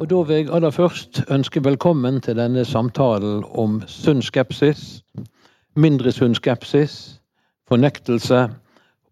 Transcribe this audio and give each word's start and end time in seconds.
Og 0.00 0.10
Da 0.10 0.22
vil 0.22 0.36
jeg 0.36 0.48
aller 0.52 0.70
først 0.70 1.24
ønske 1.30 1.64
velkommen 1.64 2.20
til 2.20 2.36
denne 2.36 2.64
samtalen 2.64 3.44
om 3.54 3.82
sunn 3.86 4.22
skepsis, 4.22 5.02
mindre 5.74 6.12
sunn 6.12 6.34
skepsis, 6.34 7.20
fornektelse 7.68 8.48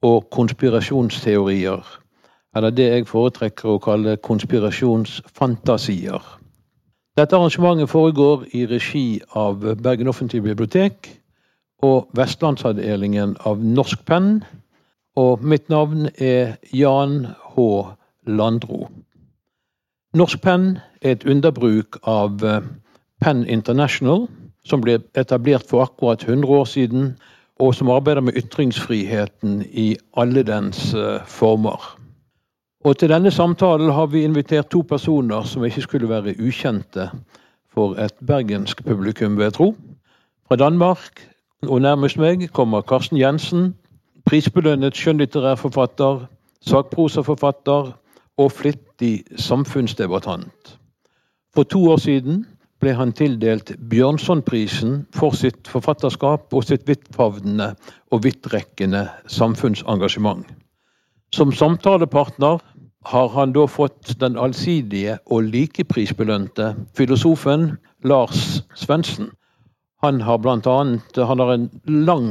og 0.02 0.30
konspirasjonsteorier. 0.30 2.00
Eller 2.56 2.70
det 2.70 2.92
jeg 2.92 3.06
foretrekker 3.06 3.68
å 3.68 3.78
kalle 3.82 4.16
konspirasjonsfantasier. 4.16 6.22
Dette 7.18 7.36
arrangementet 7.36 7.90
foregår 7.90 8.44
i 8.54 8.66
regi 8.66 9.20
av 9.34 9.74
Bergen 9.82 10.08
offentlige 10.08 10.42
bibliotek 10.42 11.20
og 11.82 12.08
Vestlandsavdelingen 12.14 13.36
av 13.46 13.58
Norsk 13.58 14.06
Penn. 14.06 14.44
Og 15.16 15.42
mitt 15.42 15.68
navn 15.68 16.08
er 16.18 16.56
Jan 16.72 17.26
H. 17.56 17.94
Landro. 18.26 18.88
Norsk 20.14 20.40
Penn 20.42 20.78
er 21.02 21.16
et 21.16 21.26
underbruk 21.26 21.98
av 22.06 22.38
Penn 23.20 23.44
International, 23.46 24.28
som 24.64 24.80
ble 24.84 25.00
etablert 25.18 25.66
for 25.68 25.84
akkurat 25.84 26.22
100 26.22 26.48
år 26.48 26.64
siden, 26.64 27.10
og 27.60 27.74
som 27.74 27.90
arbeider 27.90 28.20
med 28.20 28.38
ytringsfriheten 28.38 29.62
i 29.70 29.96
alle 30.16 30.42
dens 30.42 30.94
former. 31.26 31.82
Og 32.84 32.98
til 32.98 33.08
denne 33.08 33.30
samtalen 33.30 33.90
har 33.92 34.06
vi 34.12 34.24
invitert 34.24 34.68
to 34.70 34.82
personer 34.82 35.42
som 35.48 35.64
ikke 35.64 35.80
skulle 35.80 36.08
være 36.08 36.34
ukjente 36.36 37.08
for 37.72 37.96
et 37.96 38.14
bergensk 38.26 38.84
publikum, 38.84 39.36
vil 39.36 39.44
jeg 39.48 39.52
tro. 39.52 39.74
Fra 40.48 40.56
Danmark, 40.56 41.22
og 41.66 41.80
nærmest 41.80 42.18
meg, 42.18 42.48
kommer 42.52 42.80
Karsten 42.80 43.18
Jensen. 43.18 43.74
Prisbelønnet 44.26 44.96
skjønnlitterær 44.96 45.54
forfatter, 45.54 46.26
sakprosaforfatter 46.66 47.92
og 48.40 48.52
flittig 48.52 49.24
samfunnsdebattant. 49.36 50.78
For 51.54 51.62
to 51.70 51.84
år 51.92 52.02
siden 52.02 52.44
ble 52.82 52.94
han 52.98 53.14
tildelt 53.16 53.72
Bjørnsonprisen 53.90 55.04
for 55.14 55.36
sitt 55.38 55.68
forfatterskap 55.70 56.52
og 56.52 56.66
sitt 56.66 56.84
vidtfavnende 56.88 57.70
og 58.12 58.24
vidtrekkende 58.26 59.06
samfunnsengasjement. 59.30 60.44
Som 61.34 61.52
samtalepartner 61.52 62.60
har 63.06 63.30
han 63.36 63.52
da 63.54 63.66
fått 63.68 64.14
den 64.20 64.36
allsidige 64.40 65.18
og 65.26 65.48
likeprisbelønte 65.52 66.72
filosofen 66.96 67.74
Lars 68.04 68.62
Svendsen. 68.78 69.30
Han 70.04 70.20
har 70.20 70.38
blant 70.44 70.66
annet 70.68 71.16
han 71.16 71.40
har 71.40 71.54
en 71.54 71.68
lang 71.88 72.26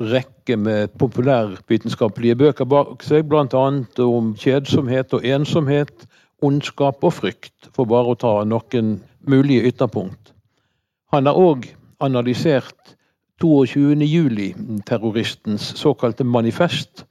rekke 0.00 0.56
med 0.58 0.90
populærvitenskapelige 0.98 2.34
bøker 2.40 2.66
bak 2.66 3.04
seg, 3.06 3.28
bl.a. 3.30 3.62
om 4.02 4.32
kjedsomhet 4.34 5.14
og 5.14 5.22
ensomhet, 5.22 6.08
ondskap 6.42 7.06
og 7.06 7.14
frykt, 7.14 7.70
for 7.70 7.86
bare 7.86 8.10
å 8.10 8.18
ta 8.18 8.32
noen 8.42 8.96
mulige 9.22 9.70
ytterpunkt. 9.70 10.34
Han 11.14 11.30
har 11.30 11.38
òg 11.38 11.70
analysert 12.02 12.96
22. 13.38 14.02
juli-terroristens 14.02 15.70
såkalte 15.78 16.26
manifest 16.26 17.06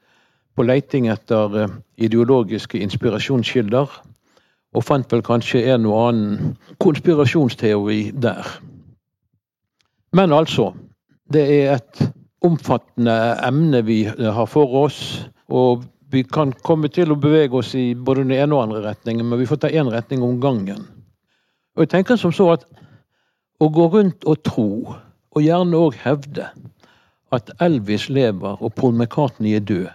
på 0.60 0.68
leiting 0.68 1.08
etter 1.08 1.70
ideologiske 1.96 2.84
inspirasjonskilder, 2.84 3.88
og 4.76 4.84
fant 4.84 5.08
vel 5.08 5.24
kanskje 5.24 5.64
en 5.72 5.88
og 5.88 6.00
annen 6.10 6.56
konspirasjonsteori 6.84 8.10
der. 8.12 8.58
Men 10.16 10.32
altså, 10.32 10.70
det 11.34 11.44
er 11.44 11.76
et 11.76 12.06
omfattende 12.46 13.16
emne 13.44 13.82
vi 13.84 14.04
har 14.08 14.48
for 14.48 14.72
oss, 14.86 15.00
og 15.52 15.84
vi 16.14 16.22
kan 16.24 16.54
komme 16.64 16.88
til 16.94 17.12
å 17.12 17.20
bevege 17.20 17.60
oss 17.60 17.74
i 17.76 17.90
både 17.96 18.24
den 18.24 18.36
ene 18.38 18.56
og 18.56 18.68
andre 18.68 18.84
retningen, 18.86 19.28
men 19.28 19.42
vi 19.42 19.48
får 19.50 19.66
ta 19.66 19.72
én 19.74 19.90
retning 19.92 20.24
om 20.24 20.38
gangen. 20.40 20.86
Og 21.76 21.84
jeg 21.84 21.92
tenker 21.92 22.20
som 22.22 22.32
så 22.32 22.54
at 22.54 22.64
å 23.60 23.68
gå 23.74 23.90
rundt 23.92 24.24
og 24.30 24.40
tro, 24.48 24.70
og 25.36 25.44
gjerne 25.44 25.84
òg 25.84 26.00
hevde, 26.06 26.48
at 27.36 27.52
Elvis 27.60 28.08
lever 28.14 28.62
og 28.64 28.76
Paul 28.78 28.94
McCartney 28.96 29.58
er 29.58 29.66
død, 29.68 29.90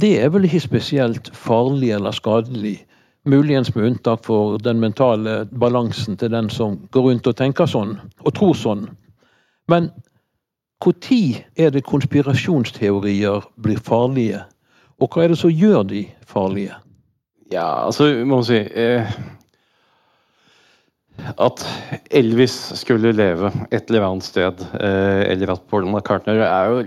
det 0.00 0.14
er 0.22 0.30
vel 0.30 0.46
ikke 0.46 0.62
spesielt 0.62 1.30
farlig 1.34 1.90
eller 1.94 2.14
skadelig. 2.14 2.76
Muligens 3.26 3.72
med 3.74 3.84
unntak 3.88 4.22
for 4.26 4.58
den 4.62 4.78
mentale 4.80 5.40
balansen 5.58 6.16
til 6.16 6.30
den 6.30 6.46
som 6.54 6.76
går 6.94 7.08
rundt 7.08 7.26
og 7.26 7.36
tenker 7.38 7.66
sånn, 7.66 7.96
og 8.22 8.34
tror 8.38 8.54
sånn. 8.54 8.86
Men 9.68 9.90
når 10.84 11.44
er 11.58 11.72
det 11.74 11.86
konspirasjonsteorier 11.86 13.48
blir 13.60 13.80
farlige? 13.82 14.44
Og 14.98 15.10
hva 15.10 15.24
er 15.24 15.32
det 15.32 15.40
som 15.40 15.50
gjør 15.50 15.82
de 15.90 16.06
farlige? 16.26 16.76
Ja, 17.52 17.86
altså, 17.86 18.08
må 18.24 18.38
man 18.38 18.46
si 18.46 18.58
eh, 18.60 19.08
At 21.40 21.64
Elvis 22.14 22.54
skulle 22.78 23.14
leve 23.16 23.50
et 23.72 23.88
eller 23.88 24.06
annet 24.06 24.26
sted, 24.26 24.62
eh, 24.80 25.22
eller 25.32 25.54
at 25.54 25.64
Paul 25.70 25.88
McCartner 25.88 26.42
er 26.44 26.72
jo 26.72 26.82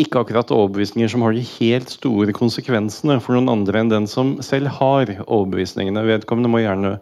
ikke 0.00 0.22
akkurat 0.22 0.52
overbevisninger 0.54 1.10
som 1.10 1.24
har 1.26 1.34
de 1.36 1.44
helt 1.58 1.90
store 1.92 2.32
konsekvensene 2.36 3.18
for 3.20 3.36
noen 3.36 3.50
andre 3.52 3.82
enn 3.82 3.92
den 3.92 4.08
som 4.08 4.36
selv 4.44 4.70
har 4.78 5.10
overbevisningene. 5.26 6.06
Vedkommende 6.06 6.52
må 6.52 6.62
gjerne 6.62 6.98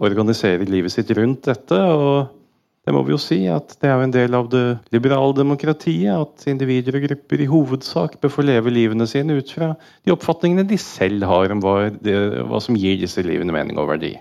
organisere 0.00 0.66
livet 0.70 0.94
sitt 0.94 1.10
rundt 1.18 1.44
dette. 1.50 1.76
og 1.76 2.39
det 2.86 2.94
må 2.96 3.02
vi 3.04 3.12
jo 3.12 3.20
si 3.20 3.42
at 3.52 3.74
det 3.82 3.90
er 3.90 3.98
jo 3.98 4.06
en 4.06 4.14
del 4.14 4.34
av 4.36 4.46
det 4.52 4.64
liberale 4.94 5.34
demokratiet 5.36 6.14
at 6.14 6.46
individer 6.48 6.96
og 6.96 7.04
grupper 7.04 7.42
i 7.44 7.48
hovedsak 7.50 8.16
bør 8.22 8.32
få 8.32 8.44
leve 8.46 8.72
livene 8.72 9.04
sine 9.08 9.36
ut 9.36 9.52
fra 9.52 9.74
de 9.76 10.14
oppfatningene 10.14 10.64
de 10.68 10.78
selv 10.80 11.26
har 11.28 11.52
om 11.52 11.60
hva, 11.60 11.90
det, 11.92 12.16
hva 12.48 12.60
som 12.64 12.78
gir 12.80 12.96
disse 13.02 13.20
livene 13.26 13.52
mening 13.52 13.76
og 13.80 13.90
verdi. 13.92 14.14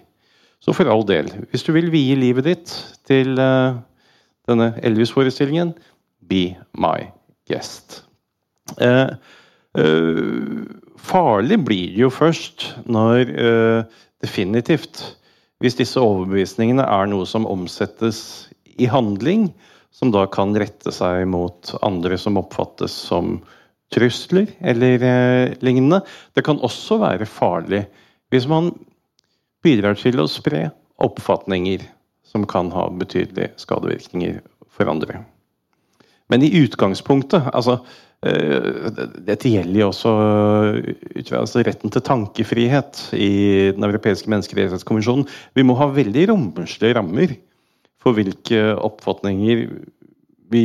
Så 0.59 0.75
for 0.75 0.91
all 0.91 1.05
del, 1.07 1.31
hvis 1.53 1.63
du 1.63 1.71
vil 1.71 1.87
vie 1.93 2.17
livet 2.19 2.49
ditt 2.49 2.73
til 3.07 3.39
uh, 3.39 3.79
denne 4.49 4.73
Elvis-forestillingen, 4.83 5.71
be 6.27 6.51
my 6.75 7.07
guest. 7.47 8.01
Uh, 8.75 9.15
uh, 9.79 10.67
farlig 10.99 11.61
blir 11.63 11.95
det 11.95 12.03
jo 12.03 12.11
først 12.11 12.73
når 12.91 13.31
definitivt 14.19 14.99
hvis 15.63 15.75
disse 15.79 15.99
overbevisningene 15.99 16.83
er 16.87 17.07
noe 17.11 17.25
som 17.27 17.47
omsettes 17.47 18.48
i 18.79 18.89
handling, 18.89 19.49
som 19.91 20.11
da 20.13 20.25
kan 20.31 20.55
rette 20.57 20.93
seg 20.93 21.25
mot 21.29 21.73
andre 21.85 22.17
som 22.21 22.39
oppfattes 22.39 22.93
som 23.09 23.39
trusler 23.93 24.47
eller 24.59 25.05
eh, 25.05 25.55
lignende. 25.65 26.01
Det 26.33 26.45
kan 26.45 26.61
også 26.61 26.99
være 27.01 27.29
farlig 27.29 27.85
hvis 28.29 28.45
man 28.49 28.71
bidrar 29.65 29.97
til 29.99 30.21
å 30.21 30.29
spre 30.29 30.69
oppfatninger 31.01 31.83
som 32.29 32.45
kan 32.49 32.69
ha 32.75 32.85
betydelige 32.93 33.55
skadevirkninger 33.59 34.37
for 34.69 34.91
andre. 34.91 35.23
Men 36.29 36.45
i 36.45 36.51
utgangspunktet 36.61 37.49
altså, 37.49 37.79
eh, 38.21 38.93
Dette 39.25 39.49
gjelder 39.49 39.81
jo 39.81 39.89
også 39.89 40.13
altså 41.39 41.63
retten 41.65 41.89
til 41.89 42.05
tankefrihet 42.05 43.07
i 43.17 43.73
Den 43.73 43.87
europeiske 43.89 44.29
menneskerettighetskommisjonen. 44.29 45.25
Vi 45.57 45.65
må 45.65 45.77
ha 45.81 45.89
veldig 45.89 46.29
romslige 46.29 46.99
rammer 46.99 47.33
for 47.99 48.15
hvilke 48.15 48.75
oppfatninger 48.75 49.65
vi 50.51 50.63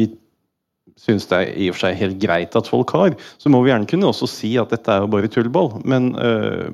syns 0.97 1.27
det 1.27 1.39
er 1.39 1.55
i 1.59 1.69
og 1.69 1.77
for 1.77 1.87
seg 1.87 1.99
helt 1.99 2.19
greit 2.23 2.57
at 2.57 2.69
folk 2.71 2.93
har, 2.95 3.15
så 3.39 3.51
må 3.51 3.63
vi 3.63 3.73
gjerne 3.73 3.89
kunne 3.91 4.07
også 4.07 4.29
si 4.31 4.55
at 4.61 4.71
dette 4.71 4.93
er 4.93 5.05
jo 5.05 5.11
bare 5.11 5.29
tullball. 5.29 5.73
Men 5.85 6.15
øh, 6.19 6.71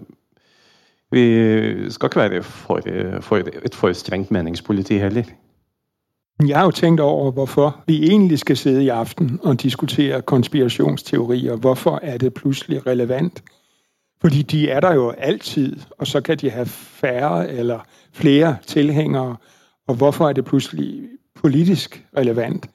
vi 1.11 1.91
skal 1.91 2.07
ikke 2.07 2.21
være 2.21 2.43
for, 2.43 2.81
for 3.21 3.37
et 3.65 3.75
for 3.75 3.93
strengt 3.93 4.31
meningspoliti 4.31 4.99
heller. 4.99 5.25
Jeg 6.47 6.59
har 6.59 6.65
jo 6.65 6.71
tenkt 6.71 7.01
over 7.01 7.31
hvorfor 7.31 7.83
vi 7.87 8.09
egentlig 8.09 8.39
skal 8.39 8.57
sidde 8.57 8.85
i 8.85 8.89
aften 8.89 9.41
og 9.43 9.63
diskutere 9.63 10.23
konspirasjonsteorier. 10.23 11.57
Hvorfor 11.57 12.01
er 12.03 12.19
det 12.19 12.35
plutselig 12.35 12.87
relevant? 12.87 13.43
Fordi 14.21 14.43
de 14.43 14.71
er 14.71 14.81
der 14.81 14.95
jo 14.95 15.11
alltid, 15.11 15.77
og 15.99 16.07
så 16.07 16.21
kan 16.21 16.37
de 16.37 16.51
ha 16.51 16.63
færre 16.67 17.51
eller 17.51 17.79
flere 18.13 18.57
tilhengere. 18.67 19.37
Og 19.89 19.95
hvorfor 19.95 20.29
er 20.29 20.33
det 20.33 20.45
pludselig 20.45 21.03
politisk 21.43 22.05
relevant? 22.17 22.67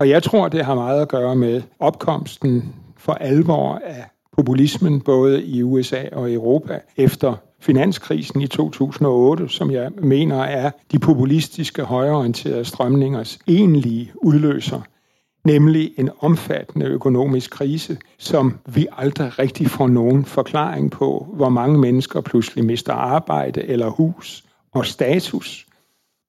Og 0.00 0.08
jeg 0.08 0.22
tror, 0.22 0.48
det 0.48 0.64
har 0.64 0.74
meget 0.74 1.02
at 1.02 1.08
gøre 1.08 1.36
med 1.36 1.62
opkomsten 1.78 2.74
for 2.96 3.12
alvor 3.12 3.80
af 3.84 4.04
populismen 4.36 5.00
både 5.00 5.44
i 5.44 5.62
USA 5.62 6.02
og 6.12 6.32
Europa 6.32 6.80
efter 6.96 7.34
finanskrisen 7.60 8.40
i 8.40 8.46
2008, 8.46 9.48
som 9.48 9.70
jeg 9.70 9.90
mener 9.98 10.36
er 10.36 10.70
de 10.92 10.98
populistiske 10.98 11.82
højreorienterede 11.82 12.64
strømningers 12.64 13.38
egentlige 13.48 14.12
udløser, 14.14 14.80
nemlig 15.44 15.92
en 15.98 16.10
omfattende 16.20 16.86
økonomisk 16.86 17.50
krise, 17.50 17.98
som 18.18 18.58
vi 18.66 18.86
aldrig 18.98 19.38
rigtig 19.38 19.70
får 19.70 19.88
nogen 19.88 20.24
forklaring 20.24 20.90
på, 20.90 21.26
hvor 21.32 21.48
mange 21.48 21.78
mennesker 21.78 22.20
pludselig 22.20 22.64
mister 22.64 22.92
arbejde 22.92 23.62
eller 23.62 23.88
hus 23.88 24.44
og 24.72 24.86
status, 24.86 25.66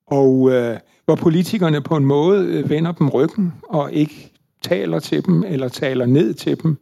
og 0.08 0.52
øh, 0.52 0.78
hvor 1.06 1.16
politikerne 1.16 1.82
på 1.82 1.96
en 1.96 2.06
måde 2.06 2.46
øh, 2.46 2.70
vender 2.70 2.92
dem 2.92 3.10
ryggen 3.10 3.54
og 3.70 3.94
ikke 3.94 4.32
taler 4.62 5.00
til 5.00 5.26
dem 5.26 5.44
eller 5.44 5.68
taler 5.68 6.06
ned 6.06 6.34
til 6.34 6.64
dem, 6.64 6.78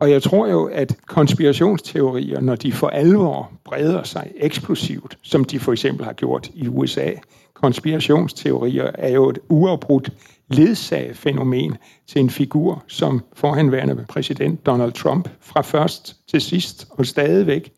Og 0.00 0.10
jeg 0.10 0.22
tror 0.22 0.46
jo, 0.46 0.64
at 0.64 0.96
konspirationsteorier, 1.06 2.40
når 2.40 2.54
de 2.54 2.72
for 2.72 2.88
alvor 2.88 3.52
breder 3.64 4.02
seg 4.02 4.32
eksplosivt, 4.36 5.18
som 5.22 5.44
de 5.44 5.60
for 5.60 5.72
eksempel 5.72 6.04
har 6.04 6.12
gjort 6.12 6.50
i 6.54 6.68
USA, 6.68 7.10
konspirationsteorier 7.54 8.90
er 8.94 9.08
jo 9.08 9.28
et 9.28 9.38
uafbrudt 9.48 10.10
ledsagefænomen 10.48 11.76
til 12.08 12.20
en 12.20 12.30
figur 12.30 12.84
som 12.88 13.20
forhenværende 13.32 14.04
præsident 14.08 14.66
Donald 14.66 14.92
Trump 14.92 15.28
fra 15.40 15.60
først 15.60 16.16
til 16.30 16.40
sidst 16.40 16.88
og 16.90 17.06
stadigvæk, 17.06 17.72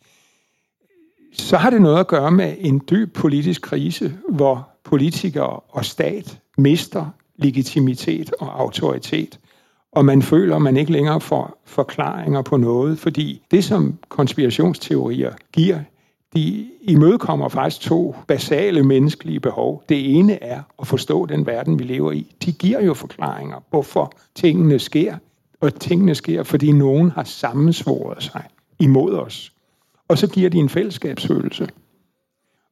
så 1.32 1.56
har 1.56 1.70
det 1.70 1.82
noget 1.82 2.00
at 2.00 2.06
gøre 2.06 2.30
med 2.30 2.54
en 2.58 2.82
dyb 2.90 3.14
politisk 3.14 3.62
krise, 3.62 4.14
hvor 4.28 4.71
politikere 4.84 5.60
og 5.68 5.84
stat 5.84 6.40
mister 6.58 7.06
legitimitet 7.36 8.32
og 8.40 8.60
autoritet, 8.60 9.38
og 9.92 10.04
man 10.04 10.22
føler, 10.22 10.56
at 10.56 10.62
man 10.62 10.76
ikke 10.76 10.92
længere 10.92 11.20
får 11.20 11.62
forklaringer 11.64 12.42
på 12.42 12.56
noget, 12.56 12.98
fordi 12.98 13.42
det, 13.50 13.64
som 13.64 13.98
konspirationsteorier 14.08 15.32
giver, 15.52 15.78
de 16.34 16.70
imødekommer 16.82 17.48
faktisk 17.48 17.80
to 17.80 18.16
basale 18.28 18.82
menneskelige 18.82 19.40
behov. 19.40 19.84
Det 19.88 20.18
ene 20.18 20.42
er 20.42 20.62
at 20.80 20.86
forstå 20.86 21.26
den 21.26 21.46
verden, 21.46 21.78
vi 21.78 21.84
lever 21.84 22.12
i. 22.12 22.34
De 22.44 22.52
giver 22.52 22.80
jo 22.80 22.94
forklaringer, 22.94 23.56
hvorfor 23.70 24.12
tingene 24.34 24.78
sker. 24.78 25.16
Og 25.60 25.74
tingene 25.80 26.14
sker, 26.14 26.42
fordi 26.42 26.72
nogen 26.72 27.10
har 27.10 27.24
sammensvoret 27.24 28.22
sig 28.22 28.44
imod 28.78 29.12
os. 29.12 29.52
Og 30.08 30.18
så 30.18 30.26
giver 30.26 30.50
de 30.50 30.58
en 30.58 30.68
fællesskabsfølelse. 30.68 31.68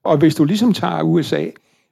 Og 0.05 0.17
hvis 0.17 0.35
du 0.35 0.45
ligesom 0.45 0.73
tager 0.73 1.03
USA, 1.03 1.47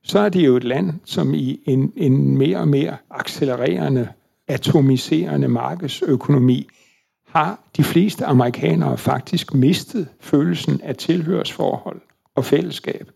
så 0.09 0.19
er 0.19 0.29
det 0.29 0.47
jo 0.47 0.57
et 0.57 0.65
land, 0.65 0.93
som 1.05 1.35
i 1.35 1.61
en, 1.67 1.93
en 1.97 2.39
mer 2.39 2.59
og 2.59 2.69
mer 2.69 2.95
accelererende, 3.11 4.09
atomiserende 4.49 5.49
markedsøkonomi 5.49 6.69
har 7.27 7.61
de 7.77 7.85
fleste 7.85 8.25
amerikanere 8.25 8.99
faktisk 8.99 9.55
mistet 9.55 10.09
følelsen 10.21 10.81
av 10.85 10.95
tilhørsforhold 10.95 12.01
og 12.35 12.45
fællesskab. 12.45 13.11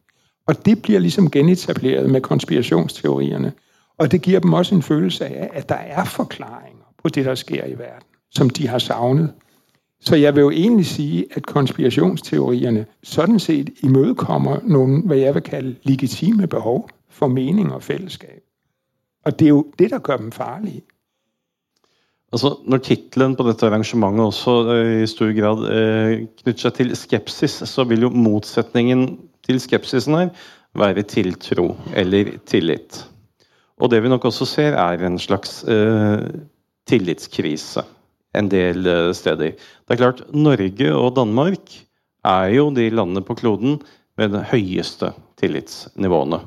Og 0.47 0.67
det 0.67 0.83
blir 0.83 0.99
liksom 0.99 1.31
genetableret 1.31 2.11
med 2.11 2.21
konspirationsteorierne. 2.21 3.53
Og 3.99 4.13
det 4.13 4.23
gir 4.23 4.39
dem 4.39 4.53
også 4.53 4.75
en 4.75 4.83
følelse 4.83 5.27
av, 5.27 5.49
at 5.53 5.69
der 5.69 5.75
er 5.75 6.05
forklaringer 6.05 6.95
på 7.03 7.09
det, 7.09 7.25
der 7.25 7.35
sker 7.35 7.65
i 7.65 7.79
verden, 7.79 8.07
som 8.31 8.51
de 8.51 8.69
har 8.69 8.79
savnet. 8.79 9.33
Så 10.05 10.17
jeg 10.17 10.35
vil 10.35 10.41
jo 10.41 10.51
egentlig 10.51 10.87
sige, 10.87 11.27
at 11.31 11.47
konspirationsteorierne 11.47 12.87
sådan 13.03 13.39
set 13.39 13.71
imødekommer 13.83 14.59
nogle, 14.65 15.03
hvad 15.03 15.17
jeg 15.17 15.35
vil 15.35 15.43
kalde 15.43 15.77
legitime 15.83 16.47
behov 16.47 16.89
for 17.11 17.27
mening 17.27 17.73
og 17.73 17.83
fællesskab. 17.83 18.43
Og 19.25 19.39
det 19.39 19.45
er 19.45 19.49
jo 19.49 19.67
det, 19.79 19.91
der 19.91 19.99
gør 19.99 20.17
dem 20.17 20.33
farlige. 20.33 20.83
Altså, 22.33 22.57
når 22.65 22.77
tittelen 22.77 23.37
på 23.37 23.45
dette 23.49 23.67
arrangementet 23.67 24.27
også 24.27 24.73
eh, 24.73 25.03
i 25.03 25.07
stor 25.07 25.33
grad 25.41 25.67
eh, 25.69 26.27
knytter 26.43 26.61
seg 26.61 26.75
til 26.75 26.97
skepsis, 26.97 27.63
så 27.69 27.85
vil 27.85 28.09
jo 28.09 28.11
motsetningen 28.11 29.19
til 29.47 29.61
skepsisen 29.61 30.15
her 30.15 30.29
være 30.75 31.03
tiltro 31.03 31.77
eller 31.95 32.39
tillit. 32.47 33.05
Og 33.77 33.91
det 33.91 34.03
vi 34.03 34.09
nok 34.09 34.25
også 34.25 34.49
ser, 34.49 34.73
er 34.73 35.07
en 35.07 35.19
slags 35.19 35.63
eh, 35.69 36.25
tillitskrise 36.89 37.85
en 38.39 38.49
del 38.53 38.87
eh, 38.87 39.11
steder. 39.17 39.57
Det 39.57 39.97
er 39.97 40.01
klart, 40.01 40.25
Norge 40.35 40.95
og 40.97 41.15
Danmark 41.19 41.77
er 42.25 42.49
jo 42.55 42.71
de 42.75 42.89
landene 42.93 43.25
på 43.27 43.37
kloden 43.39 43.81
med 44.21 44.35
de 44.35 44.43
høyeste 44.53 45.13
tillitsnivåene. 45.41 46.43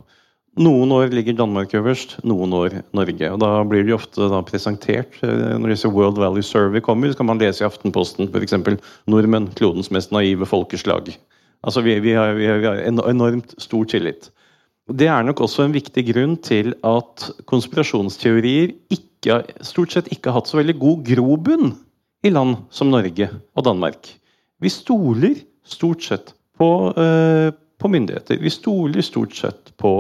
Noen 0.56 0.92
år 0.96 1.12
ligger 1.12 1.36
Danmark 1.36 1.74
øverst, 1.76 2.16
noen 2.24 2.54
år 2.56 2.78
Norge. 2.96 3.28
og 3.28 3.40
Da 3.44 3.50
blir 3.68 3.84
de 3.84 3.96
ofte 3.96 4.30
presentert 4.48 5.18
eh, 5.26 5.56
når 5.60 5.74
disse 5.74 5.92
World 5.92 6.22
Value 6.22 6.46
Survey 6.46 6.80
kommer. 6.80 7.12
Så 7.12 7.20
kan 7.20 7.28
man 7.28 7.42
lese 7.42 7.66
i 7.66 7.68
Aftenposten 7.68 8.32
f.eks. 8.32 8.56
'Nordmenn 9.08 9.52
klodens 9.56 9.92
mest 9.92 10.16
naive 10.16 10.48
folkeslag'. 10.48 11.18
Altså 11.66 11.82
vi, 11.82 12.00
vi, 12.00 12.14
har, 12.14 12.34
vi, 12.38 12.46
har, 12.46 12.86
enormt 12.86 13.56
stor 13.58 13.84
tillit. 13.90 14.30
Det 14.88 15.08
er 15.10 15.24
nok 15.26 15.42
også 15.42 15.66
en 15.66 15.74
viktig 15.74 16.04
grunn 16.14 16.38
til 16.38 16.76
at 16.86 17.32
konspirasjonsteorier 17.50 18.76
ikke, 18.94 19.02
stort 19.66 19.95
sett 19.95 20.12
ikke 20.13 20.33
hatt 20.36 20.50
så 20.50 20.60
veldig 20.60 20.77
god 20.81 21.04
grobunn 21.07 21.74
i 22.25 22.31
land 22.33 22.66
som 22.74 22.92
Norge 22.94 23.30
og 23.30 23.66
Danmark. 23.68 24.10
Vi 24.62 24.72
stoler 24.72 25.38
stort 25.66 26.06
sett 26.06 26.33
på, 26.57 26.69
uh, 26.95 27.50
på 27.51 27.92
myndigheter. 27.92 28.39
Vi 28.42 28.54
stoler 28.54 29.06
stort 29.06 29.36
sett 29.38 29.74
på 29.81 29.98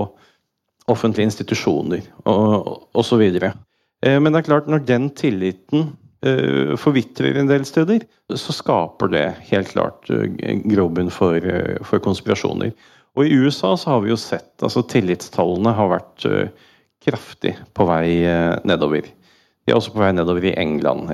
offentlige 0.91 1.29
institusjoner 1.29 2.05
og 2.29 2.89
osv. 2.97 3.23
Eh, 3.25 4.17
men 4.19 4.31
det 4.31 4.41
er 4.41 4.49
klart, 4.49 4.67
når 4.69 4.85
den 4.87 5.09
tilliten 5.17 5.89
eh, 6.25 6.75
forvitrer 6.79 7.39
en 7.39 7.49
del 7.49 7.65
steder, 7.67 8.05
så 8.33 8.55
skaper 8.55 9.11
det 9.13 9.25
helt 9.49 9.71
klart 9.73 10.09
eh, 10.13 10.61
grobunn 10.69 11.11
for, 11.13 11.39
for, 11.87 12.03
konspirasjoner. 12.05 12.73
Og 13.15 13.25
i 13.25 13.37
USA 13.39 13.73
så 13.79 13.95
har 13.95 14.05
vi 14.05 14.11
jo 14.11 14.19
sett 14.19 14.65
altså 14.65 14.83
tillitstallene 14.91 15.71
har 15.73 15.93
vært 15.93 16.25
kraftig 17.03 17.55
på 17.75 17.87
vei 17.89 18.23
nedover. 18.67 19.09
De 19.65 19.73
er 19.73 19.77
også 19.77 19.93
på 19.93 20.01
vei 20.03 20.13
nedover 20.13 20.45
i 20.45 20.55
England. 20.61 21.11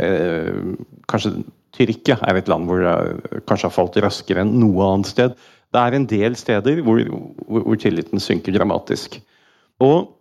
Kanskje 1.12 1.34
Tyrkia 1.76 2.18
er 2.28 2.40
et 2.40 2.50
land 2.52 2.68
hvor 2.68 2.84
det 2.84 3.42
kanskje 3.48 3.70
har 3.70 3.76
falt 3.76 4.00
raskere 4.04 4.44
enn 4.44 4.58
noe 4.60 4.88
annet 4.92 5.12
sted. 5.12 5.36
Det 5.72 5.80
er 5.82 5.96
en 5.96 6.08
del 6.08 6.36
steder 6.36 6.82
hvor, 6.84 7.00
hvor 7.48 7.80
tilliten 7.80 8.20
synker 8.24 8.56
dramatisk. 8.56 9.18
Og 9.84 10.12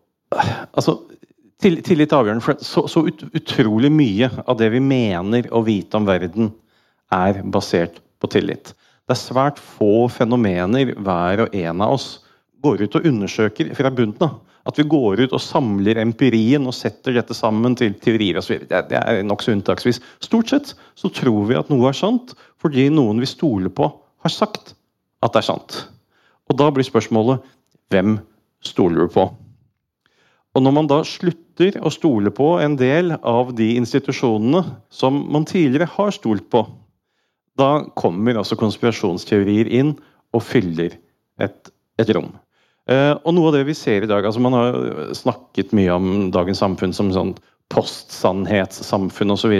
altså 0.71 1.01
Tillit 1.61 2.09
er 2.09 2.17
avgjørende, 2.17 2.41
for 2.41 2.61
så, 2.65 2.87
så 2.89 3.03
ut, 3.05 3.27
utrolig 3.37 3.91
mye 3.93 4.31
av 4.49 4.57
det 4.57 4.71
vi 4.73 4.81
mener 4.81 5.49
å 5.53 5.61
vite 5.67 5.99
om 5.99 6.07
verden, 6.09 6.49
er 7.13 7.43
basert 7.53 7.99
på 8.23 8.31
tillit. 8.33 8.71
Det 9.05 9.13
er 9.13 9.21
svært 9.21 9.61
få 9.61 10.07
fenomener 10.09 10.95
hver 10.97 11.45
og 11.45 11.57
en 11.59 11.83
av 11.85 11.97
oss 11.99 12.07
går 12.65 12.87
ut 12.87 12.97
og 12.97 13.09
undersøker 13.11 13.75
fra 13.77 13.93
bunnen 13.93 14.25
av. 14.25 14.39
At 14.69 14.77
vi 14.79 14.85
går 14.89 15.23
ut 15.25 15.35
og 15.37 15.43
samler 15.43 16.01
empirien 16.03 16.67
og 16.69 16.77
setter 16.77 17.17
dette 17.17 17.37
sammen 17.37 17.77
til 17.79 17.95
teorier 18.03 18.41
osv. 18.41 18.67
Det, 18.69 18.99
er 18.99 19.23
nokså 19.25 19.55
unntaksvis. 19.55 20.03
Stort 20.21 20.53
sett 20.53 20.75
så 20.99 21.11
tror 21.15 21.47
vi 21.49 21.59
at 21.59 21.71
noe 21.73 21.89
er 21.89 21.97
sant 21.97 22.35
fordi 22.61 22.91
noen 22.93 23.23
vi 23.23 23.29
stoler 23.29 23.73
på, 23.73 23.89
har 24.21 24.33
sagt 24.35 24.75
at 25.25 25.33
det 25.33 25.41
er 25.41 25.49
sant. 25.49 25.79
Og 26.51 26.59
da 26.61 26.69
blir 26.75 26.85
spørsmålet 26.85 27.41
hvem 27.91 28.19
stoler 28.65 29.07
du 29.07 29.15
på? 29.15 29.31
Og 30.51 30.65
når 30.65 30.75
man 30.75 30.91
da 30.91 31.01
slutter 31.07 31.77
å 31.81 31.93
stole 31.95 32.33
på 32.35 32.57
en 32.61 32.75
del 32.79 33.15
av 33.17 33.55
de 33.57 33.71
institusjonene 33.79 34.65
som 34.93 35.23
man 35.31 35.47
tidligere 35.49 35.89
har 35.95 36.13
stolt 36.15 36.49
på, 36.53 36.65
da 37.59 37.85
kommer 37.99 38.39
altså 38.41 38.59
konspirasjonsteorier 38.59 39.71
inn 39.81 39.95
og 40.35 40.45
fyller 40.47 40.97
et, 41.41 41.71
et 42.01 42.13
rom. 42.17 42.33
Eh, 42.91 43.15
og 43.23 43.35
noe 43.37 43.51
av 43.51 43.59
det 43.59 43.67
vi 43.69 43.77
ser 43.79 44.03
i 44.03 44.11
dag 44.11 44.27
altså 44.27 44.43
Man 44.43 44.57
har 44.57 44.77
snakket 45.15 45.75
mye 45.77 45.95
om 45.95 46.11
dagens 46.35 46.63
samfunn 46.63 46.95
som 46.97 47.13
sånn 47.15 47.37
postsannhetssamfunn 47.71 49.31
osv. 49.31 49.53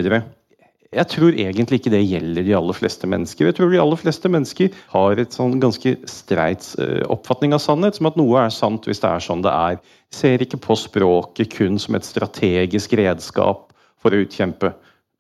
Jeg 0.91 1.07
tror 1.13 1.37
egentlig 1.39 1.79
ikke 1.79 1.93
det 1.93 2.01
gjelder 2.03 2.43
de 2.43 2.55
aller 2.59 2.75
fleste 2.75 3.07
mennesker. 3.07 3.47
Jeg 3.47 3.55
tror 3.55 3.71
de 3.71 3.79
aller 3.79 4.01
fleste 4.01 4.31
mennesker 4.35 4.73
har 4.91 5.21
et 5.23 5.37
sånn 5.37 5.61
ganske 5.63 5.93
streit 6.11 6.67
eh, 6.83 7.05
oppfatning 7.07 7.55
av 7.55 7.63
sannhet, 7.63 8.01
som 8.01 8.11
at 8.11 8.19
noe 8.19 8.43
er 8.43 8.51
sant 8.55 8.89
hvis 8.91 9.03
det 9.05 9.13
er 9.13 9.23
sånn 9.23 9.45
det 9.47 9.55
er. 9.55 9.79
Ser 10.11 10.43
ikke 10.43 10.59
på 10.65 10.75
språket 10.81 11.55
kun 11.55 11.79
som 11.79 11.95
et 11.95 12.09
strategisk 12.09 12.99
redskap 12.99 13.69
for 14.03 14.11
å 14.11 14.25
utkjempe 14.25 14.73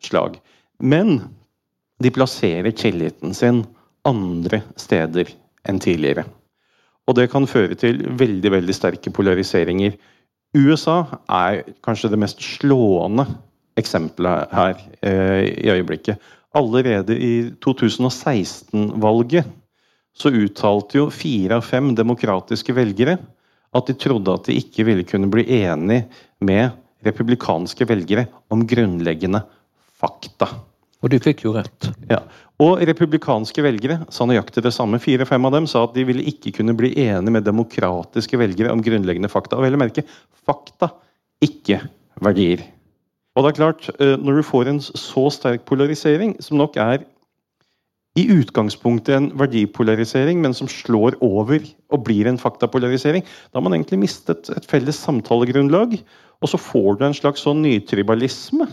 slag. 0.03 0.41
Men 0.83 1.21
de 2.03 2.11
plasserer 2.11 2.75
tilliten 2.75 3.37
sin 3.37 3.63
andre 4.09 4.65
steder 4.81 5.31
enn 5.69 5.79
tidligere. 5.79 6.27
Og 7.11 7.17
det 7.19 7.27
kan 7.33 7.49
føre 7.51 7.75
til 7.75 8.05
veldig, 8.07 8.53
veldig 8.55 8.75
sterke 8.77 9.11
polariseringer. 9.11 9.97
USA 10.55 11.01
er 11.27 11.65
kanskje 11.83 12.13
det 12.13 12.21
mest 12.23 12.43
slående 12.43 13.27
eksempelet 13.81 14.53
her 14.55 14.77
eh, 15.03 15.49
i 15.51 15.73
øyeblikket. 15.75 16.23
Allerede 16.55 17.17
i 17.19 17.33
2016-valget 17.63 19.51
så 20.15 20.31
uttalte 20.35 20.99
jo 20.99 21.11
fire 21.15 21.59
av 21.59 21.67
fem 21.67 21.93
demokratiske 21.99 22.75
velgere 22.75 23.19
at 23.75 23.91
de 23.91 23.95
trodde 23.99 24.35
at 24.35 24.49
de 24.49 24.59
ikke 24.59 24.87
ville 24.87 25.07
kunne 25.07 25.31
bli 25.31 25.47
enig 25.63 26.03
med 26.43 26.75
republikanske 27.07 27.87
velgere 27.89 28.27
om 28.51 28.67
grunnleggende 28.69 29.43
fakta. 29.99 30.51
Og 31.01 31.13
du 31.13 31.17
fikk 31.23 31.47
jo 31.47 31.55
rett. 31.57 31.89
Ja. 32.11 32.21
Og 32.61 32.83
republikanske 32.85 33.63
velgere 33.65 34.03
sa 34.13 34.27
nøyaktig 34.29 34.65
det 34.67 34.75
samme. 34.77 35.01
Fire-fem 35.01 35.47
av 35.49 35.55
dem 35.55 35.69
sa 35.71 35.87
at 35.87 35.95
de 35.97 36.05
ville 36.05 36.27
ikke 36.29 36.53
kunne 36.59 36.77
bli 36.77 36.93
enige 37.07 37.33
med 37.33 37.47
demokratiske 37.47 38.41
velgere 38.41 38.75
om 38.75 38.83
grunnleggende 38.85 39.31
fakta. 39.33 39.57
Og 39.57 39.65
vel 39.65 39.79
å 39.79 39.81
merke 39.81 40.05
fakta, 40.45 40.91
ikke 41.41 41.81
verdier. 42.21 42.67
Og 43.37 43.47
det 43.47 43.53
er 43.53 43.61
klart, 43.61 43.89
eh, 43.97 44.17
Når 44.17 44.37
du 44.37 44.43
får 44.43 44.69
en 44.69 44.81
så 44.81 45.31
sterk 45.33 45.65
polarisering, 45.65 46.37
som 46.43 46.59
nok 46.59 46.77
er 46.77 47.07
i 48.19 48.27
utgangspunktet 48.27 49.15
en 49.15 49.31
verdipolarisering, 49.39 50.41
men 50.43 50.53
som 50.53 50.69
slår 50.69 51.17
over 51.23 51.63
og 51.91 52.05
blir 52.05 52.27
en 52.27 52.39
faktapolarisering, 52.39 53.23
da 53.23 53.59
har 53.59 53.63
man 53.63 53.73
egentlig 53.73 54.01
mistet 54.01 54.51
et 54.51 54.67
felles 54.67 54.99
samtalegrunnlag. 54.99 55.95
Og 56.43 56.49
så 56.49 56.59
får 56.59 56.99
du 56.99 57.05
en 57.07 57.15
slags 57.15 57.47
sånn 57.47 57.63
nytribalisme. 57.63 58.67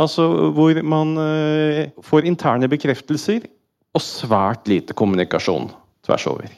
Altså 0.00 0.26
hvor 0.56 0.78
man 0.86 1.16
eh, 1.20 1.90
får 2.04 2.28
interne 2.28 2.68
bekreftelser 2.70 3.44
og 3.92 4.04
svært 4.04 4.68
lite 4.70 4.96
kommunikasjon 4.96 5.68
tvers 6.06 6.26
over. 6.30 6.48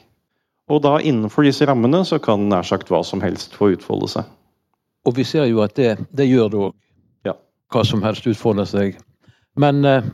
Og 0.71 0.81
da 0.81 0.95
innenfor 0.97 1.45
disse 1.45 1.65
rammene 1.67 2.01
så 2.07 2.17
kan 2.21 2.47
nær 2.49 2.65
sagt 2.65 2.89
hva 2.89 3.03
som 3.05 3.21
helst 3.21 3.53
få 3.57 3.73
utfolde 3.75 4.09
seg. 4.15 4.29
Og 5.05 5.17
vi 5.19 5.25
ser 5.27 5.45
jo 5.51 5.61
at 5.61 5.75
det, 5.77 5.97
det 6.15 6.29
gjør 6.29 6.51
det 6.51 6.61
òg. 6.67 6.77
Ja. 7.27 7.35
Hva 7.73 7.83
som 7.85 8.01
helst 8.05 8.25
utfolder 8.29 8.69
seg. 8.69 8.95
Men 9.61 9.85
eh, 9.85 10.07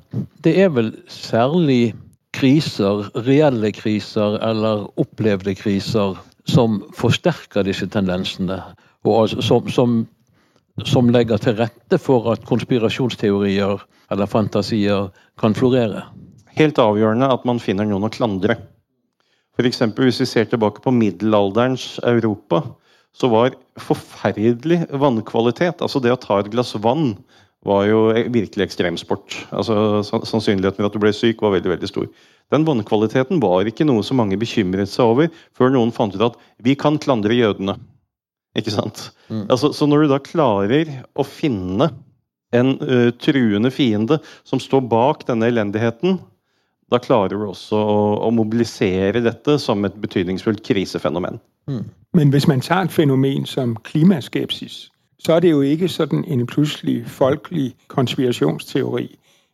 det 0.43 0.57
er 0.65 0.73
vel 0.73 0.91
særlig 1.11 1.93
kriser, 2.35 3.07
reelle 3.27 3.71
kriser 3.75 4.37
eller 4.43 4.87
opplevde 5.01 5.55
kriser, 5.55 6.17
som 6.49 6.81
forsterker 6.97 7.65
disse 7.67 7.87
tendensene. 7.91 8.59
Og 9.05 9.23
altså, 9.23 9.41
som, 9.45 9.69
som, 9.69 10.01
som 10.87 11.11
legger 11.11 11.41
til 11.41 11.57
rette 11.59 11.99
for 12.01 12.31
at 12.33 12.45
konspirasjonsteorier 12.47 13.81
eller 14.11 14.29
fantasier 14.29 15.09
kan 15.39 15.55
florere. 15.57 16.05
Helt 16.57 16.79
avgjørende 16.81 17.29
at 17.31 17.45
man 17.47 17.61
finner 17.63 17.87
noen 17.87 18.07
å 18.07 18.11
klandre. 18.11 18.57
F.eks. 19.55 19.83
hvis 19.97 20.21
vi 20.23 20.29
ser 20.29 20.47
tilbake 20.49 20.83
på 20.83 20.93
middelalderens 20.95 21.99
Europa, 22.07 22.63
så 23.11 23.27
var 23.31 23.55
forferdelig 23.79 24.85
vannkvalitet, 24.95 25.83
altså 25.83 25.99
det 25.99 26.13
å 26.13 26.19
ta 26.19 26.39
et 26.39 26.51
glass 26.53 26.73
vann, 26.79 27.17
var 27.67 27.85
jo 27.85 28.07
virkelig 28.33 28.65
ekstremsport. 28.65 29.35
Altså, 29.53 30.01
sannsynligheten 30.01 30.79
for 30.79 30.89
at 30.89 30.95
du 30.95 31.01
ble 31.03 31.11
syk, 31.13 31.43
var 31.43 31.53
veldig 31.53 31.75
veldig 31.75 31.89
stor. 31.91 32.07
Den 32.51 32.65
vannkvaliteten 32.67 33.41
var 33.43 33.67
ikke 33.69 33.85
noe 33.85 34.03
som 34.03 34.17
mange 34.17 34.39
bekymret 34.39 34.89
seg 34.89 35.11
over, 35.13 35.29
før 35.55 35.75
noen 35.75 35.93
fant 35.93 36.15
ut 36.15 36.25
at 36.31 36.39
vi 36.63 36.73
kan 36.79 36.97
klandre 37.01 37.37
jødene. 37.37 37.77
Ikke 38.57 38.73
sant? 38.73 39.11
Mm. 39.29 39.45
Altså, 39.49 39.71
så 39.73 39.87
når 39.87 40.03
du 40.03 40.11
da 40.11 40.19
klarer 40.23 40.89
å 41.15 41.23
finne 41.27 41.91
en 42.51 42.75
uh, 42.83 43.11
truende 43.23 43.71
fiende 43.71 44.19
som 44.43 44.59
står 44.59 44.83
bak 44.91 45.23
denne 45.29 45.47
elendigheten, 45.47 46.19
da 46.91 46.99
klarer 46.99 47.37
du 47.37 47.45
også 47.47 47.79
å, 47.79 47.99
å 48.27 48.31
mobilisere 48.35 49.23
dette 49.23 49.55
som 49.59 49.85
et 49.87 49.95
betydningsfullt 50.03 50.63
krisefenomen. 50.67 51.39
Mm. 51.71 51.85
Men 52.13 52.29
hvis 52.29 52.47
man 52.47 52.59
tar 52.61 52.83
et 52.83 52.91
fenomen 52.91 53.45
som 53.47 53.77
klimaskepsis, 53.87 54.89
så 55.23 55.33
er 55.33 55.39
det 55.39 55.53
jo 55.53 55.61
ikke 55.61 55.87
sådan 55.87 56.25
en 56.27 56.47
plutselig 56.47 57.05
folkelig 57.07 57.75
konspirasjonsteori. 57.87 59.07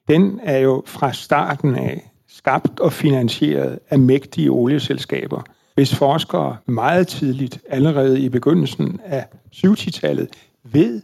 Den 0.08 0.40
er 0.44 0.58
jo 0.58 0.84
fra 0.86 1.12
starten 1.14 1.76
av 1.76 2.00
skapt 2.28 2.80
og 2.80 2.94
finansieret 2.94 3.80
av 3.92 4.00
mektige 4.00 4.52
olieselskaber, 4.52 5.44
hvis 5.78 5.96
forskere 5.96 6.58
meget 6.66 7.08
tidligt, 7.08 7.60
allerede 7.70 8.20
i 8.20 8.30
begyndelsen 8.30 9.00
af 9.06 9.26
70-tallet, 9.56 10.30
ved, 10.64 11.02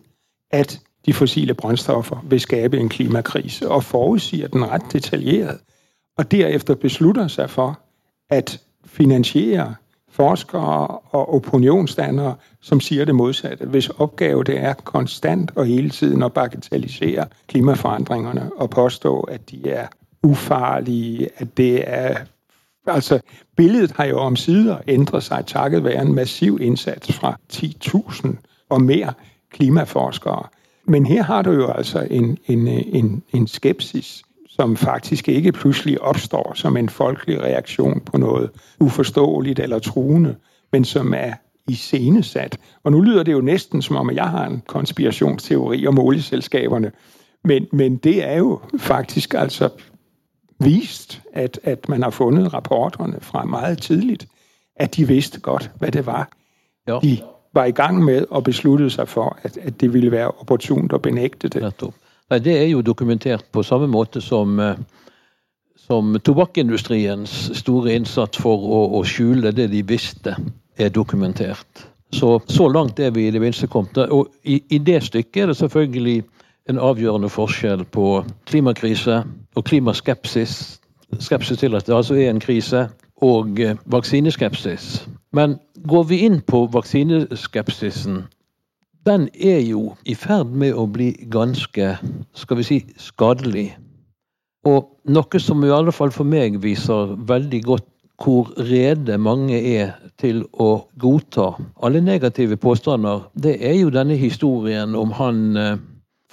at 0.52 0.80
de 1.06 1.14
fossile 1.14 1.54
brændstoffer 1.54 2.26
vil 2.30 2.40
skabe 2.40 2.78
en 2.78 2.90
klimakrise, 2.90 3.70
og 3.70 3.84
forudsiger 3.84 4.48
den 4.48 4.70
ret 4.70 4.82
detaljeret, 4.94 5.60
og 6.18 6.32
derefter 6.32 6.76
beslutter 6.76 7.28
sig 7.28 7.50
for 7.50 7.80
at 8.30 8.62
finansiere 8.86 9.76
forskere 10.10 10.88
og 10.88 11.34
opinionsdannere, 11.34 12.36
som 12.62 12.80
siger 12.80 13.06
det 13.06 13.16
modsatte. 13.16 13.66
Hvis 13.66 13.90
opgave 13.90 14.44
det 14.44 14.60
er 14.60 14.74
konstant 14.74 15.52
og 15.56 15.66
hele 15.66 15.90
tiden 15.90 16.24
at 16.24 16.34
bagatellisere 16.34 17.28
klimaforandringerne 17.48 18.52
og 18.58 18.70
påstå, 18.70 19.20
at 19.20 19.52
de 19.52 19.70
er 19.70 19.88
ufarlige, 20.24 21.30
at 21.38 21.58
det 21.58 21.84
er... 21.88 22.18
Altså, 22.88 23.20
billedet 23.56 23.92
har 23.92 24.06
jo 24.06 24.20
om 24.20 24.36
sider 24.36 24.78
ændret 24.88 25.24
sig 25.24 25.44
takket 25.46 25.84
være 25.84 26.02
en 26.02 26.16
massiv 26.16 26.60
indsats 26.62 27.14
fra 27.14 27.38
10.000 27.54 28.28
og 28.70 28.82
mere 28.82 29.14
klimaforskere. 29.52 30.44
Men 30.86 31.06
her 31.06 31.24
har 31.24 31.42
du 31.42 31.52
jo 31.52 31.72
altså 31.72 32.08
en, 32.12 32.38
en, 32.48 32.68
en, 32.68 33.24
en 33.34 33.48
skepsis, 33.48 34.24
som 34.50 34.78
faktisk 34.78 35.30
ikke 35.30 35.52
pludselig 35.52 36.02
opstår 36.02 36.52
som 36.56 36.78
en 36.78 36.90
folkelig 36.90 37.42
reaktion 37.42 38.00
på 38.00 38.18
noget 38.18 38.50
uforståeligt 38.80 39.60
eller 39.60 39.80
truende, 39.80 40.36
men 40.72 40.86
som 40.86 41.14
er 41.14 41.34
iscenesat. 41.68 42.58
Og 42.84 42.92
nu 42.92 43.02
lyder 43.02 43.24
det 43.24 43.32
jo 43.32 43.42
næsten 43.42 43.82
som 43.82 43.96
om, 43.96 44.10
at 44.10 44.16
jeg 44.16 44.30
har 44.30 44.46
en 44.46 44.62
konspirationsteori 44.68 45.88
om 45.88 46.00
olieselskaberne, 46.00 46.92
men, 47.44 47.68
men 47.72 47.98
det 47.98 48.28
er 48.28 48.38
jo 48.38 48.60
faktisk 48.80 49.34
altså 49.34 49.70
vist, 50.66 51.22
at, 51.34 51.60
at 51.64 51.90
man 51.90 52.04
har 52.04 52.10
fundet 52.10 52.54
rapporterne 52.54 53.18
fra 53.22 53.46
meget 53.46 53.78
tidligt, 53.78 54.28
at 54.76 54.96
de 54.96 55.08
vidste 55.08 55.40
godt, 55.40 55.72
hvad 55.80 55.92
det 55.92 56.06
var, 56.06 56.30
jo. 56.90 57.00
de 57.00 57.22
var 57.54 57.66
i 57.66 57.72
gang 57.72 58.04
med 58.04 58.26
og 58.30 58.44
besluttede 58.44 58.90
sig 58.90 59.08
for, 59.08 59.38
at, 59.44 59.58
at 59.58 59.82
det 59.82 59.94
ville 59.94 60.12
være 60.12 60.32
opportunt 60.32 60.94
at 60.94 61.02
benægte 61.02 61.48
det. 61.48 61.62
Nettopp. 61.62 61.96
Nei, 62.30 62.40
Det 62.40 62.58
er 62.62 62.68
jo 62.68 62.82
dokumentert 62.82 63.46
på 63.52 63.64
samme 63.64 63.88
måte 63.88 64.22
som, 64.22 64.60
eh, 64.60 64.78
som 65.78 66.20
tobakksindustriens 66.20 67.52
store 67.54 67.96
innsats 67.96 68.38
for 68.38 68.58
å, 68.58 68.84
å, 69.00 69.04
skjule 69.04 69.52
det 69.52 69.70
de 69.72 69.84
visste, 69.88 70.36
er 70.78 70.90
dokumentert. 70.90 71.88
Så, 72.14 72.40
så 72.48 72.68
langt 72.70 73.00
er 73.00 73.12
vi 73.12 73.28
i 73.28 73.32
det 73.32 73.42
minste 73.42 73.68
kommet. 73.68 73.98
Og 73.98 74.28
i, 74.44 74.62
i 74.70 74.78
det 74.78 75.04
stykket 75.04 75.44
er 75.44 75.52
det 75.52 75.58
selvfølgelig 75.58 76.24
en 76.70 76.80
avgjørende 76.80 77.30
forskjell 77.30 77.84
på 77.92 78.24
klimakrise 78.50 79.24
og 79.56 79.66
klimaskepsis. 79.68 80.80
Skepsis 81.20 81.60
til 81.60 81.76
at 81.76 81.88
det 81.88 81.96
altså 81.96 82.16
er 82.16 82.30
en 82.30 82.42
krise, 82.42 82.88
og 83.24 83.60
eh, 83.60 83.78
vaksineskepsis. 83.86 85.08
Men 85.32 85.58
går 85.88 86.04
vi 86.10 86.24
inn 86.26 86.42
på 86.42 86.66
vaksineskepsisen, 86.74 88.24
den 89.06 89.28
er 89.34 89.60
jo 89.60 89.94
i 90.08 90.16
ferd 90.16 90.52
med 90.56 90.76
å 90.80 90.86
bli 90.88 91.12
ganske, 91.32 91.96
skal 92.40 92.60
vi 92.60 92.68
si, 92.68 92.78
skadelig. 93.00 93.74
Og 94.68 94.94
noe 95.12 95.42
som 95.44 95.64
i 95.64 95.72
alle 95.76 95.92
fall 95.92 96.14
for 96.16 96.28
meg 96.28 96.62
viser 96.64 97.18
veldig 97.28 97.64
godt 97.66 97.90
hvor 98.24 98.54
rede 98.70 99.18
mange 99.20 99.58
er 99.58 99.98
til 100.22 100.44
å 100.62 100.86
godta 101.02 101.50
alle 101.84 102.00
negative 102.00 102.56
påstander, 102.62 103.26
det 103.36 103.58
er 103.60 103.76
jo 103.82 103.92
denne 103.92 104.16
historien 104.16 104.96
om 104.96 105.12
han 105.18 105.42
eh, 105.60 105.82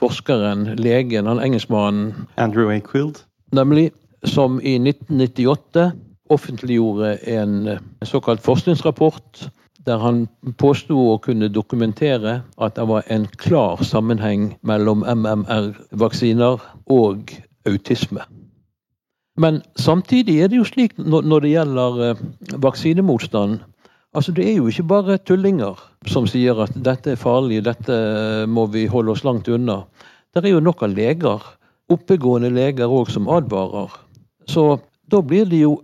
forskeren, 0.01 0.67
legen, 0.81 1.29
han 1.29 1.43
engelskmannen 1.43 2.27
Andrew 2.41 2.73
Akefield. 2.73 3.23
Nemlig, 3.53 3.91
som 4.25 4.61
i 4.61 4.77
1998 4.79 5.91
offentliggjorde 6.31 7.17
en 7.29 7.79
såkalt 8.03 8.43
forskningsrapport 8.43 9.51
der 9.87 9.99
han 9.99 10.27
påsto 10.61 10.97
å 11.15 11.19
kunne 11.25 11.49
dokumentere 11.49 12.41
at 12.61 12.77
det 12.77 12.87
var 12.89 13.07
en 13.13 13.27
klar 13.41 13.81
sammenheng 13.85 14.53
mellom 14.67 15.05
MMR-vaksiner 15.09 16.61
og 16.93 17.33
autisme. 17.69 18.27
Men 19.41 19.63
samtidig 19.81 20.37
er 20.43 20.51
det 20.53 20.61
jo 20.61 20.69
slik 20.69 20.97
når 20.99 21.45
det 21.45 21.53
gjelder 21.55 22.01
eh, 22.11 22.23
vaksinemotstand 22.61 23.63
altså 24.17 24.33
Det 24.33 24.47
er 24.49 24.57
jo 24.59 24.69
ikke 24.71 24.89
bare 24.91 25.19
tullinger 25.19 25.79
som 26.11 26.27
sier 26.27 26.59
at 26.65 26.75
dette 26.75 27.15
er 27.15 27.21
farlig, 27.21 27.63
dette 27.65 27.97
må 28.49 28.67
vi 28.73 28.87
holde 28.91 29.13
oss 29.15 29.25
langt 29.25 29.49
unna. 29.49 29.85
Det 30.35 30.45
er 30.45 30.55
jo 30.55 30.63
nok 30.63 30.83
av 30.87 30.95
leger, 30.95 31.45
oppegående 31.91 32.51
leger 32.55 32.91
òg, 32.91 33.11
som 33.11 33.29
advarer. 33.29 33.93
Så 34.49 34.81
da 35.11 35.21
blir 35.23 35.49
det 35.51 35.63
jo 35.65 35.81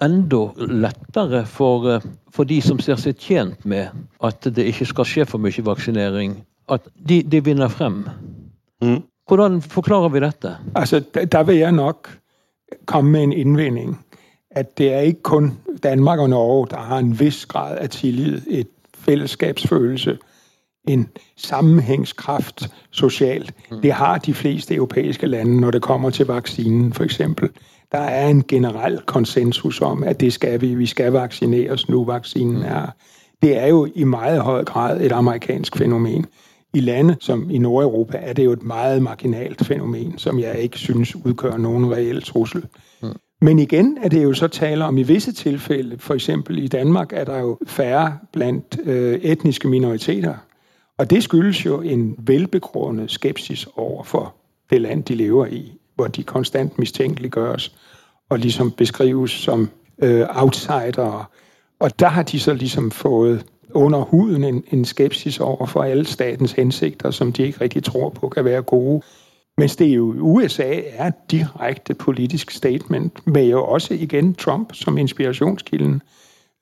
enda 0.00 0.48
lettere 0.56 1.44
for, 1.46 1.88
eh, 1.90 2.00
for, 2.32 2.44
de 2.44 2.60
som 2.64 2.80
ser 2.80 2.96
seg 2.96 3.18
tjent 3.20 3.64
med 3.64 3.90
at 4.24 4.40
det 4.40 4.64
ikke 4.72 4.88
skal 4.88 5.08
skje 5.08 5.26
for 5.28 5.42
mye 5.42 5.64
vaksinering, 5.64 6.38
at 6.72 6.88
de, 6.96 7.22
de 7.22 7.42
vinner 7.44 7.68
frem. 7.68 8.06
Mm. 8.82 9.02
Hvordan 9.28 9.60
forklarer 9.60 10.08
vi 10.10 10.20
dette? 10.24 10.56
Altså, 10.74 11.02
Der 11.14 11.42
vil 11.44 11.56
jeg 11.56 11.72
nok 11.72 12.08
komme 12.86 13.10
med 13.10 13.22
en 13.22 13.32
innvending. 13.32 13.98
At 14.50 14.78
det 14.78 14.92
er 14.92 15.00
ikke 15.00 15.22
kun 15.22 15.58
Danmark 15.82 16.18
og 16.18 16.30
Norge 16.30 16.66
der 16.70 16.76
har 16.76 16.98
en 16.98 17.20
viss 17.20 17.46
grad 17.46 17.78
av 17.78 17.88
tillit, 17.88 18.42
et 18.48 18.68
fellesskapsfølelse, 18.94 20.18
en 20.88 21.08
sammenhengskraft 21.36 22.70
sosialt. 22.90 23.54
Mm. 23.70 23.80
Det 23.80 23.92
har 23.92 24.18
de 24.18 24.34
fleste 24.34 24.74
europæiske 24.74 25.26
lande 25.26 25.60
når 25.60 25.70
det 25.70 25.82
kommer 25.82 26.10
til 26.10 26.26
vaksinen, 26.26 26.92
f.eks. 26.92 27.20
Der 27.92 27.98
er 27.98 28.28
en 28.28 28.44
generell 28.48 29.00
konsensus 29.06 29.80
om, 29.80 30.02
at 30.02 30.20
det 30.20 30.32
skal 30.32 30.60
vi. 30.60 30.74
Vi 30.74 30.86
skal 30.86 31.12
vaccineres 31.12 31.88
nu, 31.88 32.04
vaccinen 32.04 32.62
er 32.62 32.86
Det 33.42 33.58
er 33.58 33.66
jo 33.66 33.88
i 33.94 34.04
meget 34.04 34.40
høj 34.40 34.64
grad 34.64 35.00
et 35.00 35.12
amerikansk 35.12 35.76
fænomen. 35.76 36.26
I 36.74 36.80
lande 36.80 37.16
som 37.20 37.50
i 37.50 37.58
Nordeuropa 37.58 38.18
er 38.22 38.32
det 38.32 38.44
jo 38.44 38.52
et 38.52 38.62
meget 38.62 39.02
marginalt 39.02 39.66
fænomen, 39.66 40.18
som 40.18 40.38
jeg 40.38 40.58
ikke 40.58 40.78
synes 40.78 41.16
udgør 41.16 41.56
nogen 41.56 41.92
reel 41.92 42.22
trussel. 42.22 42.64
Men 43.40 43.58
igen 43.58 43.98
er 44.02 44.08
det 44.08 44.22
jo 44.24 44.32
så 44.32 44.48
tale 44.48 44.84
om 44.84 44.98
i 44.98 45.02
visse 45.02 45.32
tilfælde, 45.32 45.98
for 45.98 46.14
eksempel 46.14 46.58
i 46.58 46.68
Danmark 46.68 47.12
er 47.12 47.24
der 47.24 47.38
jo 47.38 47.58
færre 47.66 48.18
blandt 48.32 48.80
øh, 48.84 49.14
etniske 49.14 49.68
minoriteter. 49.68 50.34
Og 50.98 51.10
det 51.10 51.22
skyldes 51.22 51.66
jo 51.66 51.80
en 51.80 52.14
velbegrundet 52.18 53.10
skepsis 53.10 53.68
over 53.76 54.04
for 54.04 54.34
det 54.70 54.80
land, 54.80 55.04
de 55.04 55.14
lever 55.14 55.46
i 55.46 55.72
hvor 56.00 56.06
de 56.06 56.22
konstant 56.22 56.78
mistænkeliggøres 56.78 57.72
og 58.28 58.38
ligesom 58.38 58.70
beskrives 58.70 59.30
som 59.30 59.70
øh, 59.98 60.26
outsider. 60.30 61.30
Og 61.80 62.00
der 62.00 62.08
har 62.08 62.22
de 62.22 62.40
så 62.40 62.54
ligesom 62.54 62.90
fået 62.90 63.46
under 63.70 63.98
huden 63.98 64.44
en, 64.44 64.64
en 64.70 64.84
skepsis 64.84 65.40
over 65.40 65.66
for 65.66 65.82
alle 65.82 66.06
statens 66.06 66.52
hensigter, 66.52 67.10
som 67.10 67.32
de 67.32 67.42
ikke 67.42 67.60
rigtig 67.60 67.84
tror 67.84 68.08
på 68.08 68.28
kan 68.28 68.44
være 68.44 68.62
gode. 68.62 69.02
Mens 69.58 69.76
det 69.76 69.86
jo 69.86 70.14
USA 70.18 70.80
er 70.96 71.06
et 71.06 71.30
direkte 71.30 71.94
politisk 71.94 72.50
statement, 72.50 73.26
med 73.26 73.46
jo 73.46 73.64
også 73.64 73.94
igen 73.94 74.34
Trump 74.34 74.74
som 74.74 74.98
inspirationskilden. 74.98 76.02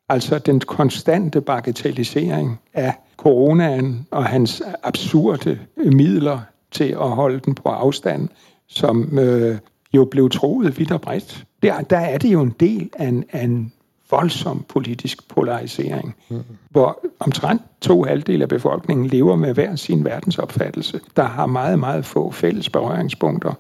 Altså 0.09 0.39
den 0.39 0.61
konstante 0.61 1.41
bagatellisering 1.41 2.61
af 2.75 2.95
coronaen 3.17 4.07
og 4.11 4.25
hans 4.25 4.63
absurde 4.83 5.59
midler 5.77 6.41
til 6.71 6.85
at 6.85 7.11
holde 7.11 7.41
den 7.41 7.55
på 7.55 7.69
afstand, 7.69 8.29
som 8.69 9.19
øh, 9.19 9.59
jo 9.95 10.05
blev 10.05 10.31
troet 10.31 10.79
vidt 10.79 10.93
og 10.93 11.01
bredt. 11.01 11.47
Der, 11.63 11.81
der 11.81 11.99
er 11.99 12.19
det 12.19 12.33
jo 12.33 12.41
en 12.41 12.55
del 12.61 12.91
af 12.99 13.07
en, 13.07 13.25
en 13.35 13.73
voldsom 14.11 14.65
politisk 14.69 15.29
polarisering, 15.29 16.15
mm. 16.29 16.45
hvor 16.71 17.05
omtrent 17.21 17.63
to 17.81 18.05
halvdeler 18.05 18.47
av 18.47 18.49
befolkningen 18.49 19.07
lever 19.07 19.37
med 19.37 19.55
hver 19.55 19.77
sin 19.77 20.05
verdensopfattelse, 20.05 21.01
der 21.17 21.25
har 21.25 21.47
meget, 21.47 21.79
meget 21.79 22.05
få 22.05 22.31
felles 22.31 22.71
berøringspunkter. 22.71 23.53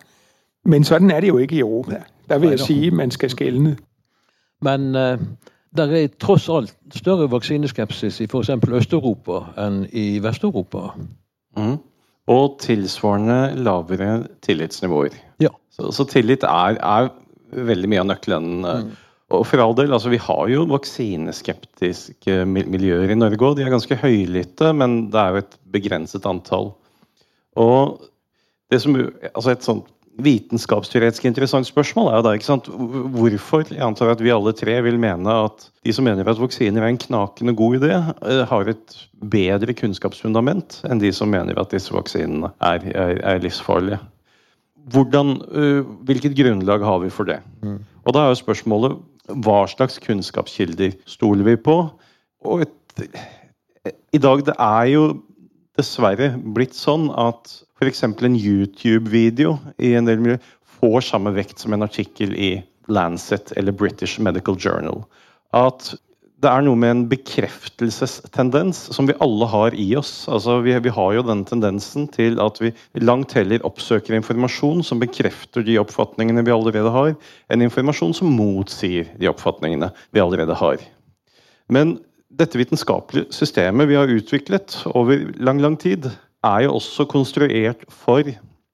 Men 0.64 0.85
sånn 0.85 1.11
er 1.11 1.21
det 1.21 1.28
jo 1.28 1.38
ikke 1.38 1.57
i 1.57 1.61
Europa. 1.64 2.02
Der 2.28 2.38
vil 2.38 2.50
jeg 2.50 2.61
si 2.61 2.90
man 2.90 3.11
skal 3.11 3.31
skælne. 3.31 3.76
Men 4.62 4.97
uh, 4.97 5.19
der 5.76 5.93
er 5.97 6.09
tross 6.21 6.49
alt 6.49 6.75
større 6.95 7.31
vaksineskepsis 7.31 8.21
i 8.21 8.26
f.eks. 8.26 8.50
Øst-Europa 8.50 9.45
enn 9.61 9.85
i 9.93 10.19
Vest-Europa. 10.23 10.90
Mm. 11.57 11.76
Og 12.28 12.59
tilsvarende 12.61 13.55
lavere 13.57 14.26
tillitsnivåer. 14.45 15.17
Ja. 15.40 15.49
Så, 15.73 15.93
så 15.93 16.05
tillit 16.05 16.43
er, 16.43 16.76
er, 16.83 17.09
veldig 17.52 17.88
mye 17.88 18.00
av 18.02 18.09
nøkkelen. 18.11 18.49
Mm. 18.61 18.88
Og 19.28 19.44
for 19.44 19.61
all 19.61 19.75
del, 19.76 19.92
altså 19.92 20.08
Vi 20.12 20.20
har 20.25 20.49
jo 20.49 20.64
vaksineskeptiske 20.70 22.40
miljøer 22.49 23.12
i 23.12 23.18
Norge 23.18 23.44
òg. 23.44 23.58
De 23.58 23.66
er 23.66 23.75
ganske 23.75 23.99
høylytte, 24.00 24.73
men 24.73 25.11
det 25.12 25.20
er 25.20 25.35
jo 25.35 25.42
et 25.42 25.58
begrenset 25.75 26.28
antall. 26.28 26.73
Og 27.58 27.99
det 28.73 28.80
som, 28.85 28.97
altså 29.35 29.52
Et 29.52 29.64
sånt 29.64 29.87
vitenskapsteoretisk 30.18 31.28
interessant 31.28 31.68
spørsmål 31.68 32.08
er 32.11 32.16
jo 32.18 32.25
da 32.26 32.32
ikke 32.35 32.49
sant, 32.49 32.68
hvorfor 33.14 33.68
jeg 33.70 33.85
antar 33.87 34.11
at 34.11 34.23
vi 34.25 34.32
alle 34.35 34.50
tre 34.56 34.75
vil 34.82 34.99
mene 34.99 35.35
at 35.44 35.68
de 35.87 35.94
som 35.94 36.08
mener 36.08 36.26
at 36.26 36.40
vaksiner 36.40 36.82
er 36.82 36.90
en 36.90 36.99
knakende 36.99 37.54
god 37.58 37.78
idé, 37.78 37.92
eh, 38.26 38.42
har 38.50 38.73
et 38.73 38.97
bedre 39.23 39.76
kunnskapsfundament 39.78 40.80
enn 40.88 41.02
de 41.02 41.12
som 41.14 41.30
mener 41.30 41.58
at 41.61 41.70
disse 41.70 41.94
vaksinene 41.94 42.50
er, 42.58 42.88
er, 42.90 43.23
er 43.23 43.44
livsfarlige. 43.44 44.00
Hvordan, 44.88 45.37
uh, 45.52 45.87
hvilket 46.08 46.32
grunnlag 46.32 46.80
har 46.80 47.02
vi 47.02 47.11
for 47.12 47.28
det? 47.28 47.42
Mm. 47.61 47.76
Og 48.08 48.14
da 48.16 48.25
er 48.25 48.32
jo 48.32 48.38
spørsmålet 48.40 48.94
hva 49.28 49.62
slags 49.70 49.99
kunnskapskilder 50.02 50.97
stoler 51.08 51.47
vi 51.47 51.56
på? 51.61 51.78
Og 52.49 52.64
et, 52.64 53.08
i 54.14 54.20
dag 54.23 54.44
det 54.47 54.54
er 54.58 54.90
jo 54.92 55.04
dessverre 55.78 56.32
blitt 56.56 56.75
sånn 56.75 57.08
at 57.14 57.52
f.eks. 57.78 58.02
en 58.04 58.38
YouTube-video 58.38 59.56
i 59.78 59.94
en 59.99 60.08
del 60.08 60.23
miljøer 60.23 60.42
får 60.78 61.00
samme 61.11 61.32
vekt 61.37 61.62
som 61.62 61.75
en 61.75 61.87
artikkel 61.87 62.35
i 62.35 62.56
Lancet 62.88 63.52
eller 63.56 63.75
British 63.76 64.20
Medical 64.23 64.56
Journal. 64.58 65.04
At 65.56 65.92
det 66.38 66.50
er 66.50 66.62
noe 66.62 66.78
med 66.78 66.92
en 66.92 67.00
bekreftelsestendens 67.11 68.85
som 68.95 69.09
vi 69.09 69.16
alle 69.25 69.47
har 69.50 69.75
i 69.75 69.88
oss. 69.99 70.12
Altså, 70.30 70.61
vi, 70.62 70.76
vi, 70.85 70.92
har 70.95 71.14
jo 71.16 71.25
den 71.26 71.42
tendensen 71.49 72.07
til 72.14 72.38
at 72.42 72.61
vi 72.62 72.71
langt 73.02 73.35
heller 73.35 73.64
oppsøker 73.66 74.14
informasjon 74.14 74.85
som 74.87 75.02
bekrefter 75.02 75.66
de 75.66 75.80
oppfatningene 75.83 76.45
vi 76.47 76.54
allerede 76.54 76.92
har, 76.95 77.16
enn 77.50 77.66
informasjon 77.66 78.14
som 78.21 78.30
motsier 78.38 79.11
de 79.18 79.30
oppfatningene 79.33 79.90
vi 80.14 80.23
allerede 80.23 80.54
har. 80.61 80.85
Men 81.75 81.97
dette 82.38 82.61
vitenskapelige 82.61 83.35
systemet 83.35 83.90
vi 83.90 83.99
har 83.99 84.12
utviklet 84.12 84.78
over 84.95 85.26
lang, 85.42 85.59
lang 85.64 85.75
tid, 85.80 86.07
er 86.47 86.68
jo 86.68 86.76
også 86.78 87.09
konstruert 87.11 87.83
for 87.90 88.23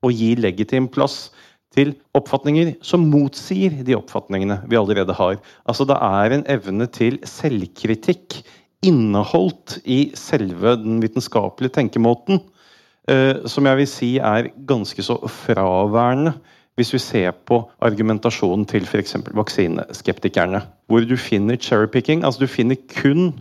å 0.05 0.13
gi 0.13 0.35
legitim 0.37 0.91
plass 0.93 1.31
til 1.75 1.95
oppfatninger 2.15 2.75
som 2.87 3.07
motsier 3.11 3.75
de 3.85 3.97
oppfatningene 3.99 4.61
vi 4.71 4.79
allerede 4.79 5.17
har. 5.17 5.39
Altså 5.67 5.87
Det 5.89 5.99
er 5.99 6.35
en 6.35 6.47
evne 6.51 6.87
til 6.87 7.19
selvkritikk 7.29 8.41
inneholdt 8.85 9.79
i 9.85 10.13
selve 10.19 10.77
den 10.81 11.01
vitenskapelige 11.03 11.75
tenkemåten, 11.79 12.41
eh, 13.09 13.45
som 13.49 13.67
jeg 13.67 13.81
vil 13.81 13.89
si 13.91 14.11
er 14.19 14.53
ganske 14.69 15.03
så 15.03 15.19
fraværende 15.29 16.35
hvis 16.75 16.91
vi 16.91 16.99
ser 16.99 17.35
på 17.47 17.61
argumentasjonen 17.87 18.67
til 18.67 18.83
f.eks. 18.83 19.17
vaksineskeptikerne. 19.31 20.63
Hvor 20.91 21.05
du 21.07 21.17
finner 21.17 21.57
cherrypicking. 21.57 22.25
Altså 22.25 22.41
du 22.41 22.51
finner 22.51 22.75
kun 22.91 23.39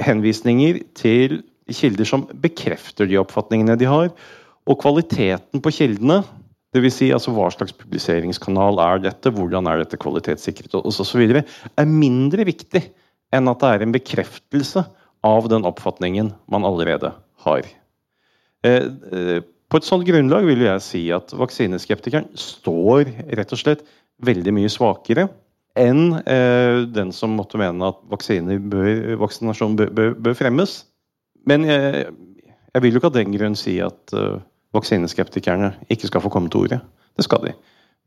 henvisninger 0.00 0.82
til 0.94 1.42
kilder 1.72 2.04
som 2.04 2.26
bekrefter 2.42 3.08
de 3.08 3.16
oppfatningene 3.16 3.78
de 3.80 3.88
har. 3.88 4.10
Og 4.66 4.78
kvaliteten 4.82 5.62
på 5.62 5.72
kildene 5.72 6.20
Dvs. 6.76 6.98
Si, 6.98 7.08
altså 7.14 7.32
hva 7.34 7.48
slags 7.54 7.74
publiseringskanal 7.76 8.78
er 8.84 9.02
dette, 9.08 9.32
hvordan 9.32 9.68
er 9.70 9.82
dette 9.82 9.98
kvalitetssikret 10.00 10.76
osv. 10.78 11.24
er 11.40 11.88
mindre 11.90 12.46
viktig 12.48 12.84
enn 13.34 13.50
at 13.50 13.62
det 13.62 13.72
er 13.72 13.84
en 13.84 13.94
bekreftelse 13.94 14.84
av 15.26 15.48
den 15.50 15.66
oppfatningen 15.66 16.30
man 16.52 16.66
allerede 16.68 17.12
har. 17.46 17.66
Eh, 18.66 18.86
eh, 19.12 19.40
på 19.66 19.80
et 19.80 19.86
sånt 19.86 20.06
grunnlag 20.06 20.46
vil 20.46 20.62
jeg 20.62 20.84
si 20.84 21.02
at 21.14 21.32
vaksineskeptikeren 21.34 22.28
står 22.38 23.10
rett 23.38 23.54
og 23.54 23.60
slett 23.60 23.82
veldig 24.26 24.54
mye 24.54 24.70
svakere 24.72 25.26
enn 25.76 26.20
eh, 26.22 26.84
den 26.88 27.10
som 27.12 27.34
måtte 27.36 27.58
mene 27.60 27.90
at 27.90 27.98
bør, 28.06 29.16
vaksinasjon 29.20 29.76
bør, 29.76 29.90
bør, 29.92 30.14
bør, 30.14 30.36
fremmes. 30.38 30.78
Men 31.46 31.66
jeg, 31.68 32.06
jeg 32.72 32.84
vil 32.84 32.94
jo 32.94 33.02
ikke 33.02 33.10
av 33.10 33.18
den 33.18 33.34
grunn 33.34 33.58
si 33.58 33.76
at 33.84 34.14
vaksineskeptikerne 34.76 35.72
ikke 35.90 36.10
skal 36.10 36.24
få 36.24 36.32
komme 36.32 36.50
til 36.52 36.66
orde. 36.66 36.80
Det 37.16 37.24
skal 37.24 37.46
de. 37.46 37.54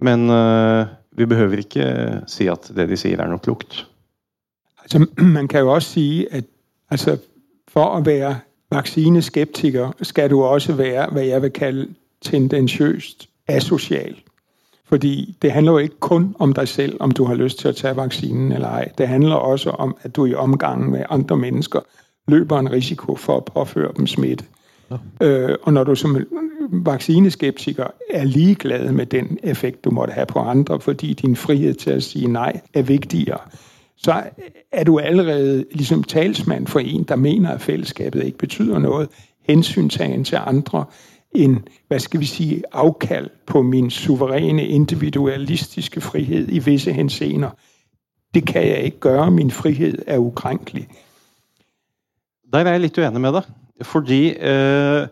Men 0.01 0.29
uh, 0.29 0.88
vi 1.17 1.25
behøver 1.25 1.58
ikke 1.58 2.21
si 2.27 2.47
at 2.47 2.71
det 2.75 2.89
de 2.89 2.97
sier, 2.97 3.19
er 3.19 3.27
noe 3.27 3.43
klokt. 3.43 3.84
Altså, 4.84 5.05
man 5.36 5.47
kan 5.47 5.65
jo 5.65 5.73
også 5.73 5.89
si 5.89 6.27
at 6.32 6.45
altså, 6.89 7.17
for 7.67 7.97
å 7.97 8.03
være 8.05 8.36
vaksineskeptiker 8.71 9.91
skal 10.01 10.29
du 10.29 10.43
også 10.43 10.73
være 10.73 11.10
hva 11.12 11.25
jeg 11.25 11.41
vil 11.41 11.51
kalle 11.51 11.88
tendensiøst 12.21 13.29
asosial. 13.47 14.15
Fordi 14.89 15.36
det 15.41 15.51
handler 15.51 15.71
jo 15.71 15.77
ikke 15.77 15.99
kun 15.99 16.36
om 16.39 16.53
deg 16.53 16.67
selv, 16.67 16.97
om 16.99 17.12
du 17.12 17.23
har 17.25 17.36
lyst 17.36 17.60
til 17.60 17.69
å 17.69 17.73
ta 17.77 17.93
vaksinen 17.93 18.51
eller 18.51 18.69
ei. 18.69 18.88
Det 18.97 19.08
handler 19.08 19.36
også 19.36 19.69
om 19.69 19.97
at 20.01 20.15
du 20.15 20.25
i 20.25 20.34
omgangen 20.34 20.91
med 20.91 21.05
andre 21.10 21.38
mennesker 21.38 21.79
løper 22.27 22.58
en 22.58 22.71
risiko 22.71 23.15
for 23.15 23.38
å 23.38 23.45
påføre 23.45 23.93
dem 23.97 24.08
smitte. 24.08 24.45
Ja. 24.89 24.97
Uh, 25.21 25.55
og 25.63 25.73
når 25.73 25.84
du 25.84 25.95
som 25.95 26.17
vaksineskeptiker 26.71 27.88
er 28.10 28.23
ligeglad 28.23 28.91
med 28.91 29.05
den 29.05 29.38
effekt, 29.43 29.84
du 29.84 29.91
måtte 29.91 30.13
have 30.13 30.25
på 30.25 30.39
andre, 30.39 30.79
fordi 30.79 31.13
din 31.13 31.36
frihed 31.36 31.73
til 31.73 31.89
at 31.89 32.03
sige 32.03 32.27
nej 32.27 32.62
er 32.73 32.82
vigtigere, 32.82 33.39
så 33.97 34.23
er 34.71 34.84
du 34.84 34.99
allerede 34.99 35.65
ligesom 35.71 36.03
talsmand 36.03 36.67
for 36.67 36.79
en, 36.79 37.03
der 37.03 37.15
mener, 37.15 37.49
at 37.49 37.62
fællesskabet 37.62 38.23
ikke 38.23 38.38
betyder 38.38 38.79
noget, 38.79 39.10
hensyntagen 39.47 40.23
til 40.23 40.38
andre, 40.45 40.86
en, 41.32 41.67
hvad 41.88 41.99
skal 41.99 42.19
vi 42.19 42.25
sige, 42.25 42.63
afkald 42.71 43.29
på 43.47 43.62
min 43.62 43.89
suveræne 43.89 44.67
individualistiske 44.67 46.01
frihed 46.01 46.47
i 46.49 46.60
visse 46.60 46.93
henseender. 46.93 47.49
Det 48.34 48.47
kan 48.47 48.67
jeg 48.67 48.79
ikke 48.79 48.99
gøre. 48.99 49.32
Min 49.32 49.51
frihed 49.51 49.97
er 50.08 50.17
ukrænkelig. 50.17 50.88
Der 52.53 52.60
er 52.60 52.71
jeg 52.71 52.79
litt 52.79 52.97
uenig 52.97 53.21
med 53.21 53.34
deg. 53.34 53.43
Fordi 53.82 54.34
eh, 54.34 55.08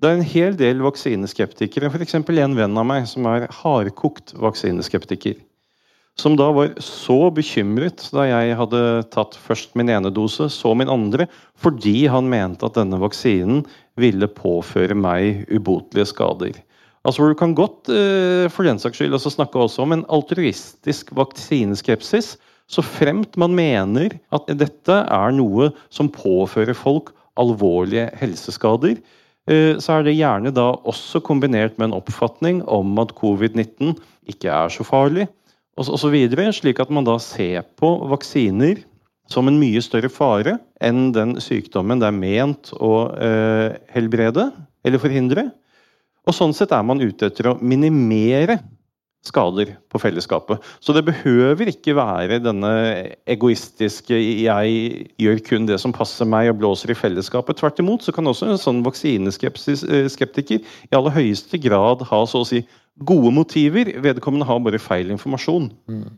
det 0.00 0.08
er 0.08 0.16
en 0.16 0.24
hel 0.24 0.54
del 0.56 0.80
vaksineskeptikere, 0.80 1.90
f.eks. 1.92 2.16
en 2.16 2.56
venn 2.56 2.78
av 2.80 2.86
meg 2.88 3.06
som 3.08 3.26
er 3.28 3.44
hardkokt 3.52 4.32
vaksineskeptiker, 4.40 5.36
som 6.16 6.38
da 6.40 6.48
var 6.56 6.72
så 6.84 7.28
bekymret 7.36 8.06
da 8.14 8.24
jeg 8.28 8.56
hadde 8.56 8.80
tatt 9.12 9.36
først 9.36 9.76
min 9.76 9.92
ene 9.92 10.12
dose, 10.12 10.48
så 10.52 10.72
min 10.76 10.88
andre, 10.92 11.28
fordi 11.60 12.08
han 12.12 12.32
mente 12.32 12.64
at 12.64 12.80
denne 12.80 13.00
vaksinen 13.00 13.62
ville 14.00 14.28
påføre 14.32 14.96
meg 14.96 15.44
ubotelige 15.52 16.08
skader. 16.14 16.56
Altså 17.04 17.28
Du 17.28 17.36
kan 17.36 17.54
godt 17.56 17.88
eh, 17.92 18.48
for 18.52 18.64
den 18.68 18.80
saks 18.80 19.00
skyld 19.00 19.16
også 19.16 19.32
snakke 19.36 19.60
også 19.60 19.84
om 19.84 19.94
en 19.96 20.08
altruistisk 20.12 21.12
vaksineskepsis, 21.16 22.34
så 22.70 22.84
fremt 22.84 23.36
man 23.40 23.52
mener 23.56 24.16
at 24.32 24.48
dette 24.56 24.98
er 25.04 25.32
noe 25.36 25.72
som 25.92 26.12
påfører 26.12 26.76
folk 26.76 27.12
alvorlige 27.40 28.10
helseskader 28.20 29.00
så 29.82 29.96
er 29.96 30.04
det 30.06 30.14
gjerne 30.14 30.52
da 30.54 30.68
også 30.86 31.22
kombinert 31.26 31.74
med 31.78 31.88
en 31.88 31.96
oppfatning 31.98 32.60
om 32.70 32.98
at 33.02 33.14
covid-19 33.18 33.96
ikke 34.30 34.50
er 34.52 34.70
så 34.70 34.86
farlig, 34.86 35.26
osv. 35.80 36.16
Slik 36.52 36.80
at 36.82 36.90
man 36.92 37.06
da 37.06 37.16
ser 37.22 37.64
på 37.80 37.90
vaksiner 38.10 38.82
som 39.30 39.48
en 39.48 39.60
mye 39.60 39.80
større 39.84 40.10
fare 40.10 40.56
enn 40.82 41.10
den 41.14 41.36
sykdommen 41.42 42.00
det 42.02 42.08
er 42.10 42.16
ment 42.16 42.72
å 42.74 42.94
eh, 43.14 43.78
helbrede 43.94 44.50
eller 44.84 45.02
forhindre. 45.02 45.46
Og 46.26 46.36
sånn 46.36 46.54
sett 46.56 46.72
er 46.74 46.84
man 46.86 47.00
ute 47.00 47.30
etter 47.30 47.52
å 47.52 47.58
minimere 47.62 48.58
skader 49.26 49.74
på 49.92 50.00
fellesskapet. 50.00 50.62
Så 50.80 50.94
det 50.96 51.04
behøver 51.04 51.68
ikke 51.68 51.94
være 51.96 52.40
denne 52.40 52.70
egoistiske 53.28 54.16
'jeg 54.16 55.06
gjør 55.20 55.38
kun 55.48 55.66
det 55.66 55.80
som 55.80 55.92
passer 55.92 56.24
meg 56.24 56.48
og 56.48 56.58
blåser 56.58 56.90
i 56.90 56.94
fellesskapet'. 56.94 57.56
Tvert 57.60 57.78
imot 57.78 58.02
så 58.02 58.12
kan 58.12 58.24
også 58.24 58.48
en 58.48 58.58
sånn 58.58 58.84
vaksineskeptiker 58.84 60.60
i 60.60 60.96
aller 60.96 61.10
høyeste 61.10 61.60
grad 61.60 62.02
ha 62.02 62.24
så 62.26 62.40
å 62.40 62.46
si 62.46 62.66
gode 63.04 63.32
motiver. 63.32 63.84
Vedkommende 64.00 64.46
har 64.46 64.58
bare 64.58 64.78
feil 64.78 65.10
informasjon. 65.10 65.70
Mm. 65.88 66.10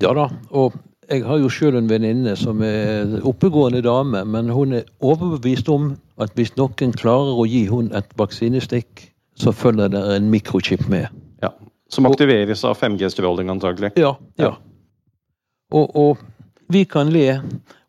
Ja 0.00 0.12
da, 0.12 0.28
og 0.50 0.72
jeg 1.10 1.24
har 1.24 1.38
jo 1.38 1.48
sjøl 1.52 1.76
en 1.76 1.88
venninne 1.88 2.36
som 2.36 2.62
er 2.62 3.20
oppegående 3.22 3.82
dame, 3.84 4.24
men 4.24 4.48
hun 4.48 4.72
er 4.72 4.88
overbevist 5.00 5.68
om 5.68 5.96
at 6.18 6.32
hvis 6.34 6.56
noen 6.56 6.92
klarer 6.96 7.36
å 7.36 7.44
gi 7.46 7.66
hun 7.66 7.92
et 7.92 8.08
vaksinestikk, 8.16 9.10
så 9.36 9.52
følger 9.52 9.88
det 9.88 10.16
en 10.16 10.30
mikrochip 10.30 10.88
med. 10.88 11.06
Som 11.92 12.06
aktiveres 12.08 12.64
av 12.64 12.78
5G-stråling, 12.80 13.50
antagelig. 13.52 13.92
Ja. 14.00 14.14
ja. 14.40 14.54
Og, 15.74 15.96
og, 15.96 16.22
vi 16.72 16.84
kan 16.88 17.10
le, 17.12 17.42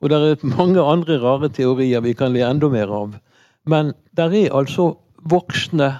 og 0.03 0.11
det 0.11 0.17
er 0.19 0.41
mange 0.51 0.83
andre 0.83 1.15
rare 1.21 1.47
teorier 1.49 2.03
vi 2.03 2.11
kan 2.17 2.33
le 2.35 2.43
enda 2.43 2.67
mer 2.69 2.91
av. 2.91 3.13
Men 3.65 3.93
det 4.17 4.25
er 4.27 4.57
altså 4.57 4.89
voksne, 5.31 5.93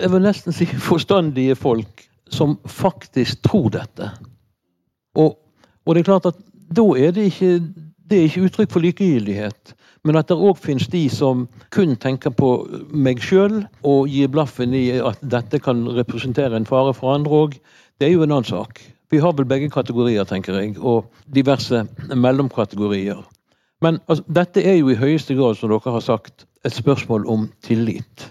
jeg 0.00 0.12
vil 0.12 0.26
nesten 0.26 0.54
si 0.54 0.68
forstandige 0.68 1.56
folk, 1.56 2.04
som 2.30 2.58
faktisk 2.68 3.40
tror 3.46 3.70
dette. 3.72 4.10
Og, 5.16 5.38
og 5.86 5.94
det 5.94 6.02
er 6.02 6.10
klart 6.10 6.28
at 6.28 6.38
da 6.74 6.84
er 6.98 7.14
det 7.14 7.28
ikke 7.30 7.56
det 8.04 8.18
er 8.18 8.28
ikke 8.28 8.48
uttrykk 8.48 8.72
for 8.72 8.84
likegyldighet. 8.84 9.74
Men 10.04 10.18
at 10.20 10.28
det 10.28 10.36
òg 10.36 10.58
finnes 10.60 10.88
de 10.92 11.06
som 11.08 11.46
kun 11.72 11.94
tenker 11.96 12.34
på 12.36 12.50
meg 12.92 13.22
sjøl 13.24 13.62
og 13.88 14.10
gir 14.12 14.28
blaffen 14.32 14.74
i 14.76 14.90
at 15.00 15.22
dette 15.32 15.60
kan 15.64 15.86
representere 15.96 16.56
en 16.56 16.68
fare 16.68 16.92
for 16.96 17.14
andre 17.14 17.40
òg, 17.44 17.56
det 18.00 18.08
er 18.08 18.16
jo 18.16 18.26
en 18.26 18.34
annen 18.34 18.48
sak. 18.48 18.82
Vi 19.12 19.20
har 19.22 19.32
vel 19.38 19.48
begge 19.48 19.70
kategorier, 19.72 20.26
tenker 20.28 20.58
jeg, 20.58 20.74
og 20.80 21.06
diverse 21.32 21.84
mellomkategorier. 22.12 23.22
Men 23.84 24.00
altså, 24.08 24.24
dette 24.28 24.64
er 24.64 24.78
jo 24.78 24.90
i 24.92 24.98
høyeste 24.98 25.36
grad, 25.38 25.56
som 25.56 25.72
dere 25.72 25.96
har 25.96 26.04
sagt, 26.04 26.46
et 26.64 26.72
spørsmål 26.72 27.26
om 27.30 27.48
tillit. 27.64 28.28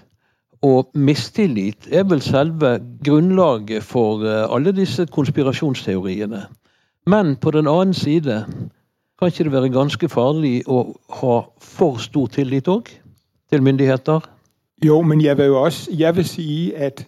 Og 0.63 0.89
mistillit 0.95 1.89
er 1.91 2.05
vel 2.07 2.21
selve 2.23 2.77
grunnlaget 3.05 3.83
for 3.83 4.23
eh, 4.25 4.45
alle 4.47 4.71
disse 4.75 5.05
konspirasjonsteoriene. 5.11 6.45
Men 7.07 7.35
på 7.35 7.51
den 7.51 7.67
annen 7.67 7.93
side 7.93 8.45
kan 9.23 9.31
ikke 9.31 9.43
det 9.43 9.51
være 9.51 9.69
ganske 9.69 10.09
farlig 10.09 10.63
å 10.67 10.83
ha 11.21 11.39
for 11.61 11.97
stor 11.97 12.27
tillit 12.27 12.67
òg 12.67 12.89
til 13.51 13.63
myndigheter? 13.63 14.19
Jo, 14.83 15.01
men 15.01 15.21
jeg 15.21 15.37
vil 15.37 15.45
jo 15.45 15.61
også 15.63 15.91
jeg 15.95 16.15
vil 16.15 16.25
si 16.27 16.73
at 16.75 17.05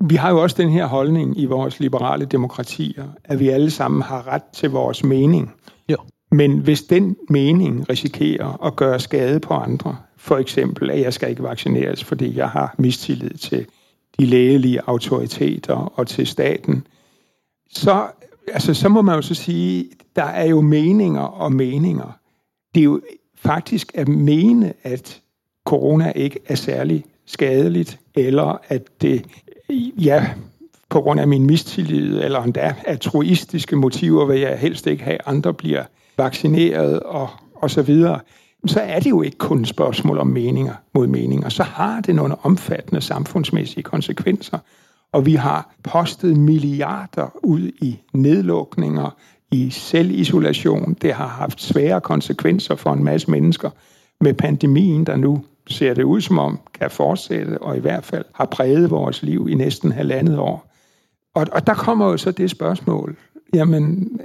vi 0.00 0.14
har 0.14 0.30
jo 0.30 0.42
også 0.42 0.56
den 0.58 0.70
her 0.70 0.86
holdning 0.86 1.40
i 1.40 1.44
vores 1.44 1.80
liberale 1.80 2.24
demokratier, 2.24 3.04
at 3.24 3.40
vi 3.40 3.48
alle 3.48 3.70
sammen 3.70 4.02
har 4.02 4.26
rett 4.26 4.44
til 4.52 4.70
vores 4.70 5.04
mening. 5.04 5.52
Ja. 5.88 5.96
Men 6.30 6.58
hvis 6.58 6.82
den 6.82 7.16
mening 7.30 7.88
risikerer 7.88 8.58
å 8.60 8.70
gjøre 8.78 9.00
skade 9.00 9.40
på 9.40 9.54
andre, 9.54 9.96
f.eks. 10.16 10.58
at 10.58 11.00
jeg 11.00 11.12
skal 11.12 11.30
ikke 11.30 11.42
vaksineres 11.42 12.04
fordi 12.04 12.36
jeg 12.36 12.48
har 12.48 12.74
mistillid 12.78 13.38
til 13.38 13.66
de 14.18 14.26
lægelige 14.26 14.80
autoriteter 14.86 15.92
og 15.98 16.06
til 16.06 16.26
staten, 16.26 16.86
så 17.70 18.06
altså, 18.52 18.74
så 18.74 18.88
må 18.88 19.02
man 19.02 19.14
jo 19.14 19.22
så 19.22 19.34
sige, 19.34 19.90
der 20.16 20.24
er 20.24 20.44
jo 20.44 20.60
meninger 20.60 21.20
og 21.20 21.52
meninger. 21.52 22.18
Det 22.74 22.80
er 22.80 22.84
jo 22.84 23.00
faktisk 23.36 23.92
at 23.94 24.08
mene, 24.08 24.72
at 24.82 25.20
corona 25.64 26.12
ikke 26.16 26.38
er 26.46 26.54
særlig 26.54 27.04
skadeligt, 27.26 28.00
eller 28.14 28.60
at 28.68 28.82
det, 29.02 29.26
ja, 29.98 30.30
på 30.88 31.00
grund 31.00 31.20
af 31.20 31.28
min 31.28 31.46
mistillid, 31.46 32.20
eller 32.20 32.42
endda 32.42 32.74
altruistiske 32.86 33.76
motiver, 33.76 34.24
vil 34.24 34.40
jeg 34.40 34.58
helst 34.58 34.86
ikke 34.86 35.04
have, 35.04 35.18
andre 35.26 35.54
bliver 35.54 35.84
vaccineret 36.16 37.00
og, 37.00 37.28
og 37.54 37.70
så 37.70 37.82
videre, 37.82 38.20
så 38.66 38.80
er 38.80 39.00
det 39.00 39.10
jo 39.10 39.22
ikke 39.22 39.38
kun 39.38 39.60
et 39.60 39.68
spørgsmål 39.68 40.18
om 40.18 40.26
meninger 40.26 40.74
mod 40.94 41.06
meninger. 41.06 41.48
Så 41.48 41.62
har 41.62 42.00
det 42.00 42.14
nogle 42.14 42.36
omfattende 42.42 43.00
samfundsmæssige 43.00 43.82
konsekvenser. 43.82 44.58
Og 45.14 45.26
vi 45.26 45.34
har 45.34 45.74
postet 45.82 46.36
milliarder 46.36 47.30
ut 47.44 47.70
i 47.80 48.00
nedlukninger, 48.12 49.10
i 49.50 49.70
selvisolation. 49.70 50.96
Det 51.02 51.14
har 51.14 51.26
hatt 51.26 51.60
svære 51.60 52.00
konsekvenser 52.00 52.74
for 52.74 52.92
en 52.92 53.04
masse 53.04 53.30
mennesker 53.30 53.70
med 54.20 54.34
pandemien, 54.34 55.04
der 55.04 55.16
nå 55.16 55.38
ser 55.66 55.94
det 55.94 56.02
ut 56.02 56.24
som 56.24 56.38
om 56.38 56.58
kan 56.80 56.90
fortsette, 56.90 57.58
og 57.62 57.76
i 57.76 57.80
hvert 57.80 58.04
fall 58.04 58.24
har 58.34 58.44
preget 58.44 58.90
vores 58.90 59.22
liv 59.22 59.48
i 59.50 59.54
nesten 59.54 59.92
halvandet 59.92 60.38
år. 60.38 60.70
Og, 61.34 61.46
og 61.52 61.66
der 61.66 61.74
kommer 61.74 62.10
jo 62.10 62.16
så 62.16 62.30
det 62.30 62.50
spørsmål 62.50 63.16
jamen, 63.54 64.20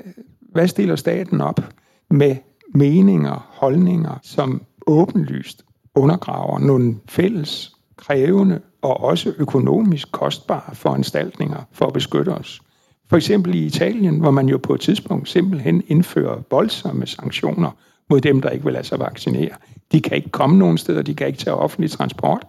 hva 0.51 0.65
stiller 0.65 0.95
staten 0.95 1.41
opp 1.41 1.61
med 2.09 2.35
meninger, 2.73 3.47
holdninger, 3.49 4.19
som 4.23 4.61
åbenlyst 4.87 5.65
undergraver 5.95 6.59
noen 6.59 7.01
fælles 7.05 7.78
krævende 7.99 8.59
og 8.81 9.03
også 9.03 9.33
økonomisk 9.37 10.11
kostbare 10.11 10.75
foranstaltninger 10.75 11.63
for 11.71 11.85
at 11.85 11.93
beskytte 11.93 12.29
os. 12.29 12.61
For 13.09 13.17
eksempel 13.17 13.55
i 13.55 13.65
Italien, 13.65 14.19
hvor 14.19 14.31
man 14.31 14.49
jo 14.49 14.57
på 14.57 14.73
et 14.73 14.81
tidspunkt 14.81 15.29
simpelthen 15.29 15.83
indfører 15.87 16.41
voldsomme 16.51 17.07
sanktioner 17.07 17.71
mod 18.09 18.21
dem, 18.21 18.41
der 18.41 18.49
ikke 18.49 18.65
vil 18.65 18.73
lade 18.73 18.83
sig 18.83 18.99
vaccinere. 18.99 19.51
De 19.91 20.01
kan 20.01 20.17
ikke 20.17 20.29
komme 20.29 20.57
nogen 20.57 20.77
steder, 20.77 21.01
de 21.01 21.15
kan 21.15 21.27
ikke 21.27 21.39
tage 21.39 21.55
offentlig 21.55 21.91
transport, 21.91 22.45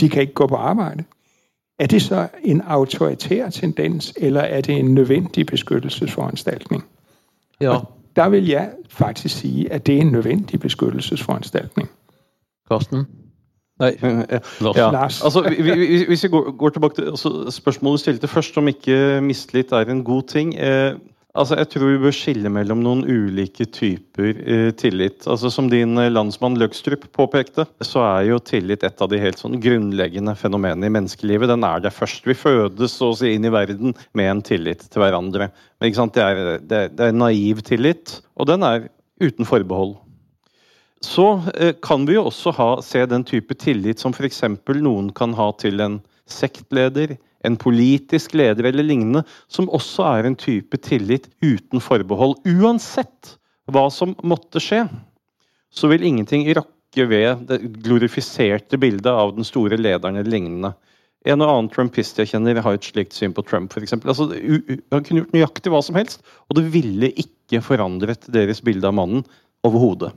de 0.00 0.08
kan 0.08 0.22
ikke 0.22 0.34
gå 0.34 0.46
på 0.46 0.56
arbejde. 0.56 1.04
Er 1.78 1.86
det 1.86 2.02
så 2.02 2.28
en 2.44 2.60
autoritær 2.60 3.50
tendens, 3.50 4.14
eller 4.16 4.40
er 4.40 4.60
det 4.60 4.78
en 4.78 4.94
nødvendig 4.94 5.46
beskyttelsesforanstaltning? 5.46 6.84
Ja. 7.60 7.70
Og 7.70 7.92
der 8.16 8.28
vil 8.28 8.46
jeg 8.46 8.70
faktisk 8.88 9.38
sige, 9.38 9.72
at 9.72 9.86
det 9.86 9.96
er 9.96 10.00
en 10.00 10.12
nødvendig 10.12 10.60
beskyttelsesforanstaltning. 10.60 11.90
Karsten? 12.70 13.06
Nei, 13.80 13.94
ja. 14.76 14.88
altså, 14.92 15.44
Hvis 15.48 16.24
vi 16.26 16.32
går, 16.32 16.50
går 16.60 16.74
tilbake 16.74 16.98
til 16.98 17.12
altså, 17.14 17.32
spørsmålet 17.52 18.00
du 18.00 18.04
stilte 18.04 18.30
først, 18.30 18.58
om 18.60 18.68
ikke 18.68 19.20
mistillit 19.24 19.72
er 19.76 19.88
en 19.88 20.02
god 20.04 20.26
ting. 20.28 20.52
Eh, 20.58 20.98
altså, 21.32 21.56
Jeg 21.56 21.70
tror 21.72 21.88
vi 21.88 22.02
bør 22.02 22.14
skille 22.14 22.52
mellom 22.52 22.82
noen 22.84 23.06
ulike 23.08 23.64
typer 23.72 24.34
eh, 24.36 24.68
tillit. 24.76 25.24
Altså, 25.24 25.48
Som 25.52 25.70
din 25.72 25.96
landsmann 26.12 26.58
Løgstrup 26.60 27.08
påpekte, 27.16 27.64
så 27.86 28.04
er 28.04 28.28
jo 28.28 28.42
tillit 28.44 28.84
et 28.84 29.00
av 29.00 29.08
de 29.12 29.22
helt 29.22 29.40
sånn 29.40 29.56
grunnleggende 29.64 30.36
fenomenene 30.36 30.90
i 30.90 30.94
menneskelivet. 30.98 31.48
Den 31.48 31.64
er 31.64 31.80
der 31.80 31.94
først. 31.94 32.28
Vi 32.28 32.36
fødes 32.36 32.98
så 33.00 33.14
å 33.14 33.18
si 33.22 33.32
inn 33.32 33.48
i 33.48 33.54
verden 33.54 33.96
med 34.12 34.34
en 34.34 34.44
tillit 34.44 34.84
til 34.90 35.04
hverandre. 35.04 35.48
Men 35.80 35.88
ikke 35.88 36.02
sant? 36.02 36.18
Det 36.18 36.28
er, 36.28 36.60
det, 36.60 36.84
det 37.00 37.08
er 37.08 37.16
naiv 37.16 37.64
tillit, 37.64 38.20
og 38.36 38.52
den 38.52 38.66
er 38.66 38.90
uten 39.20 39.48
forbehold 39.48 39.96
så 41.04 41.42
eh, 41.54 41.74
kan 41.82 42.04
vi 42.06 42.16
jo 42.18 42.26
også 42.28 42.52
ha, 42.58 42.70
se 42.84 43.02
den 43.08 43.24
type 43.24 43.56
tillit 43.56 44.02
som 44.02 44.12
f.eks. 44.12 44.42
noen 44.76 45.10
kan 45.16 45.32
ha 45.38 45.48
til 45.60 45.80
en 45.80 46.00
sektleder, 46.30 47.16
en 47.44 47.56
politisk 47.56 48.34
leder 48.36 48.68
eller 48.68 48.84
lignende, 48.84 49.22
som 49.48 49.70
også 49.72 50.04
er 50.10 50.28
en 50.28 50.36
type 50.36 50.76
tillit 50.84 51.30
uten 51.40 51.80
forbehold. 51.80 52.36
Uansett 52.44 53.36
hva 53.70 53.86
som 53.92 54.12
måtte 54.26 54.60
skje, 54.60 54.84
så 55.72 55.88
vil 55.88 56.04
ingenting 56.04 56.44
rokke 56.58 57.06
ved 57.08 57.46
det 57.48 57.62
glorifiserte 57.86 58.78
bildet 58.80 59.10
av 59.10 59.32
den 59.36 59.46
store 59.46 59.78
lederen 59.80 60.20
eller 60.20 60.30
lignende. 60.30 60.74
En 61.28 61.40
og 61.44 61.50
annen 61.52 61.68
trumpist 61.72 62.18
jeg 62.20 62.32
kjenner, 62.32 62.60
har 62.64 62.76
et 62.76 62.86
slikt 62.86 63.16
syn 63.16 63.32
på 63.36 63.44
Trump. 63.44 63.72
For 63.72 63.84
eksempel. 63.84 64.12
altså, 64.12 64.28
han 64.32 65.04
kunne 65.04 65.22
gjort 65.22 65.36
nøyaktig 65.36 65.72
hva 65.72 65.82
som 65.84 65.96
helst, 66.00 66.24
og 66.48 66.56
det 66.60 66.68
ville 66.72 67.12
ikke 67.12 67.60
forandret 67.64 68.28
deres 68.32 68.60
bilde 68.64 68.88
av 68.88 68.96
mannen 68.96 69.24
overhodet. 69.64 70.12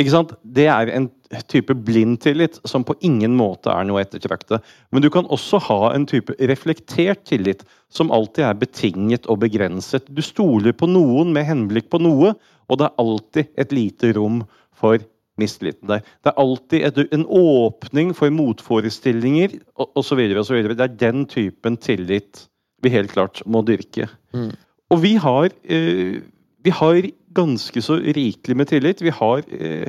Ikke 0.00 0.12
sant? 0.14 0.32
Det 0.42 0.64
er 0.72 0.88
en 0.94 1.10
type 1.52 1.74
blind 1.84 2.18
tillit 2.24 2.58
som 2.68 2.84
på 2.84 2.96
ingen 3.04 3.34
måte 3.36 3.72
er 3.72 3.84
noe 3.88 4.00
ettertrakte. 4.00 4.62
Men 4.92 5.04
du 5.04 5.10
kan 5.12 5.28
også 5.32 5.60
ha 5.68 5.92
en 5.92 6.06
type 6.08 6.36
reflektert 6.48 7.26
tillit 7.28 7.64
som 7.92 8.12
alltid 8.12 8.46
er 8.48 8.58
betinget 8.60 9.28
og 9.28 9.42
begrenset. 9.44 10.08
Du 10.08 10.22
stoler 10.24 10.72
på 10.76 10.88
noen 10.88 11.32
med 11.36 11.48
henblikk 11.48 11.90
på 11.92 12.00
noe, 12.00 12.32
og 12.68 12.80
det 12.80 12.88
er 12.88 13.04
alltid 13.04 13.52
et 13.60 13.76
lite 13.76 14.14
rom 14.16 14.42
for 14.76 15.02
mistilliten 15.40 15.88
der. 15.88 16.02
Det 16.24 16.32
er 16.32 16.40
alltid 16.40 16.88
et, 16.88 17.00
en 17.12 17.26
åpning 17.28 18.12
for 18.16 18.32
motforestillinger 18.32 19.58
osv. 19.76 20.24
Det 20.72 20.86
er 20.86 21.00
den 21.00 21.26
typen 21.28 21.76
tillit 21.80 22.46
vi 22.82 22.92
helt 22.92 23.12
klart 23.14 23.42
må 23.46 23.62
dyrke. 23.66 24.08
Mm. 24.34 24.52
Og 24.92 25.02
vi 25.04 25.14
har, 25.20 25.52
eh, 25.64 26.20
vi 26.62 26.70
har 26.74 27.10
ganske 27.34 27.82
så 27.82 27.96
rikelig 27.96 28.56
med 28.56 28.68
tillit. 28.70 29.02
Vi 29.02 29.12
har 29.14 29.42
eh, 29.52 29.88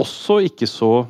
også 0.00 0.40
ikke 0.48 0.66
så 0.66 1.04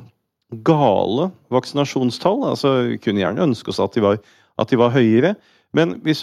gale 0.67 1.29
vaksinasjonstall. 1.53 2.43
altså 2.49 2.73
Vi 2.91 2.99
kunne 3.01 3.23
gjerne 3.23 3.47
ønske 3.47 3.71
oss 3.71 3.79
at 3.79 3.95
de 3.95 4.03
var, 4.03 4.19
at 4.59 4.69
de 4.69 4.79
var 4.79 4.93
høyere. 4.93 5.35
Men 5.73 5.99
vi, 6.03 6.13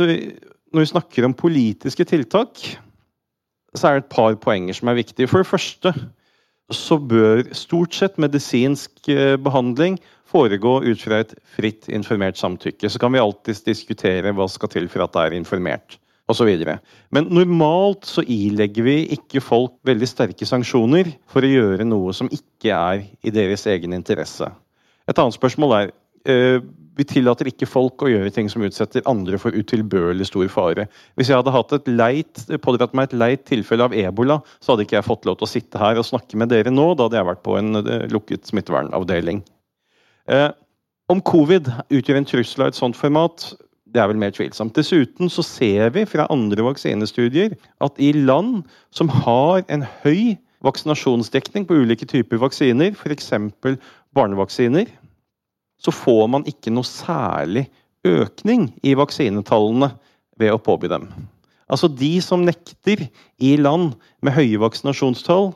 når 0.73 0.85
vi 0.85 0.93
snakker 0.93 1.25
om 1.25 1.35
politiske 1.35 2.05
tiltak, 2.05 2.61
så 3.75 3.89
er 3.89 3.99
det 3.99 4.05
et 4.05 4.15
par 4.15 4.37
poenger 4.41 4.77
som 4.77 4.89
er 4.89 5.01
viktige. 5.01 5.29
For 5.29 5.43
det 5.43 5.51
første 5.51 5.95
så 6.73 6.99
bør 7.01 7.47
stort 7.57 7.97
sett 7.97 8.19
medisinsk 8.21 9.09
eh, 9.09 9.39
behandling 9.41 9.97
foregå 10.29 10.83
ut 10.85 11.01
fra 11.01 11.23
et 11.23 11.33
fritt 11.57 11.89
informert 11.89 12.37
samtykke. 12.37 12.91
Så 12.91 13.01
kan 13.01 13.15
vi 13.15 13.23
alltids 13.23 13.65
diskutere 13.65 14.35
hva 14.37 14.49
skal 14.53 14.69
til 14.73 14.91
for 14.93 15.07
at 15.07 15.15
det 15.15 15.25
er 15.25 15.39
informert 15.39 15.97
osv. 16.29 16.51
Men 17.15 17.31
normalt 17.33 18.09
så 18.09 18.25
ilegger 18.25 18.87
vi 18.87 18.97
ikke 19.17 19.43
folk 19.45 19.79
veldig 19.89 20.09
sterke 20.09 20.49
sanksjoner 20.49 21.15
for 21.31 21.45
å 21.45 21.53
gjøre 21.53 21.87
noe 21.89 22.15
som 22.17 22.31
ikke 22.33 22.75
er 22.75 23.07
i 23.25 23.33
deres 23.35 23.67
egen 23.71 23.97
interesse. 23.97 24.51
Et 25.09 25.19
annet 25.19 25.37
spørsmål 25.37 25.75
er 25.79 25.95
eh, 26.29 26.61
vi 26.99 27.07
tillater 27.07 27.47
ikke 27.47 27.69
folk 27.71 28.03
å 28.03 28.11
gjøre 28.11 28.33
ting 28.35 28.49
som 28.51 28.65
utsetter 28.67 29.05
andre 29.09 29.39
for 29.39 29.55
utilbørlig 29.55 30.27
stor 30.27 30.49
fare. 30.51 30.89
Hvis 31.15 31.31
jeg 31.31 31.39
hadde 31.39 31.55
hatt 31.55 31.75
et 31.77 31.91
leit, 31.93 32.41
pådratt 32.65 32.97
meg 32.99 33.09
et 33.09 33.19
leit 33.23 33.45
tilfelle 33.47 33.87
av 33.87 33.95
ebola, 33.95 34.41
så 34.59 34.75
hadde 34.75 34.87
ikke 34.87 34.99
jeg 34.99 35.07
fått 35.07 35.29
lov 35.29 35.39
til 35.39 35.47
å 35.47 35.53
sitte 35.53 35.79
her 35.81 36.01
og 36.01 36.09
snakke 36.09 36.41
med 36.41 36.51
dere 36.51 36.73
nå. 36.75 36.91
Da 36.99 37.07
hadde 37.07 37.21
jeg 37.21 37.29
vært 37.31 37.45
på 37.47 37.55
en 37.61 37.85
eh, 37.85 38.09
lukket 38.11 38.51
smittevernavdeling. 38.51 39.45
Eh, 40.35 40.51
om 41.09 41.23
covid 41.25 41.71
utgjør 41.87 42.19
en 42.19 42.29
trussel 42.29 42.67
av 42.67 42.73
et 42.73 42.81
sånt 42.81 42.99
format, 42.99 43.47
det 43.93 44.03
er 44.03 44.11
vel 44.11 44.21
mer 44.21 44.35
tvilsomt. 44.35 44.75
Dessuten 44.77 45.31
så 45.33 45.45
ser 45.47 45.93
vi 45.95 46.05
fra 46.09 46.29
andre 46.33 46.65
vaksinestudier 46.67 47.57
at 47.85 47.99
i 48.03 48.13
land 48.13 48.63
som 48.95 49.11
har 49.25 49.65
en 49.73 49.87
høy 50.03 50.37
vaksinasjonsdekning 50.65 51.67
på 51.69 51.79
ulike 51.83 52.09
typer 52.09 52.41
vaksiner, 52.43 52.93
f.eks. 52.93 53.33
barnevaksiner, 54.17 54.91
så 55.79 55.95
får 55.95 56.25
man 56.35 56.47
ikke 56.51 56.73
noe 56.75 56.87
særlig 56.87 57.69
økning 58.07 58.69
i 58.83 58.95
vaksinetallene 58.99 59.93
ved 60.39 60.55
å 60.55 60.63
påby 60.63 60.91
dem. 60.91 61.07
Altså 61.69 61.91
De 61.93 62.17
som 62.25 62.45
nekter 62.47 63.07
i 63.39 63.55
land 63.61 63.95
med 64.25 64.35
høye 64.35 64.61
vaksinasjonstall, 64.61 65.53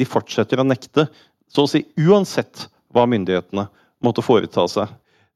de 0.00 0.08
fortsetter 0.08 0.60
å 0.60 0.66
nekte, 0.66 1.06
så 1.52 1.66
å 1.66 1.70
si 1.70 1.84
uansett 2.00 2.66
hva 2.92 3.04
myndighetene 3.08 3.66
måtte 4.02 4.24
foreta 4.24 4.64
seg. 4.70 4.88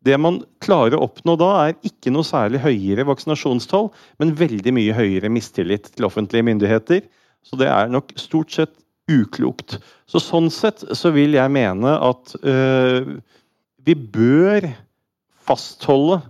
Det 0.07 0.17
man 0.23 0.41
klarer 0.63 0.97
å 0.99 1.07
oppnå 1.09 1.35
da, 1.41 1.51
er 1.67 1.79
ikke 1.87 2.13
noe 2.15 2.27
særlig 2.27 2.63
høyere 2.63 3.07
vaksinasjonstall, 3.09 3.91
men 4.23 4.35
veldig 4.39 4.75
mye 4.77 4.95
høyere 4.97 5.31
mistillit 5.33 5.91
til 5.95 6.07
offentlige 6.09 6.47
myndigheter. 6.47 7.03
Så 7.47 7.59
det 7.59 7.71
er 7.71 7.91
nok 7.91 8.15
stort 8.21 8.55
sett 8.55 8.75
uklokt. 9.11 9.79
Så 10.11 10.23
Sånn 10.23 10.51
sett 10.53 10.85
så 10.99 11.13
vil 11.15 11.37
jeg 11.37 11.53
mene 11.55 11.97
at 12.03 12.35
øh, 12.43 13.17
vi 13.87 13.95
bør 13.95 14.69
fastholde 15.47 16.21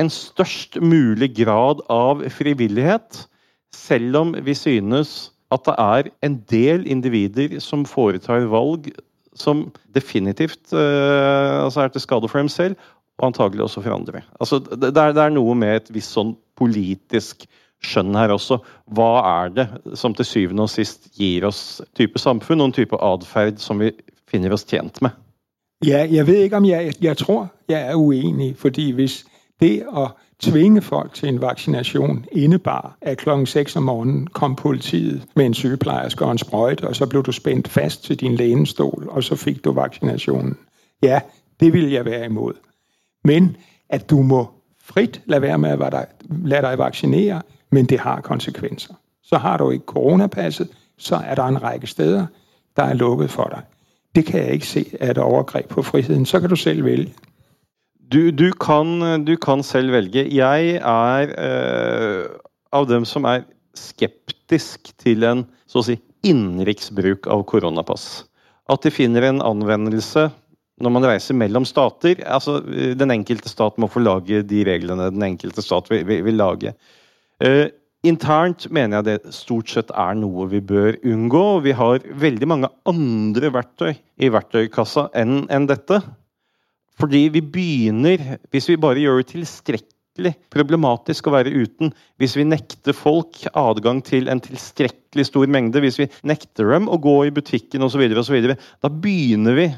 en 0.00 0.10
størst 0.12 0.78
mulig 0.80 1.32
grad 1.36 1.82
av 1.92 2.24
frivillighet, 2.32 3.26
selv 3.72 4.18
om 4.20 4.34
vi 4.44 4.56
synes 4.56 5.30
at 5.52 5.64
det 5.68 5.76
er 5.80 6.10
en 6.24 6.36
del 6.52 6.84
individer 6.88 7.58
som 7.60 7.84
foretar 7.88 8.48
valg 8.52 8.90
som 9.36 9.66
definitivt 9.96 10.74
øh, 10.76 11.64
altså 11.64 11.84
er 11.84 11.92
til 11.92 12.04
skade 12.04 12.28
for 12.28 12.40
dem 12.42 12.50
selv, 12.52 12.76
og 13.20 13.26
antagelig 13.30 13.64
også 13.66 13.82
for 13.84 13.94
andre. 13.94 14.22
Altså, 14.40 14.58
det, 14.58 14.94
det 14.94 15.22
er 15.22 15.34
noe 15.34 15.54
med 15.58 15.76
et 15.76 15.90
visst 15.94 16.16
sånn 16.16 16.34
politisk 16.58 17.46
skjønn 17.82 18.14
her 18.14 18.32
også. 18.34 18.58
Hva 18.94 19.10
er 19.26 19.52
det 19.56 19.66
som 19.98 20.14
til 20.14 20.26
syvende 20.28 20.66
og 20.66 20.70
sist 20.70 21.10
gir 21.18 21.46
oss 21.48 21.82
type 21.98 22.18
samfunn 22.18 22.62
og 22.62 22.70
en 22.70 22.78
type 22.78 22.98
atferd 23.02 23.60
som 23.62 23.82
vi 23.82 23.90
finner 24.30 24.54
oss 24.54 24.66
tjent 24.68 25.02
med? 25.02 25.10
Ja, 25.84 26.04
jeg 26.06 26.26
vet 26.26 26.46
ikke, 26.46 26.56
om 26.56 26.64
jeg, 26.64 26.94
jeg 27.02 27.16
tror, 27.16 27.48
jeg 27.68 27.82
er 27.82 27.98
uenig. 27.98 28.54
Fordi 28.56 28.92
hvis 28.94 29.24
det 29.60 29.82
å 29.90 30.12
tvinge 30.42 30.82
folk 30.82 31.14
til 31.14 31.28
en 31.28 31.40
vaksinasjon 31.42 32.24
innebar, 32.32 32.96
at 33.02 33.18
klokken 33.18 33.46
seks 33.46 33.76
om 33.76 33.86
morgenen 33.90 34.26
kom 34.26 34.56
politiet 34.56 35.22
med 35.36 35.50
en 35.50 35.54
sykepleierske 35.54 36.24
og 36.24 36.30
en 36.30 36.38
sprøyte, 36.38 36.86
og 36.86 36.96
så 36.96 37.06
ble 37.06 37.22
du 37.22 37.32
spent 37.32 37.68
fast 37.68 38.06
til 38.06 38.18
din 38.20 38.38
lenestol, 38.38 39.08
og 39.08 39.24
så 39.24 39.38
fikk 39.38 39.64
du 39.64 39.72
vaksinasjonen. 39.74 40.54
Ja, 41.02 41.20
det 41.60 41.72
vil 41.72 41.90
jeg 41.90 42.04
være 42.04 42.26
imod. 42.26 42.54
Men 43.24 43.56
at 43.90 44.10
du 44.10 44.22
må 44.22 44.46
frit 44.82 45.20
lade 45.26 45.42
være 45.42 45.58
med 45.58 45.70
at 45.70 46.08
lade 46.28 46.62
deg 46.66 46.78
vaksinere, 46.78 47.42
men 47.70 47.86
det 47.86 48.00
har 48.00 48.20
konsekvenser. 48.20 48.94
Så 49.22 49.38
har 49.38 49.58
du 49.58 49.70
ikke 49.70 49.86
koronapasset, 49.86 50.68
så 50.98 51.16
er 51.16 51.34
der 51.34 51.44
en 51.44 51.62
række 51.62 51.86
steder, 51.86 52.26
der 52.76 52.82
er 52.82 52.94
lukket 52.94 53.30
for 53.30 53.44
deg. 53.44 53.62
Det 54.14 54.26
kan 54.26 54.40
jeg 54.40 54.52
ikke 54.52 54.66
se 54.66 54.86
er 55.00 55.10
et 55.10 55.18
overgrep 55.18 55.68
på 55.68 55.82
friheten. 55.82 56.26
Så 56.26 56.40
kan 56.40 56.50
du 56.50 56.56
selv 56.56 56.84
velge. 56.84 57.14
Du, 58.12 58.30
du, 58.30 58.50
kan, 58.52 59.24
du 59.24 59.36
kan, 59.36 59.62
selv 59.62 59.92
velge. 59.92 60.34
Jeg 60.34 60.80
er 60.84 61.32
øh, 61.38 62.28
av 62.72 62.88
dem 62.88 63.04
som 63.04 63.24
er 63.24 63.46
skeptisk 63.74 64.92
til 65.00 65.24
en 65.24 65.46
så 65.66 65.80
å 65.80 65.86
si 65.86 65.96
innenriksbruk 66.28 67.26
av 67.26 67.46
koronapass. 67.48 68.26
At 68.68 68.84
de 68.84 68.92
finner 68.92 69.24
en 69.26 69.40
anvendelse 69.42 70.28
når 70.82 70.94
man 70.96 71.06
reiser 71.06 71.38
mellom 71.38 71.66
stater. 71.68 72.20
altså 72.26 72.58
Den 72.98 73.14
enkelte 73.14 73.50
stat 73.50 73.78
må 73.78 73.88
få 73.90 74.02
lage 74.02 74.42
de 74.42 74.64
reglene 74.66 75.10
den 75.12 75.30
enkelte 75.32 75.62
stat 75.64 75.90
vil, 75.92 76.04
vil, 76.08 76.24
vil 76.26 76.40
lage. 76.40 76.74
Eh, 77.42 77.68
Internt 78.02 78.64
mener 78.74 78.98
jeg 78.98 79.06
det 79.06 79.34
stort 79.34 79.70
sett 79.70 79.92
er 79.94 80.16
noe 80.18 80.48
vi 80.50 80.58
bør 80.58 80.96
unngå. 81.06 81.44
Vi 81.62 81.74
har 81.78 82.02
veldig 82.02 82.48
mange 82.50 82.70
andre 82.90 83.52
verktøy 83.54 83.92
i 83.94 84.30
verktøykassa 84.34 85.06
enn 85.22 85.44
en 85.54 85.68
dette. 85.70 86.00
Fordi 86.98 87.28
vi 87.36 87.44
begynner, 87.54 88.40
hvis 88.50 88.66
vi 88.72 88.80
bare 88.80 89.04
gjør 89.04 89.22
det 89.22 89.28
tilstrekkelig 89.30 90.34
problematisk 90.52 91.30
å 91.30 91.36
være 91.36 91.54
uten, 91.54 91.94
hvis 92.18 92.34
vi 92.36 92.48
nekter 92.48 92.96
folk 92.96 93.38
adgang 93.54 94.02
til 94.04 94.26
en 94.28 94.42
tilstrekkelig 94.42 95.28
stor 95.30 95.46
mengde, 95.46 95.80
hvis 95.80 96.00
vi 96.02 96.10
nekter 96.26 96.74
dem 96.74 96.90
å 96.90 96.98
gå 97.00 97.16
i 97.28 97.32
butikken 97.34 97.86
osv., 97.86 98.02
da 98.18 98.90
begynner 98.90 99.56
vi 99.56 99.70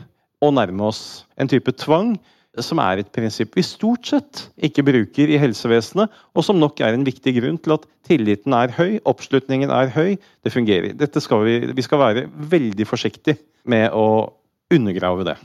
å 0.45 0.55
nærme 0.55 0.91
oss 0.91 1.25
en 1.41 1.51
type 1.51 1.73
tvang 1.81 2.15
som 2.63 2.79
er 2.79 3.01
et 3.03 3.11
prinsipp 3.11 3.57
vi 3.57 3.65
stort 3.67 4.07
sett 4.07 4.45
ikke 4.63 4.85
bruker 4.87 5.31
i 5.33 5.41
helsevesenet, 5.41 6.13
og 6.35 6.45
som 6.47 6.61
nok 6.61 6.81
er 6.81 6.95
en 6.95 7.07
viktig 7.07 7.35
grunn 7.41 7.59
til 7.59 7.75
at 7.75 7.89
tilliten 8.07 8.55
er 8.55 8.71
høy, 8.77 9.01
oppslutningen 9.11 9.73
er 9.75 9.91
høy, 9.95 10.15
det 10.45 10.53
fungerer. 10.55 10.95
Skal 11.19 11.45
vi, 11.45 11.59
vi 11.75 11.83
skal 11.83 11.99
være 11.99 12.29
veldig 12.31 12.87
forsiktige 12.87 13.41
med 13.67 13.91
å 13.91 14.31
undergrave 14.71 15.27
det. 15.27 15.37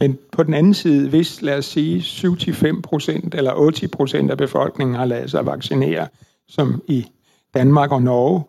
Men 0.00 0.18
på 0.32 0.42
den 0.42 0.54
annen 0.54 0.74
side, 0.74 1.08
hvis 1.08 1.40
la 1.42 1.58
oss 1.58 1.72
si 1.74 1.98
75% 1.98 3.34
eller 3.34 3.54
80% 3.54 4.30
av 4.30 4.38
befolkningen 4.38 4.94
har 4.94 5.10
latt 5.10 5.30
seg 5.30 5.46
vaksinere, 5.46 6.06
som 6.48 6.78
i 6.88 7.02
Danmark 7.54 7.92
og 7.92 8.02
Norge, 8.02 8.44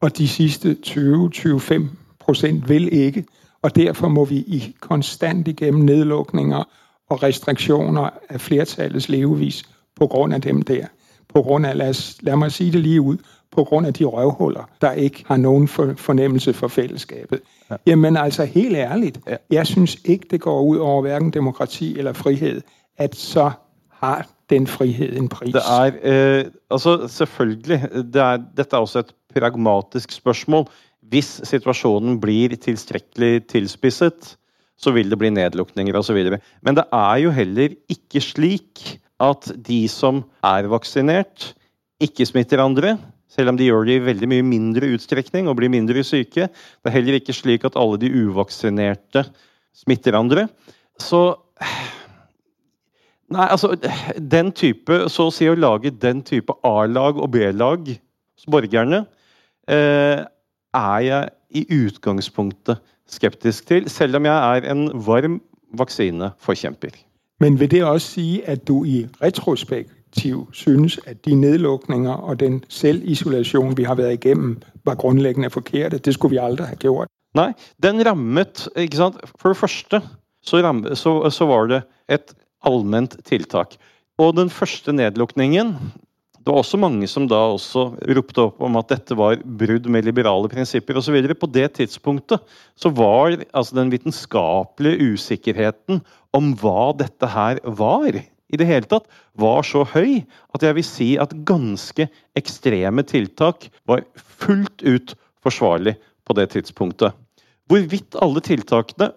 og 0.00 0.16
de 0.18 0.28
siste 0.28 0.76
20-25% 0.86 2.68
vil 2.68 2.88
ikke, 2.92 3.24
og 3.64 3.76
derfor 3.76 4.08
må 4.08 4.24
vi 4.24 4.36
i 4.36 4.74
konstant 4.80 5.48
igjennom 5.48 5.80
nedlukninger 5.80 6.64
og 7.10 7.22
restriksjoner 7.22 8.10
av 8.30 8.38
flertallets 8.38 9.08
levevis 9.08 9.62
på 9.96 10.06
grunn 10.06 10.32
av 10.32 10.42
dem 10.44 10.62
der. 10.62 10.90
På 11.34 11.42
grund 11.42 11.66
af, 11.66 11.76
lad, 11.76 11.94
la, 11.94 12.30
lad 12.30 12.36
meg 12.36 12.52
si 12.52 12.68
det 12.70 12.80
lige 12.80 13.00
ut, 13.00 13.20
på 13.54 13.64
grunn 13.64 13.86
av 13.86 13.92
de 13.96 14.04
røvhuller, 14.04 14.68
der 14.80 14.92
ikke 14.92 15.24
har 15.26 15.66
for, 15.66 15.94
fornemmelse 15.96 16.52
for 16.52 16.68
fællesskabet. 16.68 17.40
Ja. 17.70 17.76
Jamen 17.86 18.16
altså, 18.16 18.44
helt 18.44 18.76
ærligt, 18.76 19.20
ja. 19.26 19.36
jeg 19.50 19.66
synes 19.66 19.98
ikke 20.04 20.26
det 20.30 20.40
går 20.40 20.62
ut 20.62 20.78
over 20.78 21.00
hverken 21.00 21.30
demokrati 21.30 21.98
eller 21.98 22.12
frihet, 22.12 22.62
at 22.98 23.16
så 23.16 23.50
har 23.90 24.26
den 24.50 24.66
frihet 24.66 25.18
en 25.18 25.28
pris. 25.28 25.54
Det 25.54 25.62
er, 25.80 25.92
eh, 26.38 26.44
altså 26.70 27.08
selvfølgelig, 27.08 27.88
det 28.12 28.20
er, 28.22 28.38
dette 28.56 28.76
er 28.76 28.80
også 28.80 28.98
et 28.98 29.14
pragmatisk 29.34 30.12
spørsmål. 30.12 30.66
Hvis 31.12 31.36
situasjonen 31.46 32.16
blir 32.22 32.54
tilstrekkelig 32.56 33.46
tilspisset, 33.52 34.34
så 34.76 34.92
vil 34.94 35.10
det 35.10 35.18
bli 35.20 35.30
nedlukninger 35.32 35.96
osv. 35.98 36.18
Men 36.64 36.78
det 36.78 36.86
er 36.92 37.18
jo 37.22 37.32
heller 37.34 37.74
ikke 37.92 38.22
slik 38.24 38.84
at 39.22 39.50
de 39.66 39.84
som 39.90 40.24
er 40.44 40.68
vaksinert, 40.70 41.52
ikke 42.02 42.26
smitter 42.26 42.62
andre. 42.64 42.96
Selv 43.30 43.52
om 43.52 43.58
de 43.58 43.66
gjør 43.66 43.86
det 43.86 43.98
i 43.98 44.04
veldig 44.04 44.28
mye 44.30 44.46
mindre 44.46 44.90
utstrekning 44.94 45.48
og 45.50 45.58
blir 45.58 45.72
mindre 45.72 46.04
syke. 46.06 46.48
Det 46.48 46.90
er 46.90 46.96
heller 46.96 47.18
ikke 47.18 47.34
slik 47.34 47.64
at 47.66 47.78
alle 47.78 47.98
de 48.02 48.10
uvaksinerte 48.10 49.24
smitter 49.74 50.18
andre. 50.18 50.48
Så 51.00 51.32
Nei, 53.34 53.46
altså 53.48 53.72
Den 54.20 54.50
type 54.52 54.98
Så 55.10 55.28
å 55.30 55.32
si 55.32 55.46
å 55.48 55.56
lage 55.56 55.94
den 55.96 56.20
type 56.26 56.54
A-lag 56.66 57.16
og 57.16 57.30
B-lag 57.32 57.88
hos 57.88 58.44
borgerne, 58.50 59.06
eh, 59.66 60.20
er 60.74 60.98
jeg 61.06 61.28
i 61.50 61.64
utgangspunktet 61.84 62.80
skeptisk 63.08 63.66
til, 63.66 63.88
selv 63.90 64.16
om 64.16 64.26
jeg 64.26 64.56
er 64.56 64.70
en 64.72 64.88
varm 65.06 65.40
vaksineforkjemper. 65.78 66.96
Men 67.40 67.60
vil 67.60 67.70
det 67.70 67.84
også 67.84 68.08
si 68.08 68.42
at 68.46 68.68
du 68.68 68.84
i 68.84 69.06
retrospektiv 69.22 70.48
synes 70.52 70.98
at 71.06 71.24
de 71.24 71.34
nedlukninger 71.34 72.12
og 72.12 72.40
den 72.40 72.64
selvisolasjon 72.68 73.76
vi 73.76 73.84
har 73.84 73.98
vært 73.98 74.24
igjennom, 74.24 74.56
var 74.84 74.94
grunnleggende 74.94 75.50
forkerte? 75.50 75.98
Det 75.98 76.14
skulle 76.14 76.36
vi 76.36 76.42
aldri 76.42 76.68
ha 76.70 76.78
gjort. 76.80 77.10
Nei, 77.34 77.50
den 77.82 78.06
rammet 78.06 78.68
ikke 78.78 79.00
sant? 79.00 79.18
For 79.40 79.50
det 79.50 79.58
første 79.58 80.00
så, 80.44 80.60
rammet, 80.62 80.98
så, 80.98 81.16
så 81.30 81.48
var 81.50 81.66
det 81.66 81.82
et 82.08 82.34
allment 82.64 83.16
tiltak. 83.26 83.74
Og 84.22 84.36
den 84.36 84.50
første 84.50 84.92
nedlukningen 84.94 85.74
Det 86.44 86.52
var 86.52 86.60
også 86.60 86.76
mange 86.76 87.06
som 87.08 87.24
da 87.24 87.38
også 87.54 87.86
ropte 88.16 88.42
opp 88.42 88.58
om 88.66 88.74
at 88.76 88.90
dette 88.92 89.16
var 89.16 89.38
brudd 89.40 89.86
med 89.88 90.04
liberale 90.04 90.50
prinsipper 90.52 90.98
osv. 91.00 91.16
På 91.40 91.48
det 91.48 91.70
tidspunktet 91.78 92.44
så 92.76 92.92
var 92.92 93.38
altså 93.56 93.78
den 93.78 93.92
vitenskapelige 93.94 95.14
usikkerheten 95.14 96.02
om 96.36 96.52
hva 96.60 96.90
dette 97.00 97.30
her 97.32 97.62
var, 97.64 98.20
i 98.52 98.60
det 98.60 98.68
hele 98.68 98.86
tatt, 98.86 99.08
var 99.40 99.64
så 99.64 99.86
høy 99.88 100.20
at 100.54 100.62
jeg 100.62 100.76
vil 100.76 100.86
si 100.86 101.08
at 101.18 101.32
ganske 101.48 102.06
ekstreme 102.36 103.02
tiltak 103.08 103.70
var 103.88 104.04
fullt 104.44 104.84
ut 104.84 105.16
forsvarlig 105.42 105.96
på 106.28 106.36
det 106.36 106.50
tidspunktet. 106.52 107.16
Hvorvidt 107.72 108.20
alle 108.20 108.44
tiltakene 108.44 109.14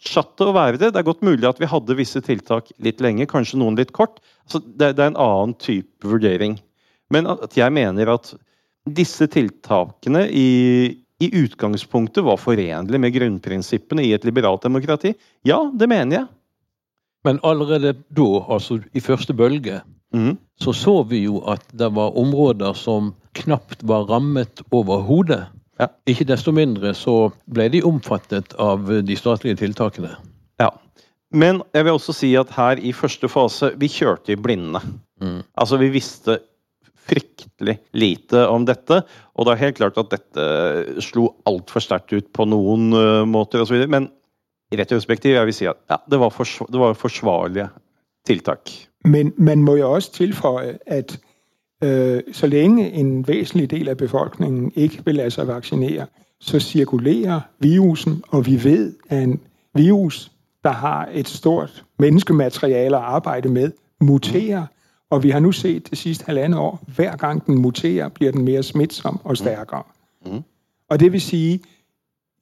fortsatte 0.00 0.48
å 0.48 0.54
være 0.54 0.78
det 0.78 0.92
Det 0.92 1.00
er 1.00 1.06
godt 1.06 1.22
mulig 1.22 1.46
at 1.48 1.60
vi 1.60 1.68
hadde 1.68 1.96
visse 1.96 2.20
tiltak 2.20 2.70
litt 2.78 3.00
lenge, 3.00 3.26
kanskje 3.26 3.58
noen 3.58 3.76
litt 3.76 3.92
kort. 3.92 4.20
Altså, 4.46 4.60
det, 4.60 4.96
det, 4.96 5.04
er 5.04 5.10
en 5.12 5.20
annen 5.20 5.54
type 5.54 6.06
vurdering. 6.06 6.58
Men 7.10 7.26
at 7.26 7.56
jeg 7.56 7.70
mener 7.72 8.08
at 8.08 8.34
disse 8.88 9.26
tiltakene 9.28 10.26
i, 10.30 10.96
i 11.20 11.30
utgangspunktet 11.42 12.24
var 12.24 12.40
forenlige 12.40 12.98
med 12.98 13.12
grunnprinsippene 13.14 14.02
i 14.02 14.12
et 14.12 14.24
liberalt 14.24 14.62
demokrati, 14.62 15.14
ja, 15.44 15.70
det 15.74 15.88
mener 15.88 16.22
jeg. 16.22 16.26
Men 17.24 17.40
allerede 17.44 17.98
da, 18.08 18.28
altså 18.48 18.80
i 18.96 19.00
første 19.04 19.34
bølge, 19.36 19.82
mm. 20.16 20.38
så 20.62 20.72
så 20.72 21.02
vi 21.04 21.26
jo 21.26 21.42
at 21.44 21.66
det 21.76 21.90
var 21.92 22.16
områder 22.16 22.72
som 22.72 23.12
knapt 23.36 23.84
var 23.84 24.08
rammet 24.08 24.62
overhodet. 24.72 25.50
Ja. 25.80 25.88
Ikke 26.10 26.26
desto 26.28 26.52
mindre 26.52 26.92
så 26.96 27.30
ble 27.48 27.70
de 27.72 27.80
omfattet 27.86 28.52
av 28.60 28.90
de 29.06 29.16
statlige 29.16 29.62
tiltakene. 29.62 30.12
Ja. 30.60 30.68
Men 31.32 31.62
jeg 31.72 31.86
vil 31.86 31.96
også 31.96 32.14
si 32.16 32.34
at 32.36 32.52
her 32.56 32.80
i 32.82 32.92
første 32.96 33.30
fase, 33.30 33.72
vi 33.80 33.88
kjørte 33.88 34.34
i 34.34 34.38
blinde. 34.40 34.82
Mm. 35.22 35.40
Altså, 35.54 35.78
vi 35.80 35.92
visste 35.94 36.40
fryktelig 37.10 37.78
lite 37.96 38.44
om 38.50 38.66
dette. 38.68 39.00
Og 39.34 39.46
det 39.46 39.54
er 39.54 39.62
helt 39.64 39.78
klart 39.80 39.98
at 40.00 40.12
dette 40.12 40.46
slo 41.04 41.30
altfor 41.48 41.84
sterkt 41.84 42.14
ut 42.14 42.28
på 42.36 42.46
noen 42.50 42.90
uh, 42.94 43.24
måter 43.28 43.62
osv. 43.64 43.86
Men 43.90 44.10
i 44.70 44.78
retrospektiv 44.78 45.34
jeg 45.34 45.48
vil 45.48 45.56
si 45.56 45.70
at 45.70 45.80
ja, 45.90 45.98
det 46.10 46.20
var, 46.20 46.34
det 46.34 46.82
var 46.82 46.98
forsvarlige 46.98 47.70
tiltak. 48.28 48.70
Men 49.08 49.32
man 49.40 49.64
må 49.64 49.78
jo 49.80 49.94
også 49.96 50.12
tilføye 50.20 50.76
at 50.86 51.16
så 52.32 52.46
længe 52.46 52.90
en 52.92 53.28
væsentlig 53.28 53.70
del 53.70 53.88
af 53.88 53.96
befolkningen 53.96 54.72
ikke 54.74 55.02
vil 55.04 55.14
lade 55.14 55.30
sig 55.30 55.46
vaccinere, 55.48 56.06
så 56.40 56.60
cirkulerer 56.60 57.40
virusen, 57.58 58.22
og 58.28 58.46
vi 58.46 58.64
ved, 58.64 58.94
at 59.08 59.22
en 59.22 59.40
virus, 59.74 60.32
der 60.64 60.70
har 60.72 61.08
et 61.12 61.28
stort 61.28 61.84
menneskemateriale 61.98 62.96
at 62.96 63.02
arbejde 63.02 63.48
med, 63.48 63.70
muterer, 64.00 64.66
og 65.10 65.22
vi 65.22 65.30
har 65.30 65.40
nu 65.40 65.52
set 65.52 65.90
det 65.90 65.98
sidste 65.98 66.24
halvandet 66.26 66.60
år, 66.60 66.82
hver 66.96 67.16
gang 67.16 67.46
den 67.46 67.58
muterer, 67.58 68.08
bliver 68.08 68.32
den 68.32 68.44
mere 68.44 68.62
smitsom 68.62 69.20
og 69.24 69.36
stærkere. 69.36 69.82
Mm. 70.26 70.42
Og 70.88 71.00
det 71.00 71.12
vil 71.12 71.20
sige, 71.20 71.60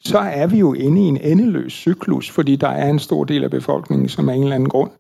så 0.01 0.19
er 0.19 0.47
vi 0.47 0.59
jo 0.59 0.73
inde 0.75 1.03
i 1.03 1.05
en 1.05 1.17
endeløs 1.17 1.73
cyklus, 1.73 2.31
fordi 2.31 2.57
der 2.57 2.69
er 2.69 2.91
en 2.91 2.99
stor 2.99 3.25
del 3.25 3.45
af 3.45 3.51
befolkningen, 3.51 4.09
som 4.09 4.29
af 4.29 4.35
en 4.35 4.43
eller 4.43 4.55
anden 4.55 4.69
grund 4.69 4.91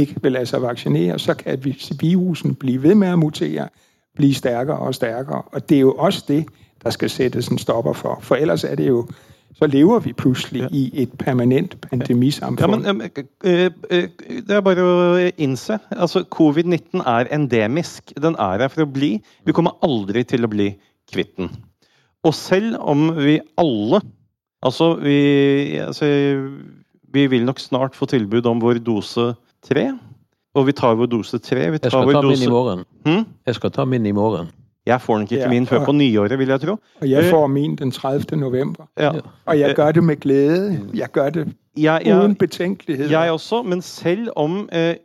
ikke 0.00 0.14
vil 0.22 0.32
lade 0.32 0.46
sig 0.46 0.62
vaccinere, 0.62 1.18
så 1.18 1.34
kan 1.34 1.64
virusen 2.00 2.54
blive 2.54 2.82
ved 2.82 2.94
med 2.94 3.08
at 3.08 3.18
mutere, 3.18 3.68
blive 4.14 4.34
stærkere 4.34 4.78
og 4.78 4.94
stærkere. 4.94 5.42
Og 5.42 5.68
det 5.68 5.76
er 5.76 5.80
jo 5.80 5.92
også 5.92 6.24
det, 6.28 6.46
der 6.82 6.90
skal 6.90 7.10
sættes 7.10 7.48
en 7.48 7.58
stopper 7.58 7.92
for. 7.92 8.18
For 8.22 8.34
ellers 8.34 8.64
er 8.64 8.74
det 8.74 8.88
jo 8.88 9.06
så 9.58 9.66
lever 9.66 9.98
vi 9.98 10.12
plutselig 10.12 10.60
ja. 10.60 10.68
i 10.72 10.90
et 11.02 11.12
permanent 11.18 11.80
pandemisamfund. 11.80 12.84
Ja, 12.86 12.92
men, 12.92 13.10
øh, 13.44 13.70
øh, 13.90 14.08
det 14.28 14.54
er 14.54 14.60
bare 14.62 14.84
å 14.84 15.30
innse. 15.34 15.78
Altså, 15.90 16.22
Covid-19 16.30 17.02
er 17.02 17.26
endemisk. 17.34 18.12
Den 18.22 18.36
er 18.38 18.62
her 18.62 18.70
for 18.70 18.84
å 18.86 18.92
bli. 18.92 19.16
Vi 19.44 19.54
kommer 19.56 19.74
aldri 19.82 20.22
til 20.22 20.46
å 20.46 20.52
bli 20.52 20.68
kvitt 21.10 21.34
den. 21.40 21.50
Og 22.22 22.34
selv 22.34 22.78
om 22.78 23.10
vi 23.16 23.40
alle 23.58 24.02
Altså, 24.58 24.96
vi, 24.98 25.18
altså, 25.78 26.06
vi 27.14 27.26
vil 27.30 27.44
nok 27.46 27.60
snart 27.62 27.94
få 27.94 28.08
tilbud 28.10 28.46
om 28.50 28.58
vår 28.58 28.80
dose 28.82 29.28
tre. 29.68 29.90
Og 30.56 30.66
vi 30.66 30.74
tar 30.74 30.96
vår 30.98 31.10
dose 31.12 31.38
tre. 31.38 31.68
jeg 31.68 31.80
skal 31.84 32.08
ta 32.08 32.22
dose... 32.22 32.32
min 32.32 32.48
i 32.48 32.52
morgen. 32.52 32.86
Hmm? 33.06 33.28
Jeg 33.46 33.60
skal 33.60 33.74
ta 33.74 33.84
min 33.84 34.06
i 34.06 34.14
morgen. 34.16 34.50
Jeg 34.88 35.00
får 35.04 35.18
nok 35.20 35.32
ikke 35.32 35.44
ja, 35.44 35.48
min 35.52 35.66
før 35.68 35.84
på 35.84 35.92
nyåret, 35.92 36.38
vil 36.40 36.48
jeg 36.48 36.60
tro. 36.62 36.78
Og 37.02 37.08
jeg 37.10 37.30
får 37.30 37.46
min 37.52 37.74
den 37.76 37.90
30. 37.92 38.38
november. 38.40 38.86
Ja. 38.96 39.10
Og 39.44 39.58
jeg 39.58 39.76
gjør 39.76 39.92
det 39.98 40.04
med 40.04 40.16
glede. 40.22 40.80
Jeg 40.96 41.12
gjør 41.12 41.34
det 41.34 41.44
jeg, 41.78 42.06
jeg, 42.06 42.16
uten 42.16 42.34
betenkelighet. 42.38 43.10
Jeg 43.12 43.30
også, 43.30 43.62
men 43.62 43.82
selv 43.84 44.30
om 44.36 44.64
eh, 44.74 44.96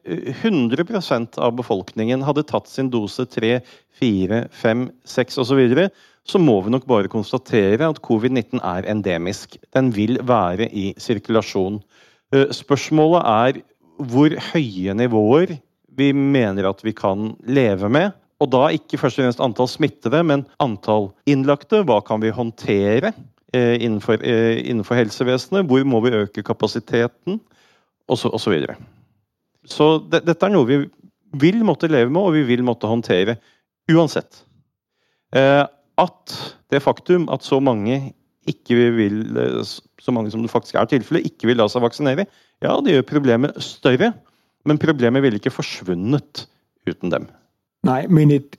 100% 0.41 1.37
av 1.37 1.53
befolkningen 1.57 2.23
hadde 2.25 2.45
tatt 2.49 2.71
sin 2.71 2.89
dose 2.93 3.25
3, 3.29 3.59
4, 3.99 4.41
5, 4.63 4.87
6 5.05 5.37
osv., 5.43 5.49
så, 5.51 5.59
videre, 5.59 5.89
så 6.25 6.39
må 6.39 6.61
vi 6.63 6.73
nok 6.73 6.87
bare 6.89 7.11
konstatere 7.11 7.89
at 7.89 8.01
covid-19 8.07 8.63
er 8.63 8.87
endemisk. 8.89 9.57
Den 9.75 9.91
vil 9.95 10.17
være 10.23 10.69
i 10.71 10.93
sirkulasjon. 10.97 11.81
Eh, 12.33 12.47
spørsmålet 12.55 13.21
er 13.27 13.61
hvor 14.09 14.33
høye 14.53 14.95
nivåer 14.97 15.57
vi 15.97 16.09
mener 16.13 16.67
at 16.69 16.81
vi 16.85 16.93
kan 16.95 17.33
leve 17.45 17.89
med. 17.91 18.13
Og 18.41 18.49
da 18.51 18.65
ikke 18.75 18.99
først 18.99 19.19
og 19.19 19.27
fremst 19.27 19.43
antall 19.43 19.69
smittede, 19.71 20.23
men 20.25 20.45
antall 20.63 21.11
innlagte. 21.29 21.83
Hva 21.87 21.99
kan 22.05 22.23
vi 22.23 22.33
håndtere 22.33 23.13
eh, 23.53 23.77
innenfor, 23.77 24.19
eh, 24.19 24.59
innenfor, 24.65 24.97
helsevesenet? 24.99 25.69
Hvor 25.69 25.85
må 25.87 26.01
vi 26.03 26.15
øke 26.17 26.43
kapasiteten? 26.43 27.39
Og 28.11 28.19
så, 28.19 28.33
og 28.33 28.41
så 28.43 28.51
videre. 28.51 28.75
Så 29.69 29.95
det, 30.11 30.25
dette 30.27 30.43
er 30.43 30.51
noe 30.51 30.67
vi 30.67 30.81
vil 31.39 31.63
måtte 31.65 31.87
leve 31.87 32.11
med, 32.11 32.19
og 32.19 32.35
vi 32.35 32.43
vil 32.49 32.65
måtte 32.65 32.89
håndtere 32.89 33.37
uansett. 33.91 34.43
Eh, 35.35 35.63
at 36.01 36.35
det 36.73 36.83
faktum 36.83 37.29
at 37.31 37.45
så 37.45 37.61
mange 37.63 38.13
ikke 38.49 38.75
vil, 38.97 39.21
eh, 39.39 39.61
så 39.63 40.11
mange 40.11 40.31
som 40.31 40.43
det 40.43 40.51
faktisk 40.51 40.75
er 40.75 40.89
tilfellet, 40.91 41.29
ikke 41.31 41.47
vil 41.47 41.61
la 41.61 41.69
seg 41.71 41.85
vaksinere, 41.85 42.27
ja, 42.63 42.73
det 42.83 42.97
gjør 42.97 43.07
problemet 43.13 43.61
større, 43.63 44.13
men 44.65 44.79
problemet 44.81 45.23
ville 45.25 45.39
ikke 45.41 45.53
forsvunnet 45.53 46.45
uten 46.89 47.13
dem. 47.13 47.29
Nei, 47.87 48.03
men 48.07 48.31
et 48.31 48.57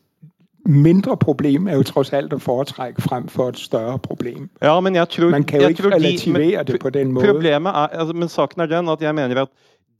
mindre 0.64 1.16
problem 1.20 1.68
er 1.68 1.78
jo 1.80 1.86
tross 1.88 2.12
alt 2.16 2.32
å 2.32 2.40
foretrekke 2.40 3.04
fremfor 3.04 3.52
et 3.52 3.60
større 3.60 3.98
problem. 4.04 4.48
Ja, 4.64 4.78
men 4.80 4.96
jeg 4.96 5.08
tror, 5.12 5.30
Man 5.34 5.44
kan 5.44 5.64
jo 5.64 5.72
ikke 5.74 5.90
relativere 5.90 6.64
de, 6.64 6.72
det 6.72 6.80
på 6.80 6.92
den 6.92 7.12
måten. 7.12 7.32
Problemet 7.32 7.72
er, 7.72 7.96
altså, 8.00 8.16
men 8.16 8.32
saken 8.32 8.64
er 8.64 8.72
den 8.72 8.92
at 8.92 9.04
jeg 9.04 9.16
mener 9.16 9.44
at 9.44 9.52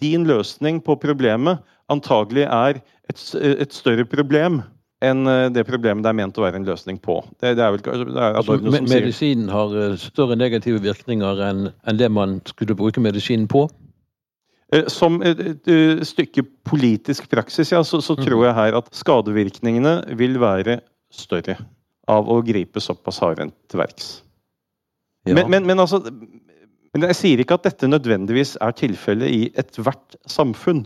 din 0.03 0.25
løsning 0.29 0.81
på 0.85 0.97
problemet 1.01 1.61
antagelig 1.93 2.47
er 2.49 2.81
et, 3.11 3.21
et 3.37 3.77
større 3.77 4.05
problem 4.09 4.62
enn 5.05 5.29
eh, 5.29 5.47
det 5.53 5.67
problemet 5.69 6.05
det 6.05 6.11
er 6.12 6.17
ment 6.17 6.38
å 6.38 6.45
være 6.45 6.61
en 6.61 6.67
løsning 6.69 6.99
på. 7.03 7.19
Det, 7.43 7.55
det 7.59 7.64
er 7.64 7.75
vel, 7.75 7.83
det 7.85 8.21
er 8.21 8.38
altså, 8.40 8.57
medisinen 8.88 9.51
har 9.53 9.75
eh, 9.77 9.97
større 10.01 10.38
negative 10.38 10.81
virkninger 10.85 11.43
enn, 11.49 11.67
enn 11.85 12.01
det 12.01 12.09
man 12.12 12.38
skulle 12.49 12.77
bruke 12.79 13.03
medisinen 13.05 13.49
på? 13.51 13.67
Eh, 14.75 14.89
som 14.91 15.21
et 15.23 15.71
stykke 16.09 16.45
politisk 16.67 17.29
praksis 17.31 17.71
ja, 17.73 17.83
så, 17.87 18.01
så, 18.05 18.17
tror 18.19 18.47
jeg 18.49 18.57
her 18.59 18.79
at 18.81 18.91
skadevirkningene 18.97 20.01
vil 20.19 20.41
være 20.43 20.81
større 21.15 21.59
av 22.11 22.29
å 22.29 22.41
gripe 22.45 22.83
såpass 22.83 23.21
hardhendt 23.23 23.57
til 23.71 23.81
verks. 23.81 24.09
Ja. 25.25 25.37
Men, 25.39 25.49
men, 25.53 25.69
men, 25.71 25.81
altså, 25.81 26.03
men 26.93 27.07
jeg 27.09 27.17
sier 27.17 27.41
ikke 27.41 27.57
at 27.57 27.69
dette 27.71 27.89
nødvendigvis 27.89 28.59
er 28.63 28.75
tilfellet 28.77 29.33
i 29.33 29.47
ethvert 29.61 30.19
samfunn. 30.29 30.85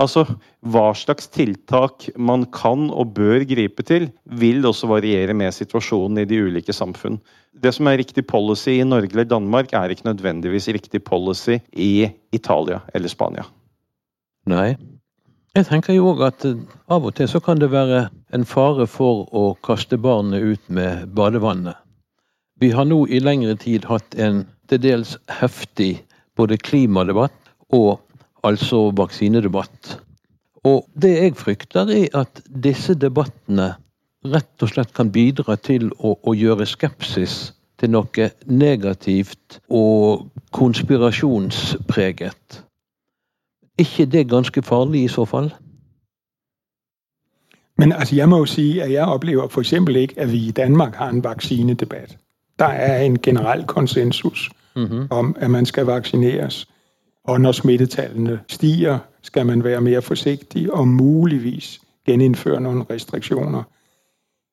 Altså, 0.00 0.24
Hva 0.64 0.90
slags 0.96 1.28
tiltak 1.32 2.06
man 2.16 2.46
kan 2.56 2.88
og 2.88 3.12
bør 3.16 3.44
gripe 3.48 3.84
til, 3.84 4.08
vil 4.24 4.64
også 4.66 4.88
variere 4.88 5.34
med 5.36 5.52
situasjonen 5.52 6.22
i 6.22 6.28
de 6.28 6.40
ulike 6.46 6.72
samfunn. 6.72 7.18
Det 7.52 7.72
som 7.76 7.88
er 7.90 7.98
riktig 8.00 8.24
policy 8.28 8.78
i 8.78 8.86
Norge 8.86 9.12
eller 9.12 9.28
Danmark, 9.28 9.74
er 9.76 9.92
ikke 9.92 10.08
nødvendigvis 10.08 10.70
riktig 10.72 11.02
policy 11.04 11.58
i 11.72 12.08
Italia 12.32 12.80
eller 12.94 13.12
Spania. 13.12 13.44
Nei. 14.48 14.76
Jeg 15.56 15.66
tenker 15.66 15.96
jo 15.96 16.12
òg 16.12 16.20
at 16.28 16.44
av 16.46 17.06
og 17.08 17.16
til 17.18 17.28
så 17.28 17.40
kan 17.42 17.58
det 17.58 17.72
være 17.72 18.04
en 18.32 18.44
fare 18.46 18.86
for 18.86 19.26
å 19.34 19.50
kaste 19.66 19.98
barnet 19.98 20.44
ut 20.46 20.68
med 20.70 21.10
badevannet. 21.16 21.74
Vi 22.62 22.70
har 22.70 22.86
nå 22.86 23.02
i 23.08 23.18
lengre 23.18 23.56
tid 23.58 23.88
hatt 23.90 24.14
en 24.14 24.44
til 24.70 24.80
dels 24.84 25.16
heftig 25.40 26.04
både 26.38 26.60
klimadebatt 26.60 27.50
og 27.74 27.98
altså 28.42 28.90
vaksinedebatt. 28.96 30.00
Og 30.64 30.88
det 31.02 31.16
jeg 31.16 31.36
frykter, 31.36 31.88
er 31.88 32.20
at 32.20 32.42
disse 32.64 32.94
debattene 32.94 33.74
rett 34.24 34.62
og 34.62 34.68
slett 34.68 34.92
kan 34.94 35.12
bidra 35.12 35.56
til 35.56 35.88
å, 35.98 36.18
å 36.22 36.34
gjøre 36.36 36.66
skepsis 36.68 37.54
til 37.80 37.94
noe 37.94 38.30
negativt 38.44 39.60
og 39.68 40.28
konspirasjonspreget. 40.52 42.64
ikke 43.78 44.06
det 44.06 44.28
ganske 44.28 44.62
farlig 44.62 45.04
i 45.04 45.08
så 45.08 45.24
fall? 45.24 45.54
Men 47.78 47.92
altså, 47.92 48.16
jeg 48.16 48.28
må 48.28 48.38
jo 48.38 48.44
si 48.44 48.78
at 48.78 48.92
jeg 48.92 49.08
opplever 49.08 49.48
f.eks. 49.48 49.72
ikke 49.72 50.20
at 50.20 50.32
vi 50.32 50.48
i 50.48 50.50
Danmark 50.50 50.94
har 50.94 51.08
en 51.08 51.24
vaksinedebatt. 51.24 52.18
Der 52.58 52.66
er 52.66 53.02
en 53.02 53.22
generell 53.22 53.64
konsensus 53.64 54.50
mm 54.76 54.84
-hmm. 54.84 55.06
om 55.10 55.36
at 55.40 55.50
man 55.50 55.66
skal 55.66 55.86
vaksineres. 55.86 56.68
Og 57.24 57.40
når 57.40 57.52
smittetallene 57.52 58.40
stiger, 58.48 58.98
skal 59.22 59.46
man 59.46 59.64
være 59.64 59.80
mer 59.80 60.00
forsiktig 60.00 60.72
og 60.72 60.88
muligvis 60.88 61.80
genindføre 62.06 62.60
noen 62.60 62.90
restriksjoner. 62.90 63.62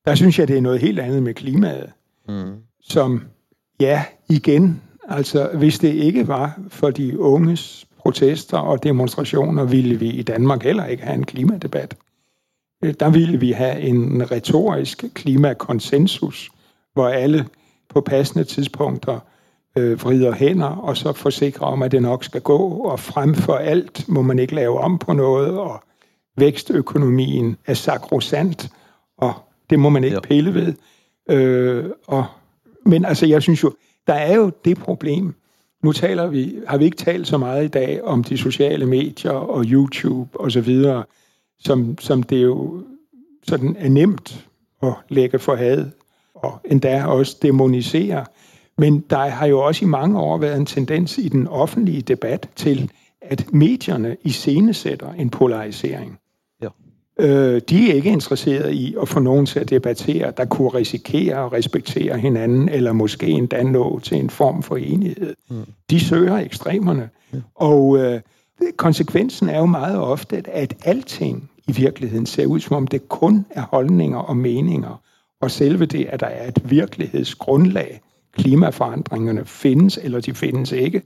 Der 0.06 0.16
synes 0.16 0.40
jeg, 0.40 0.48
det 0.48 0.58
er 0.58 0.62
noe 0.62 0.78
helt 0.78 1.00
annet 1.00 1.24
med 1.24 1.34
klimaet, 1.34 1.90
mm. 2.30 2.54
som, 2.82 3.22
ja, 3.80 4.04
igjen 4.30 4.82
altså 5.08 5.50
hvis 5.54 5.80
det 5.80 5.94
ikke 5.94 6.28
var 6.28 6.60
for 6.70 6.90
de 6.90 7.20
unges 7.20 7.88
protester 7.98 8.58
og 8.58 8.84
demonstrationer, 8.84 9.64
ville 9.64 9.96
vi 9.96 10.10
i 10.10 10.22
Danmark 10.22 10.64
heller 10.64 10.86
ikke 10.86 11.04
ha 11.04 11.14
en 11.14 11.26
klimadebat. 11.26 11.96
Øh, 12.84 12.94
der 13.00 13.10
ville 13.10 13.40
vi 13.40 13.52
ha 13.52 13.80
en 13.80 14.32
retorisk 14.32 15.06
klimakonsensus, 15.14 16.50
hvor 16.94 17.08
alle 17.08 17.46
på 17.90 18.02
passende 18.02 18.44
tidspunkter 18.44 19.20
øh, 19.78 20.02
vrider 20.02 20.32
hænder, 20.32 20.68
og 20.68 20.98
så 20.98 21.14
forsikrer 21.14 21.68
om, 21.68 21.82
at 21.82 21.92
det 21.92 22.02
nok 22.02 22.24
skal 22.24 22.42
gå, 22.42 22.58
og 22.68 23.00
frem 23.00 23.36
for 23.36 23.54
alt 23.54 24.10
må 24.10 24.22
man 24.22 24.40
ikke 24.40 24.56
lave 24.56 24.80
om 24.80 24.98
på 24.98 25.14
noget, 25.14 25.60
og 25.60 25.84
vækstøkonomien 26.38 27.58
er 27.66 27.74
sakrosant, 27.74 28.70
og 29.18 29.34
det 29.70 29.80
må 29.80 29.90
man 29.90 30.04
ikke 30.04 30.16
ja. 30.16 30.28
pille 30.28 30.54
ved. 30.54 30.74
Øh, 31.30 31.86
og, 32.08 32.26
men 32.86 33.06
altså, 33.06 33.26
jeg 33.26 33.42
synes 33.42 33.64
jo, 33.64 33.74
der 34.08 34.14
er 34.14 34.36
jo 34.36 34.52
det 34.66 34.78
problem. 34.78 35.34
Nu 35.84 35.92
taler 35.92 36.28
vi, 36.28 36.56
har 36.68 36.78
vi 36.78 36.86
ikke 36.86 36.98
talt 36.98 37.28
så 37.28 37.38
meget 37.38 37.66
i 37.66 37.68
dag 37.68 38.04
om 38.04 38.24
de 38.24 38.38
sociale 38.38 38.86
medier 38.86 39.32
og 39.32 39.64
YouTube 39.64 40.40
og 40.40 40.52
så 40.52 40.62
videre, 40.62 41.04
som, 41.60 41.98
som 42.00 42.24
det 42.24 42.44
jo 42.44 42.84
sådan 43.44 43.76
er 43.80 43.90
nemt 43.90 44.48
at 44.84 44.94
lægge 45.10 45.40
for 45.40 45.56
had 45.56 45.86
og 46.36 46.60
endda 46.66 47.06
også 47.06 47.38
demonisere. 47.42 48.26
Men 48.78 49.00
der 49.10 49.18
har 49.18 49.46
jo 49.46 49.60
også 49.60 49.86
i 49.86 49.88
mange 49.88 50.20
år 50.20 50.38
været 50.38 50.58
en 50.58 50.66
tendens 50.66 51.18
i 51.18 51.30
den 51.30 51.48
offentlige 51.48 52.02
debat 52.02 52.50
til, 52.56 52.92
at 53.22 53.54
medierne 53.54 54.18
iscenesætter 54.22 55.14
en 55.14 55.30
polarisering. 55.30 56.20
Ja. 56.62 56.68
Øh, 57.20 57.62
de 57.70 57.92
er 57.92 57.94
ikke 57.94 58.10
interesseret 58.10 58.72
i 58.72 58.96
at 59.02 59.10
få 59.10 59.20
nogen 59.20 59.46
til 59.46 59.60
at 59.60 59.70
debattere, 59.70 60.34
der 60.38 60.46
kunne 60.46 60.70
risikere 60.70 61.46
at 61.46 61.54
respektere 61.54 62.18
hinanden, 62.18 62.70
eller 62.70 62.94
måske 62.94 63.28
endda 63.28 63.64
nå 63.64 64.00
til 64.00 64.18
en 64.18 64.30
form 64.30 64.64
for 64.64 64.78
enighed. 64.78 65.36
Mm. 65.50 65.66
De 65.90 66.00
søger 66.00 66.38
ekstremerne. 66.38 67.10
Ja. 67.34 67.38
Og 67.56 67.98
øh, 67.98 68.22
konsekvensen 68.78 69.50
er 69.50 69.58
jo 69.58 69.66
meget 69.66 70.00
ofte, 70.00 70.50
at 70.50 70.74
alting 70.86 71.50
i 71.68 71.72
virkeligheden 71.72 72.26
ser 72.26 72.46
ud, 72.46 72.60
som 72.60 72.76
om 72.76 72.88
det 72.88 73.10
kun 73.10 73.46
er 73.50 73.62
holdninger 73.62 74.20
og 74.20 74.38
meninger. 74.38 75.02
Og 75.42 75.52
selve 75.52 75.86
det, 75.86 76.06
at 76.06 76.20
der 76.20 76.28
er 76.28 76.48
et 76.48 76.70
virkelighedsgrundlag, 76.70 78.02
klimaforandringerne 78.38 79.46
findes, 79.46 80.00
eller 80.04 80.20
de 80.20 80.34
findes 80.34 80.72
ikke. 80.72 81.02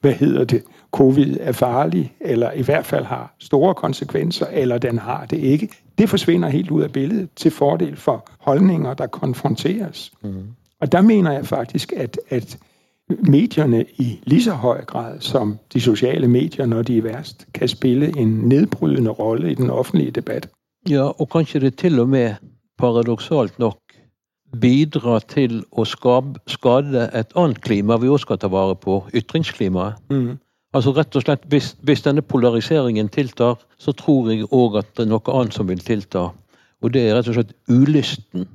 Hvad 0.00 0.12
hedder 0.12 0.44
det? 0.44 0.62
Covid 0.92 1.36
er 1.40 1.52
farlig, 1.52 2.12
eller 2.20 2.52
i 2.52 2.62
hvert 2.62 2.86
fald 2.86 3.04
har 3.04 3.34
store 3.40 3.74
konsekvenser, 3.74 4.46
eller 4.46 4.78
den 4.78 4.98
har 4.98 5.26
det 5.26 5.36
ikke. 5.36 5.68
Det 5.98 6.08
forsvinder 6.08 6.48
helt 6.48 6.70
ud 6.70 6.82
af 6.82 6.92
billedet 6.92 7.28
til 7.36 7.50
fordel 7.50 7.96
for 7.96 8.28
holdninger, 8.38 8.94
der 8.94 9.06
konfronteres. 9.06 10.12
Mm. 10.22 10.42
Og 10.80 10.92
der 10.92 11.00
mener 11.00 11.32
jeg 11.32 11.46
faktisk, 11.46 11.92
at, 11.96 12.18
at 12.28 12.58
medierne 13.08 13.84
i 13.96 14.20
lige 14.24 14.42
så 14.42 14.52
høj 14.52 14.84
grad 14.84 15.20
som 15.20 15.58
de 15.72 15.80
sociale 15.80 16.28
medier, 16.28 16.66
når 16.66 16.82
de 16.82 16.98
er 16.98 17.02
værst, 17.02 17.46
kan 17.54 17.68
spille 17.68 18.18
en 18.18 18.28
nedbrydende 18.28 19.10
rolle 19.10 19.50
i 19.50 19.54
den 19.54 19.70
offentlige 19.70 20.10
debat. 20.10 20.48
Ja, 20.90 21.02
og 21.02 21.28
kanskje 21.30 21.60
det 21.60 21.76
til 21.78 22.00
og 22.00 22.08
med 22.08 22.34
paradoksalt 22.78 23.58
nok 23.58 23.78
bidra 24.60 25.18
til 25.30 25.62
å 25.72 25.84
skade 25.88 27.04
et 27.12 27.34
annet 27.38 27.60
klima 27.64 27.98
vi 28.00 28.10
også 28.10 28.28
skal 28.28 28.40
ta 28.42 28.50
vare 28.52 28.76
på, 28.78 29.02
ytringsklimaet. 29.16 30.00
Mm. 30.12 30.34
Altså 30.74 30.90
rett 30.96 31.14
og 31.14 31.22
slett, 31.22 31.44
hvis, 31.52 31.72
hvis, 31.86 32.02
denne 32.02 32.22
polariseringen 32.26 33.08
tiltar, 33.14 33.60
så 33.78 33.94
tror 33.94 34.32
jeg 34.32 34.48
òg 34.50 34.80
at 34.80 34.90
det 34.96 35.04
er 35.04 35.12
noe 35.12 35.36
annet 35.38 35.54
som 35.54 35.68
vil 35.70 35.82
tilta. 35.84 36.28
Og 36.82 36.92
det 36.94 37.04
er 37.06 37.14
rett 37.18 37.30
og 37.30 37.38
slett 37.38 37.54
ulysten 37.70 38.48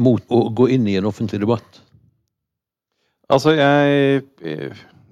mot 0.00 0.24
å 0.32 0.46
gå 0.56 0.70
inn 0.72 0.88
i 0.88 0.96
en 0.96 1.08
offentlig 1.10 1.42
debatt. 1.42 1.82
Altså, 3.30 3.52
jeg 3.54 4.24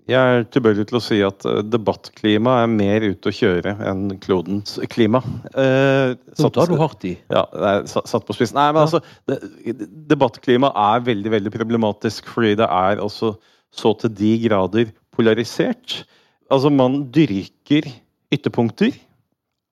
jeg 0.09 0.17
er 0.39 0.47
tilbøyelig 0.49 0.87
til 0.89 0.99
å 0.99 1.03
si 1.05 1.19
at 1.25 1.45
eh, 1.49 1.61
debattklima 1.69 2.55
er 2.63 2.71
mer 2.73 3.05
ute 3.05 3.29
å 3.29 3.35
kjøre 3.35 3.75
enn 3.91 4.15
klodens 4.23 4.79
klima. 4.89 5.21
Eh, 5.53 6.15
satt, 6.33 6.55
tar 6.57 6.71
du 6.71 6.79
hardt 6.81 7.05
i. 7.09 7.13
Ja, 7.33 7.45
satt 7.85 8.25
på 8.25 8.37
spissen. 8.37 8.57
Nei, 8.57 8.71
men 8.73 8.87
altså, 8.87 9.03
Debattklima 10.09 10.73
er 10.73 11.05
veldig 11.05 11.35
veldig 11.37 11.53
problematisk, 11.53 12.31
fordi 12.33 12.55
det 12.63 12.69
er 12.69 13.03
altså 13.05 13.35
så 13.75 13.93
til 14.01 14.15
de 14.17 14.33
grader 14.47 14.95
polarisert. 15.13 16.01
Altså, 16.49 16.73
man 16.73 17.03
dyrker 17.13 17.91
ytterpunkter. 18.33 18.97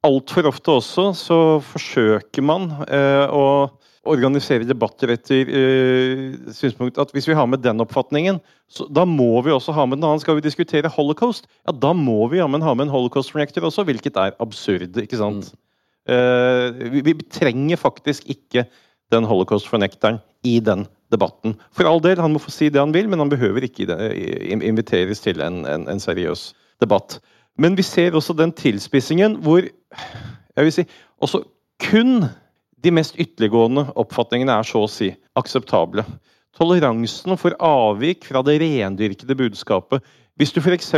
Altfor 0.07 0.53
ofte 0.53 0.76
også 0.76 1.09
så 1.16 1.41
forsøker 1.64 2.45
man 2.45 2.68
eh, 2.87 3.24
å 3.32 3.72
organisere 4.09 4.67
debatter 4.69 5.13
etter 5.15 5.51
uh, 5.51 6.53
synspunkt 6.55 6.99
at 7.03 7.13
hvis 7.15 7.29
vi 7.31 7.37
har 7.37 7.49
med 7.51 7.63
den 7.65 7.83
oppfatningen, 7.85 8.41
så, 8.71 8.87
da 8.91 9.07
må 9.09 9.43
vi 9.47 9.55
også 9.55 9.75
ha 9.77 9.87
med 9.87 10.01
den 10.01 10.09
annen. 10.09 10.23
Skal 10.23 10.39
vi 10.39 10.47
diskutere 10.47 10.93
holocaust, 10.93 11.49
ja, 11.67 11.75
da 11.75 11.93
må 11.97 12.27
vi 12.33 12.41
jammen 12.41 12.65
ha 12.65 12.75
med 12.75 12.89
en 12.89 12.95
holocaust-reactor 12.95 13.69
også, 13.69 13.87
hvilket 13.89 14.19
er 14.23 14.37
absurd. 14.43 14.97
ikke 15.03 15.21
sant? 15.21 15.53
Mm. 15.53 15.63
Uh, 16.07 16.91
vi, 16.93 17.03
vi, 17.03 17.17
trenger 17.35 17.81
faktisk 17.81 18.29
ikke 18.31 18.67
den 19.15 19.27
holocaust-fornekteren 19.27 20.21
i 20.47 20.59
den 20.63 20.87
debatten. 21.11 21.55
For 21.75 21.87
all 21.87 22.03
del, 22.03 22.21
han 22.23 22.35
må 22.35 22.43
få 22.43 22.53
si 22.55 22.71
det 22.71 22.83
han 22.83 22.95
vil, 22.95 23.09
men 23.11 23.23
han 23.23 23.31
behøver 23.31 23.67
ikke 23.67 23.87
inviteres 24.67 25.23
til 25.23 25.43
en, 25.43 25.65
en, 25.67 25.87
en 25.91 26.03
seriøs 26.03 26.53
debatt. 26.83 27.19
Men 27.59 27.77
vi 27.79 27.85
ser 27.87 28.17
også 28.19 28.37
den 28.37 28.53
tilspissingen 28.53 29.39
hvor 29.45 29.63
jeg 29.63 30.65
vil 30.65 30.73
si, 30.73 30.85
også 31.23 31.43
kun 31.83 32.27
de 32.85 32.93
mest 32.93 33.16
ytterliggående 33.20 33.87
oppfatningene 33.99 34.59
er 34.61 34.66
så 34.68 34.85
å 34.85 34.91
si 34.91 35.11
akseptable. 35.39 36.05
Toleransen 36.57 37.37
for 37.41 37.57
avvik 37.62 38.24
fra 38.29 38.41
det 38.45 38.57
rendyrkede 38.62 39.37
budskapet 39.37 40.05
Hvis 40.41 40.55
du 40.57 40.62
f.eks. 40.62 40.95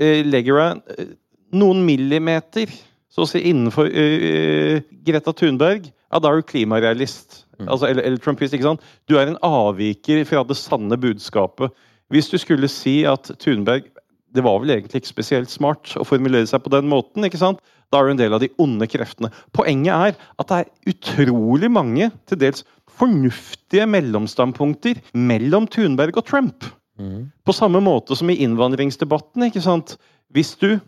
Eh, 0.00 0.22
legger 0.26 0.58
deg 0.58 0.94
eh, 0.94 1.10
noen 1.54 1.82
millimeter 1.86 2.70
så 3.12 3.26
å 3.26 3.28
si 3.28 3.42
innenfor 3.44 3.90
uh, 3.92 4.78
Greta 5.04 5.34
Thunberg, 5.36 5.84
ja, 5.84 6.16
da 6.16 6.30
er 6.30 6.40
du 6.40 6.46
klimarealist. 6.48 7.42
Mm. 7.58 7.66
Altså, 7.66 7.90
eller, 7.90 8.06
eller 8.08 8.22
trumpist. 8.24 8.56
ikke 8.56 8.70
sant? 8.70 8.86
Du 9.04 9.18
er 9.20 9.28
en 9.28 9.36
avviker 9.44 10.24
fra 10.24 10.40
det 10.48 10.56
sanne 10.56 10.96
budskapet. 10.96 11.76
Hvis 12.12 12.30
du 12.32 12.38
skulle 12.40 12.70
si 12.72 13.02
at 13.08 13.28
Thunberg 13.40 13.91
Det 14.32 14.44
var 14.44 14.60
vel 14.62 14.72
egentlig 14.74 15.02
ikke 15.02 15.12
spesielt 15.12 15.52
smart 15.52 15.94
å 16.00 16.06
formulere 16.08 16.48
seg 16.48 16.62
på 16.64 16.72
den 16.72 16.88
måten. 16.90 17.24
ikke 17.26 17.40
sant? 17.40 17.60
Da 17.92 18.00
er 18.00 18.08
du 18.08 18.14
en 18.14 18.20
del 18.22 18.36
av 18.36 18.40
de 18.40 18.48
onde 18.62 18.88
kreftene. 18.88 19.28
Poenget 19.52 19.92
er 19.92 20.14
at 20.40 20.48
det 20.48 20.60
er 20.62 20.94
utrolig 20.94 21.68
mange, 21.72 22.08
til 22.28 22.40
dels 22.40 22.64
fornuftige 22.92 23.86
mellomstandpunkter 23.88 25.00
mellom 25.16 25.68
Thunberg 25.68 26.16
og 26.20 26.26
Trump. 26.28 26.68
Mm. 27.00 27.30
På 27.44 27.54
samme 27.56 27.80
måte 27.84 28.16
som 28.16 28.30
i 28.32 28.38
innvandringsdebatten. 28.44 29.48
ikke 29.48 29.64
sant? 29.64 29.96
Hvis 30.32 30.54
du, 30.60 30.78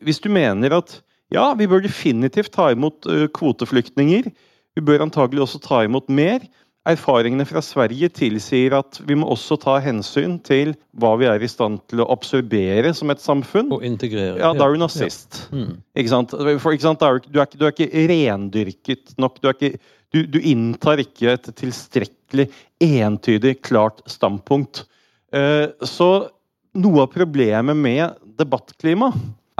hvis 0.00 0.20
du 0.20 0.30
mener 0.32 0.78
at 0.80 1.00
ja, 1.30 1.52
vi 1.54 1.68
bør 1.70 1.84
definitivt 1.84 2.52
ta 2.56 2.70
imot 2.72 3.06
kvoteflyktninger, 3.36 4.30
vi 4.76 4.82
bør 4.86 5.04
antagelig 5.04 5.44
også 5.44 5.60
ta 5.62 5.82
imot 5.86 6.08
mer, 6.08 6.42
Erfaringene 6.88 7.44
fra 7.44 7.60
Sverige 7.60 8.08
tilsier 8.16 8.72
at 8.78 9.02
vi 9.04 9.12
må 9.18 9.26
også 9.28 9.58
ta 9.60 9.74
hensyn 9.84 10.38
til 10.46 10.72
hva 10.96 11.10
vi 11.20 11.26
er 11.28 11.42
i 11.44 11.48
stand 11.50 11.82
til 11.92 12.00
å 12.00 12.06
absorbere 12.14 12.94
som 12.96 13.12
et 13.12 13.20
samfunn. 13.20 13.68
Og 13.76 13.84
integrere. 13.84 14.38
Ja, 14.40 14.54
da 14.56 14.64
er 14.64 14.72
du 14.72 14.80
nazist. 14.80 15.42
Ja. 15.50 15.60
Mm. 15.60 15.74
Ikke 16.00 16.12
sant? 16.14 16.32
For, 16.32 16.72
ikke 16.72 16.86
sant? 16.86 17.04
Du, 17.04 17.06
er, 17.06 17.20
du, 17.20 17.40
ikke, 17.42 17.60
du, 17.60 17.66
er, 17.68 17.74
ikke, 17.74 18.06
rendyrket 18.08 19.12
nok. 19.20 19.36
Du, 19.44 19.50
ikke, 19.52 19.74
du, 20.16 20.38
inntar 20.40 21.02
ikke 21.04 21.34
et 21.36 21.50
tilstrekkelig 21.60 22.48
entydig, 22.80 23.58
klart 23.66 24.00
standpunkt. 24.08 24.86
Uh, 25.36 25.68
så 25.84 26.30
noe 26.80 27.04
av 27.04 27.12
problemet 27.12 27.76
med 27.76 28.16
debattklima 28.40 29.10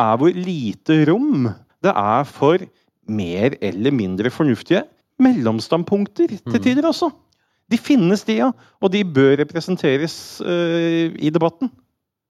er 0.00 0.16
hvor 0.16 0.32
lite 0.32 1.02
rom 1.10 1.50
det 1.84 1.92
er 1.92 2.24
for 2.28 2.64
mer 3.10 3.56
eller 3.60 3.92
mindre 3.92 4.32
fornuftige 4.32 4.86
mellomstandpunkter 5.22 6.26
til 6.26 6.56
mm. 6.56 6.62
tider 6.62 6.88
også. 6.88 7.10
De 7.70 7.78
finnes, 7.78 8.24
de, 8.26 8.36
ja. 8.40 8.50
Og 8.80 8.92
de 8.92 9.04
bør 9.04 9.36
representeres 9.38 10.42
uh, 10.44 11.14
i 11.18 11.30
debatten. 11.30 11.70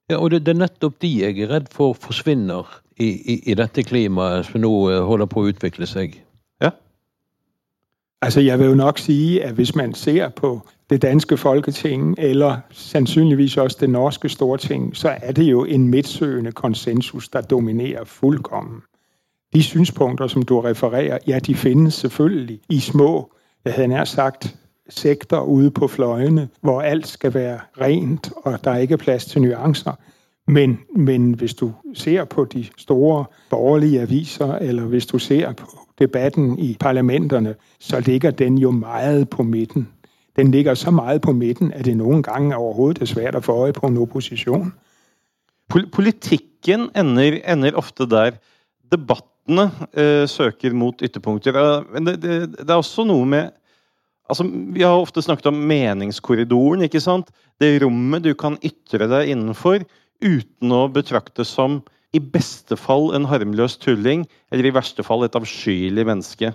Ja, 0.09 0.17
og 0.17 0.31
det, 0.31 0.45
det, 0.45 0.55
er 0.55 0.59
nettopp 0.59 1.01
de 1.01 1.09
jeg 1.21 1.39
er 1.39 1.49
redd 1.49 1.71
for 1.71 1.93
forsvinner 1.93 2.67
i, 2.99 3.07
i, 3.07 3.39
i 3.51 3.55
dette 3.55 3.83
klimaet 3.83 4.45
som 4.45 4.61
nå 4.61 4.73
uh, 4.91 4.99
holder 5.07 5.29
på 5.31 5.41
å 5.41 5.49
utvikle 5.53 5.87
seg. 5.89 6.19
Ja. 6.61 6.73
Altså, 8.21 8.43
jeg 8.43 8.59
vil 8.59 8.73
jo 8.73 8.77
nok 8.77 9.01
si 9.01 9.39
at 9.39 9.57
hvis 9.57 9.73
man 9.75 9.95
ser 9.97 10.29
på 10.29 10.59
det 10.91 11.01
danske 11.01 11.37
folketing, 11.37 12.15
eller 12.19 12.59
sannsynligvis 12.71 13.57
også 13.57 13.77
det 13.81 13.89
norske 13.89 14.29
storting, 14.29 14.95
så 14.95 15.15
er 15.21 15.31
det 15.31 15.47
jo 15.47 15.65
en 15.65 15.87
midtsøgende 15.87 16.51
konsensus, 16.51 17.29
der 17.29 17.41
dominerer 17.41 18.03
fuldkommen. 18.03 18.81
De 19.53 19.63
synspunkter, 19.63 20.27
som 20.27 20.41
du 20.41 20.61
refererer, 20.61 21.17
ja, 21.27 21.39
de 21.39 21.55
findes 21.55 21.93
selvfølgelig 21.93 22.59
i 22.69 22.79
små, 22.79 23.31
jeg 23.65 23.73
havde 23.73 23.87
nær 23.87 24.03
sagt, 24.03 24.55
sekter 24.89 25.41
ude 25.41 25.71
på 25.71 25.87
fløjene, 25.87 26.49
hvor 26.61 26.81
alt 26.81 27.07
skal 27.07 27.33
være 27.33 27.59
rent, 27.81 28.31
og 28.35 28.63
der 28.63 28.71
er 28.71 28.77
ikke 28.77 28.97
plads 28.97 29.25
til 29.25 29.41
nuancer. 29.41 29.91
Men, 30.47 30.79
men 30.95 31.33
hvis 31.33 31.53
du 31.53 31.73
ser 31.93 32.25
på 32.25 32.45
de 32.45 32.65
store 32.77 33.25
borgerlige 33.49 34.01
aviser, 34.01 34.55
eller 34.55 34.83
hvis 34.83 35.05
du 35.05 35.19
ser 35.19 35.53
på 35.53 35.67
debatten 35.99 36.59
i 36.59 36.77
parlamenterne, 36.79 37.55
så 37.79 37.99
ligger 37.99 38.31
den 38.31 38.57
jo 38.57 38.71
meget 38.71 39.29
på 39.29 39.43
midten. 39.43 39.87
Den 40.35 40.51
ligger 40.51 40.73
så 40.73 40.91
meget 40.91 41.21
på 41.21 41.31
midten, 41.31 41.73
at 41.73 41.85
det 41.85 41.97
nogle 41.97 42.23
gange 42.23 42.55
overhovedet 42.55 43.01
er 43.01 43.05
svært 43.05 43.35
at 43.35 43.43
få 43.43 43.51
øje 43.51 43.73
på 43.73 43.87
en 43.87 43.97
opposition. 43.97 44.73
Politikken 45.91 46.89
ender, 46.97 47.53
ender 47.53 47.71
ofte 47.71 48.09
der. 48.09 48.31
Debattene 49.47 49.87
eh, 49.93 50.27
søker 50.27 50.73
mot 50.73 51.01
ytterpunkter. 51.01 51.53
Men 51.91 52.05
det, 52.05 52.21
det, 52.21 52.37
det 52.59 52.69
er 52.69 52.77
også 52.77 53.05
noe 53.05 53.25
med 53.25 53.57
Altså, 54.31 54.45
vi 54.47 54.79
har 54.79 54.95
ofte 54.95 55.19
snakket 55.19 55.49
om 55.49 55.57
meningskorridoren. 55.67 56.85
ikke 56.85 57.01
sant? 57.03 57.33
Det 57.59 57.81
rommet 57.83 58.23
du 58.23 58.31
kan 58.33 58.55
ytre 58.63 59.03
deg 59.11 59.27
innenfor 59.33 59.83
uten 60.23 60.71
å 60.71 60.85
betraktes 60.87 61.51
som 61.51 61.81
i 62.15 62.21
beste 62.23 62.77
fall 62.79 63.11
en 63.11 63.27
harmløs 63.27 63.75
tulling, 63.81 64.23
eller 64.53 64.69
i 64.69 64.71
verste 64.71 65.03
fall 65.03 65.25
et 65.25 65.35
avskyelig 65.35 66.05
menneske. 66.07 66.53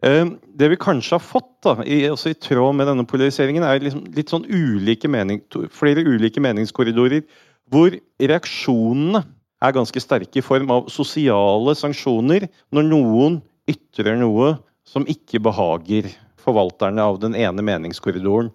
Eh, 0.00 0.32
det 0.56 0.70
vi 0.72 0.80
kanskje 0.80 1.18
har 1.18 1.20
fått, 1.20 1.50
da, 1.66 1.74
i, 1.84 2.06
også 2.08 2.32
i 2.32 2.38
tråd 2.40 2.78
med 2.78 2.88
denne 2.88 3.04
polariseringen, 3.04 3.68
er 3.68 3.84
liksom 3.84 4.06
litt 4.16 4.32
sånn 4.32 4.48
ulike 4.48 5.10
mening, 5.12 5.42
flere 5.76 6.06
ulike 6.08 6.40
meningskorridorer, 6.40 7.26
hvor 7.68 8.00
reaksjonene 8.16 9.26
er 9.60 9.76
ganske 9.76 10.00
sterke 10.02 10.40
i 10.40 10.44
form 10.44 10.70
av 10.72 10.88
sosiale 10.92 11.74
sanksjoner 11.76 12.48
når 12.74 12.88
noen 12.88 13.38
ytrer 13.70 14.16
noe 14.20 14.54
som 14.88 15.06
ikke 15.08 15.42
behager 15.44 16.08
forvalterne 16.40 17.04
av 17.04 17.20
den 17.22 17.36
ene 17.38 17.64
meningskorridoren. 17.64 18.50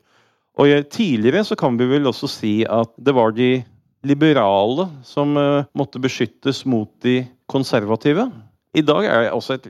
Og 0.60 0.72
Tidligere 0.92 1.44
så 1.46 1.58
kan 1.60 1.78
vi 1.78 1.88
vel 1.90 2.10
også 2.10 2.30
si 2.32 2.56
at 2.66 2.92
det 2.98 3.14
var 3.16 3.36
de 3.36 3.60
liberale 4.06 4.88
som 5.06 5.36
uh, 5.38 5.66
måtte 5.78 6.02
beskyttes 6.02 6.64
mot 6.70 6.90
de 7.04 7.24
konservative. 7.52 8.30
I 8.76 8.84
dag 8.86 9.08
er 9.08 9.26
det 9.26 9.34
også 9.36 9.58
et 9.58 9.68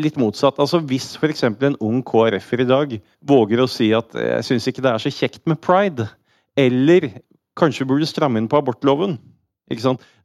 litt 0.00 0.18
motsatt. 0.20 0.58
Altså 0.62 0.80
Hvis 0.86 1.12
f.eks. 1.18 1.44
en 1.44 1.78
ung 1.82 2.00
KrF-er 2.06 2.64
i 2.64 2.68
dag 2.68 2.94
våger 3.26 3.62
å 3.62 3.68
si 3.70 3.90
at 3.96 4.14
eh, 4.14 4.36
'jeg 4.36 4.46
syns 4.48 4.68
ikke 4.70 4.84
det 4.86 4.92
er 4.92 5.02
så 5.02 5.12
kjekt 5.12 5.42
med 5.50 5.60
pride', 5.60 6.08
eller 6.56 7.10
kanskje 7.58 7.86
burde 7.86 8.08
stramme 8.08 8.38
inn 8.38 8.48
på 8.48 8.58
abortloven 8.58 9.18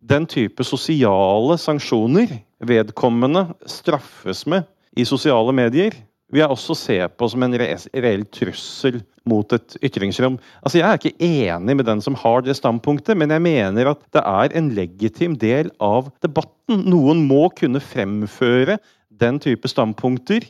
Den 0.05 0.25
type 0.29 0.63
sosiale 0.65 1.57
sanksjoner 1.61 2.31
vedkommende 2.65 3.47
straffes 3.69 4.45
med 4.49 4.65
i 4.95 5.05
sosiale 5.05 5.53
medier, 5.53 5.93
vil 6.31 6.41
jeg 6.41 6.49
også 6.49 6.75
se 6.77 6.97
på 7.17 7.27
som 7.29 7.43
en 7.45 7.53
reell 7.59 8.25
trussel 8.33 9.01
mot 9.29 9.53
et 9.53 9.77
ytringsrom. 9.85 10.39
Altså, 10.63 10.79
Jeg 10.79 10.87
er 10.89 10.97
ikke 10.97 11.25
enig 11.25 11.75
med 11.77 11.85
den 11.85 12.01
som 12.01 12.15
har 12.15 12.41
det 12.41 12.55
standpunktet, 12.57 13.17
men 13.17 13.29
jeg 13.29 13.41
mener 13.41 13.91
at 13.91 14.01
det 14.13 14.23
er 14.25 14.57
en 14.57 14.71
legitim 14.73 15.37
del 15.37 15.71
av 15.79 16.09
debatten. 16.21 16.81
Noen 16.89 17.27
må 17.27 17.49
kunne 17.53 17.79
fremføre 17.79 18.79
den 19.09 19.39
type 19.39 19.67
standpunkter 19.67 20.45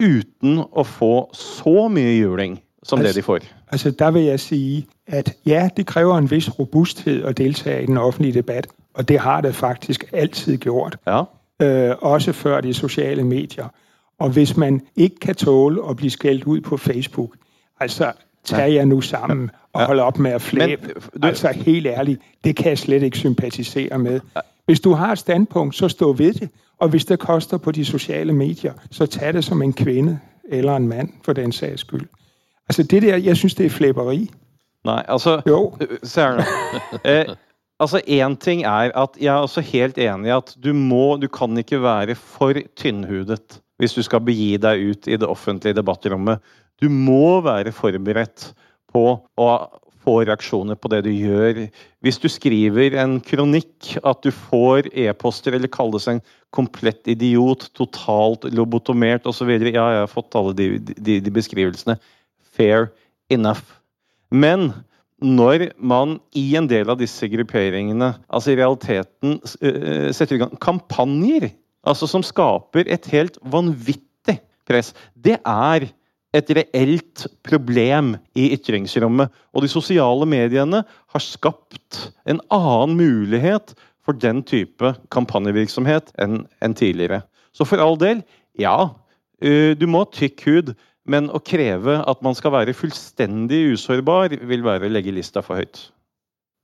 uten 0.00 0.64
å 0.72 0.84
få 0.84 1.28
så 1.36 1.88
mye 1.92 2.16
juling 2.16 2.56
som 2.82 2.98
altså, 2.98 3.08
det 3.08 3.16
de 3.16 3.22
får. 3.22 3.38
Altså, 3.68 3.90
Der 3.90 4.10
vil 4.10 4.22
jeg 4.22 4.40
si 4.40 4.86
at 5.06 5.36
ja, 5.46 5.68
det 5.76 5.86
krever 5.86 6.18
en 6.18 6.30
viss 6.30 6.58
robusthet 6.58 7.24
å 7.24 7.32
delta 7.32 7.78
i 7.78 7.86
den 7.86 7.96
offentlige 7.96 8.32
debatt. 8.34 8.66
Og 8.94 9.08
det 9.08 9.18
har 9.18 9.40
det 9.40 9.54
faktisk 9.54 10.04
alltid 10.12 10.58
gjort. 10.58 10.96
Ja. 11.06 11.22
Øh, 11.62 11.96
også 12.00 12.32
før 12.32 12.60
de 12.60 12.74
sosiale 12.74 13.24
medier. 13.24 13.68
Og 14.18 14.30
hvis 14.30 14.56
man 14.56 14.80
ikke 14.96 15.16
kan 15.20 15.34
tåle 15.34 15.80
å 15.82 15.94
bli 15.94 16.10
skældt 16.10 16.44
ut 16.44 16.62
på 16.62 16.76
Facebook, 16.76 17.36
altså 17.80 18.12
tag 18.44 18.74
jer 18.74 18.84
nu 18.84 19.00
sammen 19.00 19.50
og 19.72 19.86
hold 19.86 20.00
opp 20.00 20.18
med 20.18 20.34
å 20.34 20.38
flæbe. 20.38 20.94
Altså 21.22 21.48
helt 21.48 21.86
ærlig, 21.86 22.18
det 22.44 22.56
kan 22.56 22.68
jeg 22.68 22.78
slett 22.78 23.02
ikke 23.02 23.18
sympatisere 23.18 23.98
med. 23.98 24.20
Hvis 24.66 24.80
du 24.80 24.92
har 24.92 25.12
et 25.12 25.18
standpunkt, 25.18 25.76
så 25.76 25.88
stå 25.88 26.12
ved 26.12 26.32
det. 26.32 26.48
Og 26.78 26.88
hvis 26.88 27.04
det 27.04 27.18
koster 27.18 27.56
på 27.56 27.72
de 27.72 27.84
sosiale 27.84 28.32
medier, 28.32 28.72
så 28.90 29.06
tag 29.06 29.34
det 29.34 29.44
som 29.44 29.62
en 29.62 29.72
kvinne 29.72 30.20
eller 30.48 30.76
en 30.76 30.88
mann, 30.88 31.12
for 31.24 31.32
den 31.32 31.52
sags 31.52 31.80
skyld. 31.80 32.06
Altså 32.70 32.82
det 32.86 33.02
der, 33.02 33.18
Jeg 33.18 33.36
syns 33.36 33.56
det 33.58 33.66
er 33.66 33.74
flepperi. 33.74 34.28
Nei, 34.86 35.00
altså 35.08 35.40
Jo. 35.46 35.72
Se 36.06 36.22
her 36.22 36.38
nå. 36.38 36.44
Eh, 37.04 37.32
altså 37.80 38.00
Én 38.06 38.36
ting 38.38 38.62
er 38.62 38.92
at 38.94 39.18
jeg 39.18 39.32
er 39.32 39.42
også 39.42 39.64
helt 39.64 39.98
enig 39.98 40.30
i 40.30 40.36
at 40.36 40.54
du 40.62 40.72
må 40.76 41.16
Du 41.20 41.26
kan 41.28 41.58
ikke 41.58 41.82
være 41.82 42.14
for 42.14 42.54
tynnhudet 42.76 43.60
hvis 43.80 43.96
du 43.96 44.02
skal 44.04 44.20
begi 44.20 44.58
deg 44.60 44.82
ut 44.92 45.08
i 45.08 45.16
det 45.16 45.24
offentlige 45.24 45.78
debattrommet. 45.78 46.42
Du 46.82 46.90
må 46.92 47.40
være 47.40 47.72
forberedt 47.72 48.50
på 48.92 49.04
å 49.40 49.46
få 50.04 50.18
reaksjoner 50.28 50.76
på 50.76 50.90
det 50.92 50.98
du 51.06 51.10
gjør. 51.14 51.62
Hvis 52.04 52.20
du 52.20 52.28
skriver 52.28 52.98
en 53.00 53.18
kronikk, 53.24 53.94
at 54.04 54.20
du 54.20 54.28
får 54.34 54.90
e-poster 54.92 55.56
eller 55.56 55.72
kalles 55.72 56.10
en 56.12 56.20
komplett 56.52 57.08
idiot, 57.08 57.70
totalt 57.72 58.44
lobotomert 58.52 59.24
osv. 59.24 59.48
Ja, 59.48 59.86
jeg 59.94 60.04
har 60.04 60.12
fått 60.12 60.36
alle 60.36 60.52
de, 60.56 60.68
de, 60.80 61.16
de 61.24 61.32
beskrivelsene. 61.32 61.96
Fair 62.60 62.90
enough. 63.32 63.64
Men 64.30 64.72
når 65.20 65.70
man 65.76 66.18
i 66.36 66.44
en 66.56 66.68
del 66.68 66.92
av 66.92 67.00
disse 67.00 67.28
grupperingene 67.28 68.14
altså 68.28 68.52
i 68.52 68.58
realiteten 68.60 69.38
uh, 69.40 70.08
setter 70.12 70.36
i 70.36 70.42
gang 70.44 70.52
kampanjer 70.60 71.50
altså 71.88 72.08
som 72.08 72.24
skaper 72.24 72.88
et 72.92 73.08
helt 73.12 73.38
vanvittig 73.52 74.36
press, 74.68 74.92
det 75.16 75.38
er 75.40 75.88
et 76.36 76.50
reelt 76.54 77.24
problem 77.46 78.14
i 78.38 78.50
ytringsrommet. 78.54 79.32
Og 79.56 79.64
de 79.64 79.70
sosiale 79.72 80.28
mediene 80.28 80.84
har 80.84 81.24
skapt 81.24 82.04
en 82.28 82.42
annen 82.54 82.94
mulighet 83.00 83.74
for 84.06 84.16
den 84.16 84.44
type 84.46 84.94
kampanjevirksomhet 85.14 86.12
enn 86.22 86.76
tidligere. 86.78 87.22
Så 87.56 87.66
for 87.66 87.82
all 87.82 87.98
del, 87.98 88.22
ja, 88.60 88.92
eh, 89.42 89.72
du 89.74 89.88
må 89.90 90.04
ha 90.04 90.12
tykk 90.14 90.46
hud, 90.46 90.72
men 91.10 91.30
å 91.34 91.40
kreve 91.42 91.98
at 92.06 92.22
man 92.22 92.36
skal 92.38 92.54
være 92.54 92.74
fullstendig 92.76 93.64
usårbar, 93.74 94.36
vil 94.46 94.64
være 94.64 94.86
å 94.86 94.92
legge 94.94 95.14
lista 95.14 95.42
for 95.44 95.60
høyt. 95.60 95.88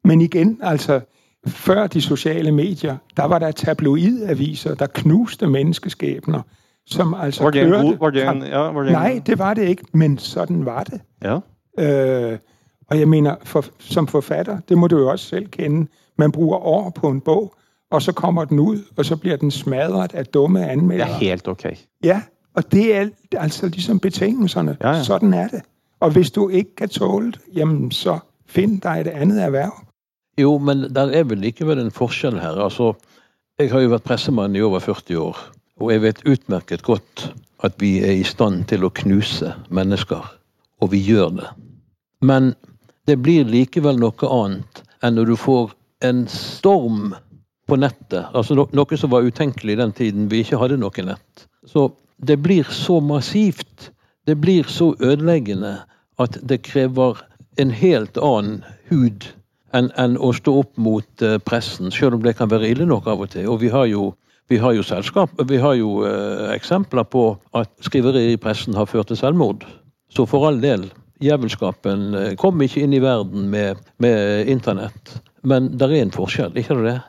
Men 0.07 0.23
igjen, 0.25 0.59
altså 0.63 1.03
Før 1.47 1.87
de 1.87 2.01
sosiale 2.03 2.51
medier, 2.51 2.97
der 3.17 3.29
var 3.31 3.39
det 3.39 3.53
tabloidaviser, 3.61 4.75
der 4.75 4.89
knuste 4.91 5.47
menneskeskæbner 5.47 6.41
som 6.87 7.15
altså 7.15 7.43
var 7.43 7.51
det 7.51 7.63
en 7.63 7.71
kørte 7.71 8.01
var 8.01 8.11
det 8.11 8.29
en, 8.29 8.43
ja, 8.43 8.59
var 8.59 8.83
det 8.83 8.91
en, 8.91 8.97
Nei, 8.99 9.19
det 9.19 9.39
var 9.39 9.55
det 9.55 9.69
ikke, 9.69 9.87
men 9.93 10.19
sånn 10.19 10.63
var 10.67 10.87
det. 10.91 11.01
Ja. 11.25 11.41
Uh, 11.79 12.39
og 12.91 12.99
jeg 12.99 13.09
mener, 13.09 13.37
for, 13.45 13.67
som 13.79 14.07
forfatter, 14.07 14.61
det 14.69 14.79
må 14.79 14.87
du 14.87 14.99
jo 14.99 15.09
også 15.11 15.37
selv 15.37 15.49
kende, 15.51 15.87
man 16.19 16.33
bruker 16.33 16.63
år 16.63 16.91
på 16.95 17.11
en 17.11 17.21
bok, 17.21 17.57
og 17.91 18.03
så 18.03 18.13
kommer 18.13 18.45
den 18.45 18.59
ut, 18.59 18.87
og 18.97 19.05
så 19.05 19.17
blir 19.17 19.37
den 19.37 19.51
smadret 19.51 20.15
av 20.15 20.25
dumme 20.35 20.63
anmeldere. 20.67 21.09
Det 21.09 21.15
er 21.15 21.31
helt 21.31 21.49
ok. 21.49 21.67
Ja, 22.05 22.21
og 22.57 22.73
det 22.73 22.85
er 22.97 23.09
altså 23.37 23.69
liksom 23.69 24.01
betingelsene. 24.01 24.77
Ja, 24.81 24.97
ja. 24.97 25.03
Sånn 25.05 25.35
er 25.37 25.51
det. 25.53 25.63
Og 26.05 26.13
hvis 26.17 26.31
du 26.33 26.49
ikke 26.49 26.83
kan 26.83 26.93
tåle 26.93 27.35
det, 27.35 27.43
jamen 27.57 27.91
så 27.93 28.19
finn 28.49 28.79
deg 28.85 29.07
et 29.07 29.17
annet 29.17 29.43
erverv. 29.49 29.83
Jo, 30.41 30.59
men 30.61 30.87
der 30.93 31.13
er 31.17 31.25
vel 31.29 31.41
likevel 31.41 31.81
en 31.81 31.93
forskjell 31.93 32.39
her. 32.41 32.59
Altså, 32.61 32.93
jeg 33.61 33.73
har 33.73 33.85
jo 33.85 33.93
vært 33.95 34.05
pressemann 34.05 34.57
i 34.57 34.65
over 34.65 34.85
40 34.85 35.21
år. 35.21 35.39
Og 35.81 35.93
jeg 35.93 36.03
vet 36.05 36.25
utmerket 36.29 36.85
godt 36.85 37.29
at 37.65 37.77
vi 37.81 37.99
er 38.05 38.19
i 38.21 38.25
stand 38.25 38.67
til 38.69 38.85
å 38.85 38.93
knuse 38.93 39.53
mennesker. 39.73 40.25
Og 40.85 40.93
vi 40.93 41.01
gjør 41.01 41.39
det. 41.41 41.49
Men 42.25 42.53
det 43.09 43.19
blir 43.25 43.49
likevel 43.49 44.01
noe 44.01 44.33
annet 44.33 44.83
enn 45.05 45.17
når 45.17 45.33
du 45.33 45.37
får 45.41 45.73
en 46.05 46.25
storm 46.29 47.15
på 47.67 47.79
nettet. 47.81 48.29
Altså 48.37 48.57
noe 48.57 48.99
som 49.01 49.13
var 49.13 49.27
utenkelig 49.27 49.77
i 49.77 49.81
den 49.81 49.95
tiden 49.97 50.29
vi 50.33 50.43
ikke 50.45 50.61
hadde 50.61 50.79
noe 50.81 51.07
nett. 51.07 51.47
Så 51.67 51.89
det 52.17 52.37
blir 52.37 52.65
så 52.71 53.01
massivt. 53.01 53.91
Det 54.27 54.35
blir 54.35 54.65
så 54.69 54.95
ødeleggende 55.01 55.77
at 56.19 56.39
det 56.43 56.63
krever 56.67 57.21
en 57.61 57.71
helt 57.71 58.19
annen 58.19 58.63
hud 58.91 59.29
enn 59.77 59.91
en 60.01 60.17
å 60.17 60.33
stå 60.37 60.55
opp 60.63 60.77
mot 60.81 61.23
eh, 61.23 61.39
pressen, 61.43 61.91
selv 61.93 62.17
om 62.17 62.23
det 62.25 62.37
kan 62.39 62.51
være 62.51 62.69
ille 62.71 62.87
nok 62.89 63.09
av 63.11 63.25
og 63.27 63.33
til. 63.35 63.49
Og 63.51 63.61
vi 63.61 63.73
har 63.73 63.89
jo 63.91 64.15
vi 64.49 64.61
har 64.63 64.77
jo 64.77 64.83
selskap, 64.87 65.33
vi 65.51 65.59
har 65.59 65.75
jo 65.75 66.05
eh, 66.07 66.53
eksempler 66.55 67.05
på 67.11 67.25
at 67.59 67.73
skriverier 67.83 68.37
i 68.37 68.41
pressen 68.41 68.77
har 68.79 68.87
ført 68.87 69.11
til 69.11 69.19
selvmord. 69.19 69.67
Så 70.15 70.27
for 70.31 70.47
all 70.47 70.61
del, 70.63 70.87
djevelskapen 71.23 72.15
eh, 72.15 72.35
kom 72.39 72.63
ikke 72.63 72.85
inn 72.87 72.95
i 72.95 73.03
verden 73.03 73.51
med, 73.51 73.83
med 73.99 74.49
internett. 74.49 75.17
Men 75.43 75.73
det 75.75 75.91
er 75.91 75.99
en 75.99 76.15
forskjell, 76.15 76.55
ikke 76.57 76.79
det? 76.85 77.01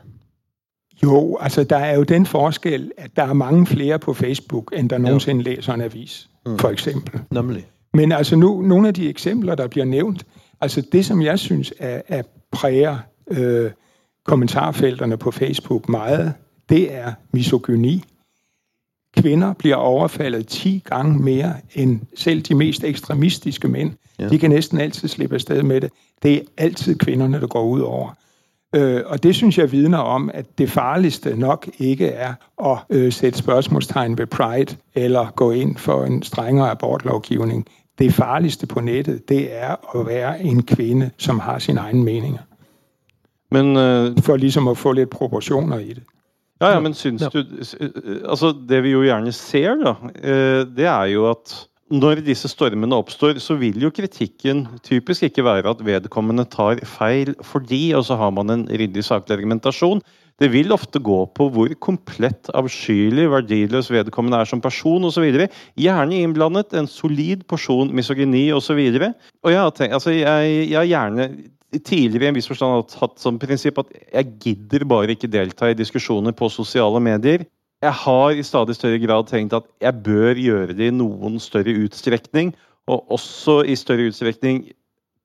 Jo, 1.04 1.38
altså 1.42 1.64
der 1.64 1.78
er 1.78 1.96
jo 1.96 2.04
den 2.04 2.26
forskjell 2.26 2.92
at 2.98 3.12
der 3.16 3.24
er 3.24 3.34
mange 3.34 3.66
flere 3.66 4.00
på 4.00 4.14
Facebook 4.14 4.74
enn 4.76 4.88
der 4.88 4.98
noensinne 4.98 5.44
læser 5.44 5.58
leser 5.58 5.74
en 5.74 5.82
avis, 5.82 6.30
mm. 6.46 6.60
f.eks. 6.60 6.88
Nemlig. 7.32 7.66
Men 7.94 8.12
altså 8.12 8.36
nu, 8.36 8.62
noen 8.62 8.86
av 8.86 8.92
de 8.92 9.10
eksempler 9.10 9.56
der 9.56 9.68
blir 9.68 9.86
nevnt, 9.86 10.26
altså 10.62 10.82
det 10.92 11.06
som 11.06 11.22
jeg 11.22 11.40
syns 11.40 11.74
er, 11.80 12.02
er 12.08 12.22
præger 12.52 12.98
øh, 13.32 13.72
kommentarfeltene 14.26 15.18
på 15.18 15.32
Facebook 15.32 15.90
meget, 15.90 16.34
det 16.70 16.94
er 16.94 17.14
misogyni. 17.32 18.04
Kvinner 19.18 19.54
blir 19.54 19.76
overfaldet 19.76 20.48
ti 20.48 20.84
ganger 20.86 21.20
mer 21.20 21.52
enn 21.76 22.02
selv 22.16 22.42
de 22.42 22.56
mest 22.56 22.84
ekstremistiske 22.84 23.68
menn. 23.68 23.96
Ja. 24.20 24.30
De 24.30 24.40
kan 24.40 24.50
nesten 24.50 24.80
alltid 24.80 25.10
slippe 25.10 25.36
av 25.36 25.40
sted 25.40 25.64
med 25.64 25.82
det. 25.82 25.90
Det 26.24 26.36
er 26.36 26.42
alltid 26.58 26.96
kvinderne, 26.96 27.42
det 27.42 27.50
går 27.50 27.76
ut 27.76 27.82
over. 27.82 28.14
Øh, 28.78 29.04
og 29.06 29.24
det 29.24 29.36
synes 29.36 29.58
jeg 29.58 29.72
vidner 29.72 29.98
om, 29.98 30.30
at 30.34 30.46
det 30.58 30.70
farligste 30.70 31.36
nok 31.36 31.68
ikke 31.80 32.08
er 32.08 32.34
at 32.66 32.78
øh, 32.90 33.12
sætte 33.12 33.40
spørgsmålstegn 33.40 34.18
ved 34.18 34.26
pride 34.26 34.76
eller 34.96 35.28
gå 35.36 35.52
ind 35.52 35.78
for 35.78 36.04
en 36.06 36.24
strengere 36.24 36.72
abortlovgivning. 36.72 37.66
Det 38.00 38.14
farligste 38.14 38.68
på 38.68 38.80
nettet, 38.82 39.30
det 39.30 39.56
er 39.56 40.00
at 40.00 40.08
være 40.08 40.42
en 40.42 40.64
kvinde, 40.64 41.10
som 41.18 41.40
har 41.40 41.60
sine 41.60 41.80
egne 41.80 42.04
meninger. 42.04 42.40
Men 43.52 43.66
uh, 43.68 44.24
For 44.24 44.36
ligesom 44.36 44.68
at 44.68 44.78
få 44.78 44.92
lidt 44.92 45.10
proportioner 45.10 45.80
i 45.80 45.90
det. 45.90 46.04
Ja, 46.62 46.68
ja, 46.68 46.80
men 46.80 46.94
syns 46.94 47.22
Ja. 47.22 47.28
du 47.34 47.44
Altså, 48.30 48.56
det 48.70 48.84
vi 48.84 48.90
jo 48.90 49.02
gjerne 49.02 49.32
ser, 49.32 49.76
da, 49.76 49.94
eh, 50.30 50.66
det 50.78 50.86
er 50.86 51.04
jo 51.04 51.30
at 51.30 51.68
når 51.94 52.22
disse 52.26 52.50
stormene 52.52 52.98
oppstår, 53.00 53.40
så 53.40 53.56
vil 53.60 53.80
jo 53.80 53.92
kritikken 53.96 54.66
typisk 54.84 55.28
ikke 55.28 55.46
være 55.48 55.72
at 55.72 55.84
vedkommende 55.88 56.48
tar 56.52 56.82
feil 56.88 57.34
fordi, 57.46 57.94
og 57.96 58.04
så 58.08 58.18
har 58.20 58.34
man 58.36 58.52
en 58.52 58.66
ryddig 58.68 59.06
saklig 59.08 59.38
argumentasjon. 59.38 60.02
Det 60.38 60.52
vil 60.54 60.74
ofte 60.76 61.00
gå 61.02 61.18
på 61.34 61.48
hvor 61.50 61.72
komplett 61.82 62.52
avskyelig, 62.54 63.26
verdiløs 63.32 63.90
vedkommende 63.90 64.44
er 64.44 64.50
som 64.50 64.62
person 64.62 65.08
osv. 65.08 65.48
Gjerne 65.80 66.20
innblandet 66.22 66.76
en 66.78 66.90
solid 66.92 67.48
porsjon 67.50 67.94
misogyni 67.96 68.50
osv. 68.54 68.78
Og, 68.78 69.08
og 69.48 69.54
jeg 69.54 69.64
har 69.64 69.74
tenkt, 69.80 69.98
altså 69.98 70.14
jeg, 70.14 70.58
jeg 70.68 70.78
har 70.78 70.92
gjerne 70.92 71.30
tidligere 71.84 72.30
i 72.30 72.32
en 72.32 72.38
viss 72.38 72.48
forstand 72.50 72.96
hatt 73.02 73.18
som 73.20 73.40
prinsipp 73.42 73.80
at 73.82 73.90
jeg 74.14 74.36
gidder 74.44 74.86
bare 74.88 75.16
ikke 75.16 75.32
delta 75.32 75.72
i 75.72 75.78
diskusjoner 75.78 76.36
på 76.38 76.52
sosiale 76.54 77.02
medier. 77.04 77.48
Jeg 77.86 77.94
har 77.94 78.34
i 78.34 78.44
stadig 78.46 78.74
større 78.74 78.98
grad 79.04 79.28
tenkt 79.30 79.54
at 79.54 79.68
jeg 79.84 80.02
bør 80.06 80.40
gjøre 80.42 80.74
det 80.74 80.90
i 80.90 80.96
noen 80.96 81.38
større 81.42 81.76
utstrekning, 81.84 82.56
og 82.90 83.12
også 83.14 83.60
i 83.70 83.76
større 83.78 84.08
utstrekning 84.10 84.64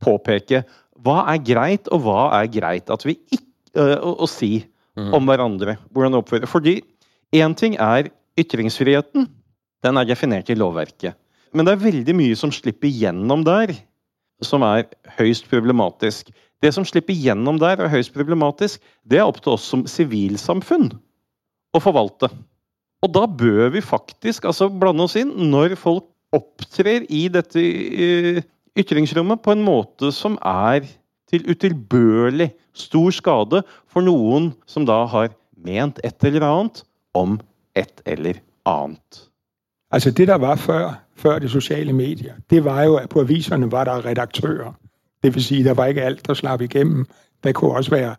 påpeke 0.02 0.60
hva 1.02 1.22
er 1.32 1.40
greit, 1.42 1.88
og 1.94 2.04
hva 2.04 2.26
er 2.36 2.50
greit 2.52 2.90
at 2.92 3.06
vi 3.06 3.16
ikke 3.32 3.86
å, 3.96 4.12
å 4.22 4.28
si 4.28 4.66
om 4.92 5.24
hverandre. 5.26 5.78
Hvordan 5.94 6.18
oppføre. 6.18 6.50
Fordi 6.50 6.76
én 7.34 7.56
ting 7.56 7.78
er 7.80 8.10
ytringsfriheten. 8.38 9.30
Den 9.82 9.98
er 9.98 10.06
definert 10.06 10.52
i 10.52 10.58
lovverket. 10.58 11.16
Men 11.56 11.66
det 11.66 11.74
er 11.74 11.86
veldig 11.86 12.16
mye 12.16 12.36
som 12.38 12.52
slipper 12.54 12.92
gjennom 12.92 13.42
der, 13.46 13.72
som 14.44 14.64
er 14.66 14.84
høyst 15.16 15.48
problematisk. 15.50 16.28
Det 16.62 16.70
som 16.76 16.84
slipper 16.86 17.16
gjennom 17.16 17.58
der, 17.62 17.80
er 17.80 17.90
høyst 17.92 18.12
problematisk. 18.14 18.82
Det 19.08 19.18
er 19.18 19.26
opp 19.26 19.40
til 19.42 19.56
oss 19.56 19.64
som 19.72 19.86
sivilsamfunn 19.88 20.92
å 21.72 21.80
forvalte. 21.82 22.30
Og 23.02 23.10
da 23.14 23.26
bør 23.26 23.72
vi 23.74 23.82
faktisk 23.82 24.46
altså 24.46 24.68
blande 24.70 25.06
oss 25.08 25.16
inn 25.18 25.32
når 25.50 25.76
folk 25.80 26.06
opptrer 26.32 27.04
i 27.12 27.26
dette 27.32 27.60
eh, 27.60 28.42
ytringsrommet 28.78 29.42
på 29.44 29.52
en 29.52 29.64
måte 29.66 30.12
som 30.14 30.38
er 30.46 30.86
til 31.32 31.44
utilbørlig 31.48 32.52
stor 32.76 33.10
skade 33.12 33.62
for 33.90 34.04
noen 34.04 34.52
som 34.68 34.86
da 34.88 35.02
har 35.10 35.32
ment 35.64 36.00
et 36.04 36.28
eller 36.28 36.46
annet 36.46 36.82
om 37.16 37.38
et 37.76 38.02
eller 38.06 38.40
annet. 38.68 39.26
Altså 39.92 40.10
det, 40.10 40.28
der 40.28 40.40
var 40.40 40.56
før, 40.56 40.94
før 41.16 41.38
de 41.38 41.48
sosiale 41.48 41.92
medier, 41.92 42.34
det 42.50 42.64
var 42.64 42.82
jo, 42.82 42.96
at 42.96 43.10
på 43.12 43.20
aviserne 43.20 43.70
var 43.72 43.84
der 43.84 44.06
redaktører. 44.06 44.72
Det 45.22 45.34
vil 45.34 45.44
si, 45.44 45.62
der 45.62 45.74
var 45.74 45.92
ikke 45.92 46.04
alt, 46.04 46.26
der 46.26 46.34
slapp 46.34 46.60
igjennom. 46.64 47.06
Der 47.44 47.52
kunne 47.52 47.76
også 47.76 47.90
være 47.90 48.16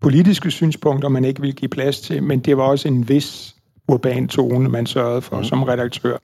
politiske 0.00 0.50
synspunkter, 0.50 1.08
man 1.08 1.24
ikke 1.24 1.40
ville 1.40 1.54
give 1.54 1.68
plads 1.68 2.00
til, 2.00 2.22
men 2.22 2.40
det 2.40 2.56
var 2.56 2.62
også 2.62 2.88
en 2.88 3.08
vis 3.08 3.56
urban 3.88 4.28
tone, 4.28 4.68
man 4.68 4.86
sørgede 4.86 5.22
for 5.22 5.42
som 5.42 5.62
redaktør. 5.62 6.18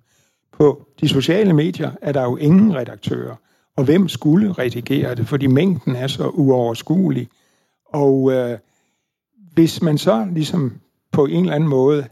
På 0.53 0.87
de 1.01 1.09
sociale 1.09 1.53
medier 1.53 1.91
er 2.03 2.13
der 2.13 2.23
jo 2.23 2.37
ingen 2.37 2.75
redaktører. 2.75 3.37
Og 3.77 3.85
hvem 3.85 4.09
skulle 4.09 4.53
redigere 4.53 5.15
det? 5.15 5.29
Fordi 5.29 5.47
mængden 5.47 5.97
er 5.97 6.07
så 6.07 6.29
uoverskuelig. 6.29 7.29
Og 7.87 8.33
øh, 8.33 8.59
hvis 9.53 9.83
man 9.83 9.99
så 9.99 10.29
ligesom 10.33 10.73
på 11.13 11.27
en 11.27 11.41
eller 11.41 11.55
anden 11.55 11.69
måde 11.69 12.05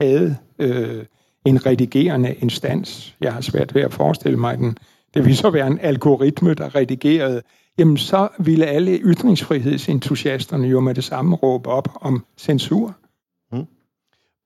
havde 0.00 0.36
øh, 0.58 1.04
en 1.44 1.66
redigerende 1.66 2.34
instans, 2.34 3.16
jeg 3.20 3.32
har 3.32 3.40
svært 3.40 3.74
ved 3.74 3.82
at 3.82 3.92
forestille 3.92 4.38
mig 4.38 4.58
den, 4.58 4.78
det 5.14 5.24
ville 5.24 5.36
så 5.36 5.50
være 5.50 5.66
en 5.66 5.78
algoritme, 5.82 6.54
der 6.54 6.74
redigerede, 6.74 7.42
jamen 7.78 7.96
så 7.96 8.28
ville 8.38 8.66
alle 8.66 8.98
ytringsfrihedsentusiasterne 9.00 10.68
jo 10.68 10.80
med 10.80 10.94
det 10.98 11.04
samme 11.04 11.36
råbe 11.36 11.68
opp 11.70 11.88
om 12.02 12.24
censur. 12.36 12.94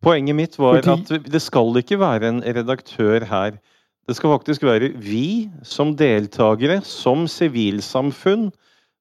Poenget 0.03 0.35
mitt 0.35 0.57
var 0.59 0.80
Fordi- 0.83 1.14
at 1.14 1.30
det 1.33 1.43
skal 1.43 1.76
ikke 1.78 1.99
være 1.99 2.28
en 2.28 2.41
redaktør 2.43 3.24
her. 3.24 3.53
Det 4.09 4.16
skal 4.16 4.30
faktisk 4.30 4.62
være 4.62 4.89
vi 4.99 5.49
som 5.62 5.95
deltakere, 5.97 6.83
som 6.83 7.28
sivilsamfunn, 7.28 8.51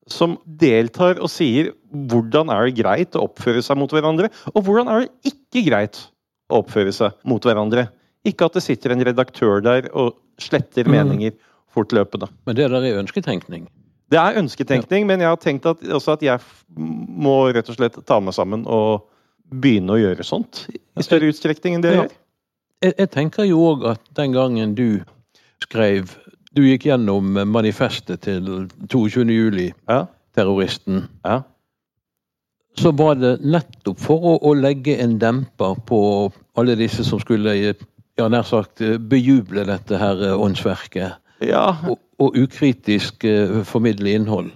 som 0.08 0.38
deltar 0.46 1.18
og 1.20 1.28
sier 1.30 1.72
hvordan 1.92 2.50
er 2.54 2.70
det 2.70 2.84
greit 2.84 3.12
å 3.18 3.24
oppføre 3.28 3.64
seg 3.64 3.78
mot 3.78 3.90
hverandre, 3.90 4.30
og 4.54 4.64
hvordan 4.64 4.88
er 4.88 5.00
det 5.00 5.34
ikke 5.34 5.66
greit 5.72 6.08
å 6.52 6.62
oppføre 6.64 6.94
seg 6.94 7.12
mot 7.26 7.42
hverandre. 7.42 7.90
Ikke 8.24 8.46
at 8.46 8.54
det 8.54 8.62
sitter 8.62 8.92
en 8.92 9.04
redaktør 9.04 9.60
der 9.64 9.90
og 9.96 10.16
sletter 10.38 10.84
Mm. 10.86 10.92
meninger 10.92 11.32
fortløpende. 11.74 12.30
Men 12.46 12.56
det 12.56 12.70
der 12.70 12.78
er 12.84 13.02
ønsketenkning. 13.02 13.68
Det 14.12 14.20
er 14.20 14.39
ønsketenkning, 14.41 15.05
men 15.07 15.24
jeg 15.24 15.32
har 15.32 15.39
tenkt 15.39 15.68
at, 15.70 15.84
at 15.88 16.26
jeg 16.26 16.39
må 16.76 17.36
rett 17.55 17.70
og 17.72 17.78
slett 17.78 17.99
ta 18.07 18.20
meg 18.20 18.36
sammen 18.36 18.66
og 18.68 19.07
begynne 19.51 19.95
å 19.95 19.99
gjøre 19.99 20.24
sånt 20.24 20.66
i 20.72 21.03
større 21.03 21.30
utstrekning 21.32 21.78
enn 21.78 21.84
det 21.84 21.93
jeg 21.93 21.99
gjør. 22.01 22.12
Jeg, 22.82 22.95
jeg 22.97 23.12
tenker 23.14 23.47
jo 23.47 23.62
òg 23.70 23.86
at 23.93 24.03
den 24.18 24.36
gangen 24.36 24.76
du 24.76 25.01
skrev 25.64 26.18
Du 26.51 26.66
gikk 26.66 26.84
gjennom 26.89 27.38
manifestet 27.47 28.26
til 28.26 28.47
22. 28.91 29.24
juli-terroristen. 29.32 31.05
Ja. 31.24 31.38
Ja. 31.38 31.38
Så 32.76 32.91
var 32.91 33.16
det 33.16 33.38
nettopp 33.39 34.01
for 34.03 34.20
å, 34.20 34.34
å 34.43 34.51
legge 34.59 34.97
en 34.99 35.16
demper 35.20 35.78
på 35.88 36.01
alle 36.59 36.76
disse 36.76 37.05
som 37.07 37.22
skulle 37.24 37.55
ja, 37.55 38.28
nær 38.28 38.43
sagt 38.47 38.84
bejuble 39.07 39.64
dette 39.70 39.99
her 40.01 40.26
åndsverket. 40.36 41.22
Ja, 41.42 41.76
Og, 41.89 42.00
og 42.22 42.38
ukritisk 42.38 43.26
eh, 43.26 43.62
formidle 43.66 44.14
innhold. 44.14 44.52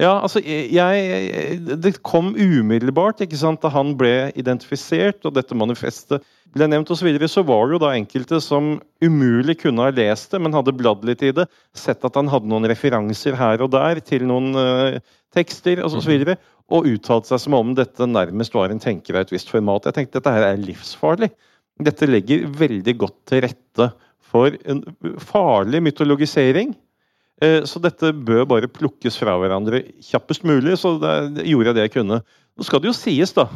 ja, 0.00 0.14
altså 0.22 0.40
jeg, 0.40 0.72
jeg 0.72 1.78
Det 1.82 2.02
kom 2.02 2.32
umiddelbart 2.34 3.20
ikke 3.20 3.36
sant, 3.36 3.60
da 3.62 3.68
han 3.68 3.96
ble 4.00 4.32
identifisert 4.34 5.26
og 5.28 5.34
dette 5.36 5.54
manifestet 5.54 6.24
ble 6.54 6.66
nevnt 6.66 6.90
osv. 6.90 7.02
Så, 7.02 7.06
videre, 7.06 7.28
så 7.30 7.44
var 7.46 7.68
det 7.68 7.76
jo 7.76 7.82
da 7.84 7.92
enkelte 7.94 8.40
som 8.42 8.72
umulig 9.04 9.60
kunne 9.60 9.84
ha 9.86 9.92
lest 9.94 10.32
det, 10.32 10.40
men 10.42 10.56
hadde 10.56 10.74
bladd 10.74 11.04
litt 11.06 11.22
i 11.22 11.32
det. 11.36 11.46
Sett 11.76 12.04
at 12.06 12.16
han 12.18 12.30
hadde 12.32 12.50
noen 12.50 12.66
referanser 12.70 13.36
her 13.38 13.62
og 13.62 13.70
der 13.74 14.00
til 14.02 14.26
noen 14.26 14.56
uh, 14.56 14.98
tekster 15.36 15.84
og 15.84 15.92
så 15.94 16.02
videre, 16.08 16.38
Og 16.70 16.86
uttalt 16.86 17.26
seg 17.26 17.40
som 17.42 17.54
om 17.58 17.72
dette 17.74 18.06
nærmest 18.06 18.54
var 18.54 18.70
en 18.70 18.78
tenker 18.78 19.16
av 19.16 19.24
et 19.24 19.32
visst 19.34 19.48
format. 19.50 19.88
Jeg 19.88 19.96
tenkte 19.96 20.20
dette 20.20 20.34
her 20.34 20.44
er 20.52 20.60
livsfarlig. 20.62 21.30
Dette 21.82 22.06
legger 22.06 22.46
veldig 22.46 22.94
godt 23.00 23.16
til 23.26 23.42
rette 23.42 23.88
for 24.30 24.54
en 24.70 24.84
farlig 25.18 25.82
mytologisering. 25.82 26.72
Eh, 27.42 27.60
Så 27.66 27.80
dette 27.82 28.12
bør 28.14 28.46
bare 28.46 28.68
plukkes 28.70 29.16
fra 29.18 29.34
hverandre 29.40 29.82
kjappest 30.04 30.44
mulig. 30.46 30.76
Så 30.78 30.96
det 31.02 31.46
gjorde 31.48 31.70
jeg 31.72 31.78
det 31.80 31.86
jeg 31.88 31.94
kunne. 31.98 32.20
Nå 32.56 32.66
skal 32.66 32.80
det 32.84 32.90
jo 32.92 32.96
sies, 32.96 33.32
da, 33.36 33.46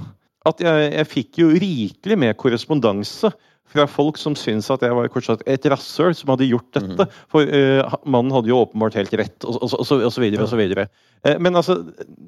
at 0.49 0.61
jeg, 0.61 0.93
jeg 0.95 1.09
fikk 1.11 1.39
jo 1.43 1.51
rikelig 1.53 2.16
med 2.20 2.37
korrespondanse 2.41 3.31
fra 3.75 3.87
folk 3.91 4.18
som 4.20 4.35
syntes 4.39 4.68
at 4.70 4.83
jeg 4.85 4.95
var 4.95 5.09
kort 5.11 5.25
sagt 5.27 5.43
et 5.51 5.64
rasshøl 5.72 6.12
som 6.14 6.31
hadde 6.35 6.47
gjort 6.51 6.68
dette. 6.77 7.07
For 7.33 7.49
uh, 7.49 7.95
mannen 8.05 8.31
hadde 8.37 8.51
jo 8.53 8.61
åpenbart 8.61 8.95
helt 8.99 9.14
rett, 9.18 9.39
og, 9.49 9.57
og, 9.64 9.72
og, 9.81 9.87
så- 9.89 10.03
og 10.05 10.12
så 10.14 10.20
videre 10.22 10.45
og 10.45 10.51
så 10.53 10.59
videre. 10.61 10.85
Uh, 11.27 11.37
men 11.43 11.57
altså, 11.59 11.79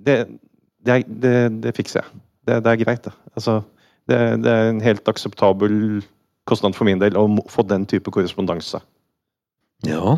det, 0.07 0.17
det, 0.89 0.97
det, 1.23 1.35
det 1.63 1.75
fikser 1.77 2.01
jeg. 2.03 2.23
Det, 2.49 2.59
er 2.73 2.81
greit, 2.81 3.05
det. 3.05 3.13
Altså, 3.37 3.59
det, 4.09 4.19
det 4.47 4.51
er 4.57 4.69
en 4.73 4.81
helt 4.83 5.09
akseptabel 5.13 5.77
kostnad 6.47 6.77
for 6.79 6.89
min 6.89 7.03
del 7.03 7.17
å 7.19 7.27
få 7.51 7.65
den 7.67 7.87
type 7.91 8.11
korrespondanse. 8.15 8.81
Ja. 9.87 10.17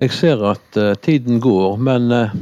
Jeg 0.00 0.14
ser 0.14 0.42
at 0.46 0.78
uh, 0.78 0.94
tiden 1.02 1.40
går, 1.42 1.76
men 1.82 2.12
uh, 2.14 2.34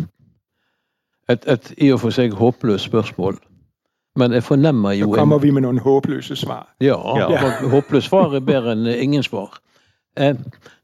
et, 1.32 1.46
et 1.48 1.72
i 1.78 1.90
og 1.94 2.02
for 2.04 2.14
seg 2.14 2.36
håpløst 2.36 2.90
spørsmål. 2.90 3.38
Men 4.16 4.32
jeg 4.32 4.44
fornemmer 4.46 4.96
jo 4.96 5.10
Da 5.12 5.20
kommer 5.20 5.36
en 5.36 5.42
vi 5.42 5.52
med 5.52 5.66
noen 5.66 5.78
håpløse 5.82 6.36
svar. 6.36 6.68
Ja, 6.80 6.96
Ja. 7.18 7.50
håpløst 7.74 8.08
svar 8.08 8.36
er 8.36 8.44
bedre 8.44 8.76
enn 8.76 8.86
ingen 8.88 9.24
svar. 9.24 9.58
Eh, 10.16 10.36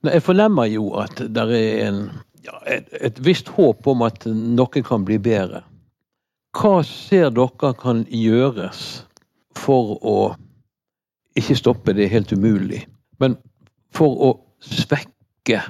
jeg 0.05 0.23
fornemmer 0.23 0.69
jo 0.69 0.91
at 1.01 1.17
det 1.17 1.45
er 1.57 1.87
en, 1.89 2.03
ja, 2.45 2.59
et, 2.69 2.89
et 3.01 3.21
visst 3.25 3.49
håp 3.49 3.87
om 3.89 4.05
at 4.05 4.27
noe 4.29 4.83
kan 4.85 5.07
bli 5.09 5.17
bedre. 5.19 5.63
Hva 6.53 6.83
ser 6.85 7.31
dere 7.33 7.73
kan 7.81 8.05
gjøres 8.13 9.07
for 9.57 9.97
å 10.05 10.17
ikke 11.39 11.57
stoppe 11.59 11.95
det 11.97 12.07
er 12.07 12.16
helt 12.16 12.33
umulig, 12.33 12.87
men 13.20 13.37
for 13.93 14.16
å 14.24 14.33
svekke 14.62 15.61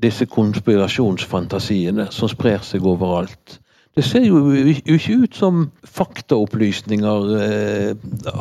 disse 0.00 0.26
konspirasjonsfantasiene 0.26 2.08
som 2.14 2.30
sprer 2.30 2.62
seg 2.64 2.86
overalt? 2.86 3.58
Det 3.96 4.04
ser 4.06 4.22
jo 4.24 4.38
ikke 4.62 5.16
ut 5.24 5.34
som 5.34 5.64
faktaopplysninger 5.84 7.32
eh, 7.42 7.96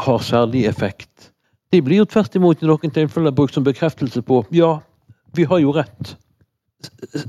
har 0.06 0.22
særlig 0.24 0.68
effekt. 0.70 1.32
De 1.74 1.82
blir 1.82 2.04
jo 2.04 2.06
tvert 2.06 2.36
imot 2.36 2.62
i 2.64 2.70
noen 2.70 2.94
tilfeller 2.94 3.34
brukt 3.36 3.58
som 3.58 3.66
bekreftelse 3.66 4.22
på 4.26 4.44
ja, 4.54 4.78
vi 5.36 5.46
har 5.50 5.60
jo 5.60 5.74
rett. 5.76 6.16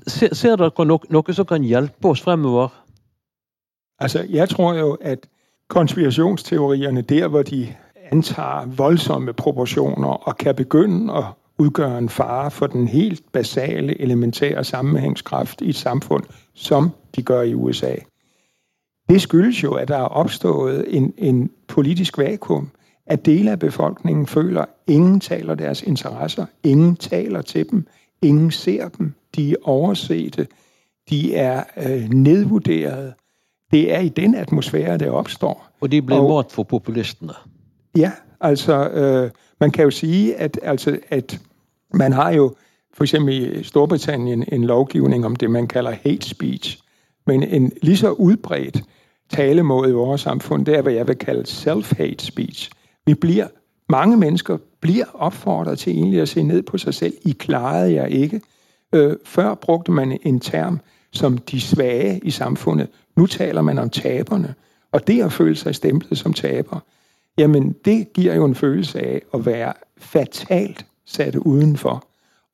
Se, 0.07 0.30
ser 0.36 0.61
dere 0.61 0.86
noe, 0.86 1.09
noe 1.11 1.34
som 1.34 1.48
kan 1.48 1.64
hjelpe 1.64 2.12
oss 2.12 2.22
fremover? 2.22 2.70
Altså, 4.01 4.22
jeg 4.28 4.48
tror 4.48 4.76
jo, 4.78 4.92
at 5.01 5.26
konspirasjonsteoriene 5.70 7.03
der, 7.03 7.28
hvor 7.28 7.42
de 7.42 7.66
antager 8.12 8.66
voldsomme 8.66 9.32
proportioner 9.32 10.08
og 10.08 10.36
kan 10.36 10.54
begynde 10.54 11.14
at 11.14 11.24
udgøre 11.58 11.98
en 11.98 12.08
fare 12.08 12.50
for 12.50 12.66
den 12.66 12.88
helt 12.88 13.32
basale, 13.32 14.00
elementære 14.00 14.64
sammenhængskraft 14.64 15.61
i 15.61 15.68
et 15.68 15.76
samfund, 15.76 16.24
som 16.54 16.90
de 17.16 17.22
gør 17.22 17.42
i 17.42 17.54
USA. 17.54 17.94
Det 19.08 19.22
skyldes 19.22 19.62
jo, 19.62 19.74
at 19.74 19.88
der 19.88 19.96
er 19.96 20.02
opstået 20.02 20.84
en, 20.96 21.14
en 21.18 21.50
politisk 21.68 22.18
vakuum, 22.18 22.70
at 23.06 23.26
dele 23.26 23.50
af 23.50 23.58
befolkningen 23.58 24.26
føler, 24.26 24.61
at 24.61 24.68
ingen 24.86 25.20
taler 25.20 25.54
deres 25.54 25.82
interesser, 25.82 26.46
ingen 26.64 26.96
taler 26.96 27.42
til 27.42 27.70
dem, 27.70 27.86
ingen 28.22 28.50
ser 28.50 28.88
dem, 28.88 29.14
de 29.36 29.50
er 29.50 29.56
oversete, 29.62 30.46
de 31.11 31.34
er 31.34 31.64
øh, 31.76 32.08
nedvurderet. 32.08 33.14
Det 33.70 33.94
er 33.94 34.00
i 34.00 34.08
den 34.08 34.34
atmosfære, 34.34 34.98
det 34.98 35.11
opstår. 35.11 35.66
Og 35.80 35.92
de 35.92 36.02
blir 36.02 36.36
mat 36.36 36.52
for 36.52 36.62
populisterne. 36.62 37.32
Ja, 37.97 38.12
altså 38.41 38.88
øh, 38.88 39.30
man 39.61 39.70
kan 39.70 39.84
jo 39.84 39.91
sige, 39.91 40.36
at, 40.36 40.61
altså, 40.62 40.99
at 41.09 41.41
man 41.95 42.12
har 42.12 42.30
jo 42.30 42.55
for 42.95 43.05
eksempel 43.05 43.59
i 43.59 43.62
Storbritannien 43.62 44.45
en 44.53 44.64
lovgivning 44.64 45.26
om 45.26 45.36
det, 45.36 45.51
man 45.51 45.66
kalder 45.66 45.91
hate 45.91 46.28
speech, 46.28 46.78
men 47.26 47.43
en 47.43 47.72
lige 47.82 47.97
så 47.97 48.11
udbredt 48.11 48.82
talemåde 49.30 49.91
i 49.91 49.93
vores 49.93 50.20
samfund, 50.20 50.66
det 50.66 50.76
er, 50.76 50.82
hvad 50.82 50.93
jeg 50.93 51.09
vil 51.09 51.16
kalde 51.16 51.43
self-hate 51.43 52.24
speech. 52.26 52.70
Vi 53.07 53.14
bliver, 53.14 53.47
mange 53.88 54.16
mennesker 54.16 54.59
bliver 54.80 55.05
opfordret 55.14 55.78
til 55.78 55.93
egentlig 55.93 56.20
at 56.20 56.28
se 56.28 56.43
ned 56.43 56.62
på 56.62 56.78
sig 56.78 56.95
selv. 56.95 57.14
I 57.24 57.32
klarede 57.32 57.95
jeg 57.95 58.11
ikke. 58.11 58.41
Øh, 58.95 59.16
før 59.24 59.55
brugte 59.55 59.93
man 59.93 60.18
en 60.22 60.41
term 60.41 60.80
som 61.12 61.38
de 61.38 61.61
svage 61.61 62.20
i 62.22 62.30
samfundet. 62.30 62.88
Nu 63.16 63.26
taler 63.26 63.62
man 63.62 63.78
om 63.78 63.91
taberne. 63.91 64.55
Og 64.93 65.07
det 65.07 65.22
at 65.22 65.32
føle 65.32 65.57
sig 65.57 65.74
stemplet 65.74 66.18
som 66.18 66.32
taber, 66.32 66.80
jamen 67.41 67.74
det 67.84 68.12
giver 68.12 68.34
jo 68.34 68.45
en 68.45 68.55
følelse 68.55 69.01
af 69.01 69.22
at 69.34 69.47
være 69.47 69.72
fatalt 69.99 70.86
sat 71.07 71.36
udenfor. 71.36 72.05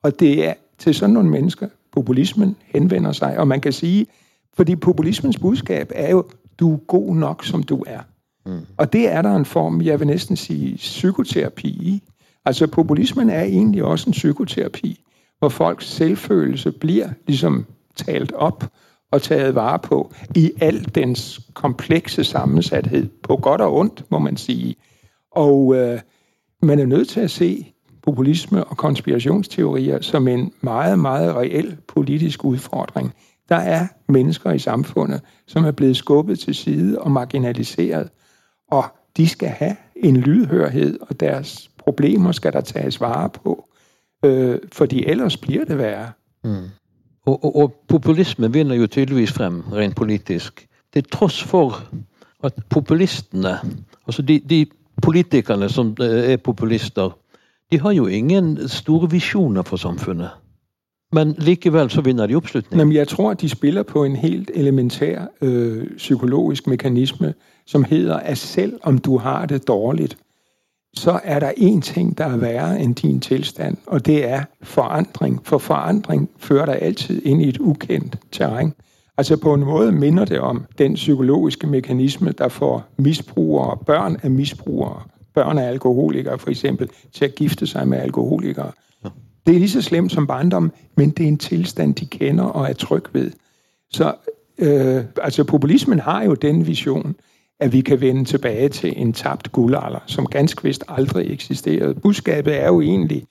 Og 0.03 0.21
det 0.21 0.49
er 0.49 0.55
til 0.79 0.95
sådan 0.95 1.13
nogle 1.13 1.31
mennesker, 1.31 1.69
populismen 1.93 2.57
henvender 2.65 3.13
sig. 3.13 3.39
Og 3.39 3.49
man 3.49 3.61
kan 3.61 3.73
sige, 3.73 4.07
fordi 4.55 4.77
populismens 4.77 5.39
budskab 5.39 5.93
er 5.95 6.11
jo, 6.11 6.25
du 6.59 6.75
er 6.75 6.79
god 6.79 7.17
nok, 7.17 7.45
som 7.45 7.63
du 7.63 7.85
er. 7.87 8.01
Mm. 8.47 8.61
Og 8.77 8.93
det 8.93 9.13
er 9.13 9.23
der 9.23 9.37
en 9.37 9.45
form, 9.45 9.83
jeg 9.83 10.01
vil 10.01 10.07
næsten 10.07 10.37
sige, 10.37 10.77
psykoterapi 10.77 11.69
i. 11.69 12.03
Altså 12.45 12.67
populismen 12.67 13.31
er 13.31 13.43
egentlig 13.43 13.85
også 13.85 14.11
en 14.11 14.13
psykoterapi, 14.13 15.05
hvor 15.39 15.49
folks 15.49 15.87
selvfølelse 15.87 16.73
bliver 16.73 17.09
ligesom 17.27 17.67
talt 17.97 18.33
op 18.33 18.65
og 19.13 19.23
taget 19.23 19.55
vare 19.55 19.79
på 19.79 20.13
i 20.35 20.53
al 20.61 20.95
dens 20.95 21.41
komplekse 21.55 22.25
sammensathed, 22.25 23.09
på 23.23 23.37
godt 23.37 23.61
og 23.61 23.77
ondt, 23.77 24.05
må 24.11 24.19
man 24.19 24.37
sige. 24.37 24.77
Og 25.31 25.77
øh, 25.77 26.01
man 26.63 26.79
er 26.79 26.87
nødt 26.87 27.09
til 27.09 27.21
at 27.21 27.31
se 27.31 27.73
populisme 28.03 28.65
og 28.65 28.77
konspirationsteorier 28.77 30.01
som 30.01 30.29
en 30.29 30.53
meget, 30.61 30.99
meget 30.99 31.37
reel 31.37 31.77
politisk 31.89 32.45
udfordring. 32.45 33.15
Der 33.49 33.57
er 33.57 33.87
mennesker 34.09 34.53
i 34.53 34.59
samfundet, 34.59 35.21
som 35.47 35.65
er 35.65 35.71
blevet 35.71 35.97
skubbet 35.97 36.39
til 36.39 36.55
side 36.55 36.99
og 36.99 37.11
marginaliseret, 37.11 38.09
og 38.71 38.85
de 39.17 39.29
skal 39.29 39.49
have 39.49 39.77
en 39.97 40.17
lydhørhed, 40.17 40.99
og 41.01 41.21
deres 41.21 41.71
problemer 41.79 42.33
skal 42.33 42.53
der 42.53 42.61
tages 42.61 43.01
vare 43.01 43.29
på, 43.29 43.69
øh, 44.25 44.59
fordi 44.73 45.05
ellers 45.07 45.37
bliver 45.37 45.65
det 45.65 45.79
værre. 45.79 46.11
Mm. 46.45 46.65
Og, 47.27 47.45
og, 47.45 47.57
og 47.57 47.75
populisme 47.89 48.53
vinner 48.53 48.75
jo 48.75 48.87
tydeligvis 48.87 49.33
frem 49.33 49.61
rent 49.73 49.97
politisk. 49.97 50.67
Til 50.93 51.05
tross 51.05 51.43
for 51.43 51.83
at 52.45 52.55
populistene, 52.71 53.59
altså 54.07 54.23
de, 54.23 54.41
de 54.51 54.67
politikerne 55.03 55.69
som 55.69 55.97
eh, 56.01 56.33
er 56.33 56.37
populister, 56.37 57.19
de 57.73 57.81
har 57.81 57.93
jo 57.93 58.07
ingen 58.07 58.69
store 58.69 59.11
visjoner 59.11 59.63
for 59.63 59.77
samfunnet. 59.77 60.31
Men 61.13 61.35
likevel 61.39 61.91
så 61.91 62.01
vinner 62.01 62.27
de 62.27 62.35
oppslutning. 62.35 62.81
Jamen, 62.81 62.95
jeg 62.95 63.09
tror, 63.09 63.31
at 63.31 63.41
de 63.41 63.49
spiller 63.49 63.83
på 63.83 64.05
en 64.05 64.17
helt 64.17 64.51
elementær 64.55 65.27
øh, 65.41 65.97
psykologisk 65.97 66.67
mekanisme, 66.67 67.35
som 67.67 67.85
heter 67.85 68.17
at 68.17 68.39
selv 68.39 68.81
om 68.83 68.99
du 68.99 69.19
har 69.19 69.47
det 69.47 69.69
dårligt, 69.69 70.17
så 70.97 71.21
er 71.25 71.41
der 71.41 71.53
en 71.57 71.83
ting, 71.83 72.19
der 72.19 72.25
er 72.25 72.37
værre 72.37 72.81
end 72.81 72.95
din 72.95 73.21
tilstand, 73.21 73.77
og 73.87 74.07
det 74.07 74.29
er 74.29 74.43
forandring. 74.63 75.41
For 75.45 75.59
forandring 75.59 76.31
fører 76.39 76.67
dig 76.67 76.83
altid 76.83 77.23
ind 77.25 77.43
i 77.43 77.49
et 77.49 77.59
ukendt 77.59 78.19
terræn. 78.33 78.73
Altså 79.19 79.37
på 79.37 79.55
en 79.55 79.61
måde 79.61 79.93
minder 79.93 80.25
det 80.25 80.41
om 80.41 80.65
den 80.79 80.95
psykologiske 80.95 81.67
mekanisme, 81.67 82.33
der 82.33 82.49
får 82.49 82.85
misbrugere, 82.99 83.77
børn 83.87 84.17
af 84.23 84.31
misbrugere, 84.31 85.03
børn 85.35 85.59
af 85.59 85.69
alkoholikere 85.69 86.39
for 86.39 86.51
eksempel, 86.51 86.91
til 87.13 87.25
at 87.25 87.35
gifte 87.35 87.67
sig 87.67 87.89
med 87.89 87.99
alkoholikere. 87.99 88.73
Det 89.47 89.55
er 89.55 89.59
lige 89.59 89.71
så 89.71 89.83
slemt 89.83 90.13
som 90.13 90.27
barndom, 90.27 90.73
men 90.97 91.11
det 91.11 91.25
er 91.25 91.29
en 91.29 91.39
tilstand, 91.39 91.95
de 91.95 92.07
kender 92.07 92.45
og 92.45 92.69
er 92.69 92.73
tryg 92.73 93.03
ved. 93.13 93.31
Så 93.91 94.15
øh, 94.59 95.05
altså 95.23 95.45
populismen 95.45 96.01
har 96.01 96.23
jo 96.23 96.35
den 96.35 96.67
vision, 96.67 97.17
at 97.61 97.73
vi 97.73 97.81
kan 97.81 98.01
vende 98.01 98.25
tilbage 98.25 98.69
til 98.69 98.95
en 98.97 99.13
tabt 99.13 99.53
guldalder, 99.53 99.99
som 100.07 100.27
ganske 100.27 100.63
vist 100.63 100.85
aldrig 100.89 101.33
eksisterede. 101.33 101.95
Budskabet 101.95 102.63
er 102.63 102.67
jo 102.67 102.81
egentlig, 102.81 103.25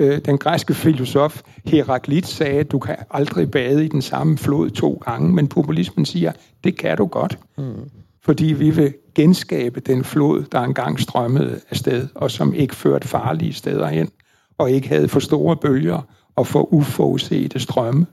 øh, 0.00 0.18
den 0.24 0.38
græske 0.38 0.74
filosof 0.74 1.42
Heraklit 1.64 2.26
sagde, 2.26 2.60
at 2.60 2.72
du 2.72 2.78
kan 2.78 2.96
aldrig 3.10 3.50
bade 3.50 3.84
i 3.84 3.88
den 3.88 4.02
samme 4.02 4.38
flod 4.38 4.70
to 4.70 5.02
gange, 5.04 5.32
men 5.32 5.48
populismen 5.48 6.04
siger, 6.04 6.32
det 6.64 6.78
kan 6.78 6.96
du 6.96 7.06
godt. 7.06 7.38
Mm. 7.58 7.90
Fordi 8.22 8.44
vi 8.44 8.70
vil 8.70 8.94
genskabe 9.14 9.80
den 9.80 10.04
flod, 10.04 10.44
der 10.52 10.60
engang 10.60 11.00
strømmede 11.00 11.60
afsted, 11.70 12.08
og 12.14 12.30
som 12.30 12.54
ikke 12.54 12.76
førte 12.76 13.08
farlige 13.08 13.52
steder 13.52 13.88
hen, 13.88 14.10
og 14.58 14.70
ikke 14.70 14.88
havde 14.88 15.08
for 15.08 15.20
store 15.20 15.56
bølger 15.56 16.00
og 16.36 16.46
for 16.46 16.74
uforudsete 16.74 17.58
strømme. 17.58 18.06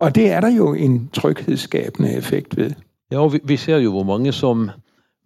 Og 0.00 0.14
det 0.14 0.30
er 0.30 0.40
der 0.40 0.50
jo 0.50 0.74
en 0.74 1.10
tryghedsskabende 1.12 2.14
effekt 2.14 2.56
ved. 2.56 2.70
Ja, 3.10 3.26
vi, 3.26 3.40
vi 3.44 3.56
ser 3.56 3.76
jo 3.76 3.90
hvor 3.90 4.02
mange 4.02 4.32
som 4.32 4.70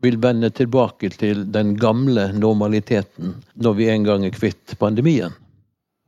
vil 0.07 0.21
vende 0.23 0.51
tilbake 0.55 1.11
til 1.15 1.45
den 1.53 1.75
gamle 1.81 2.31
normaliteten 2.37 3.37
når 3.61 3.77
vi 3.81 3.91
en 3.93 4.07
gang 4.07 4.27
er 4.27 4.35
kvitt 4.35 4.77
pandemien. 4.81 5.35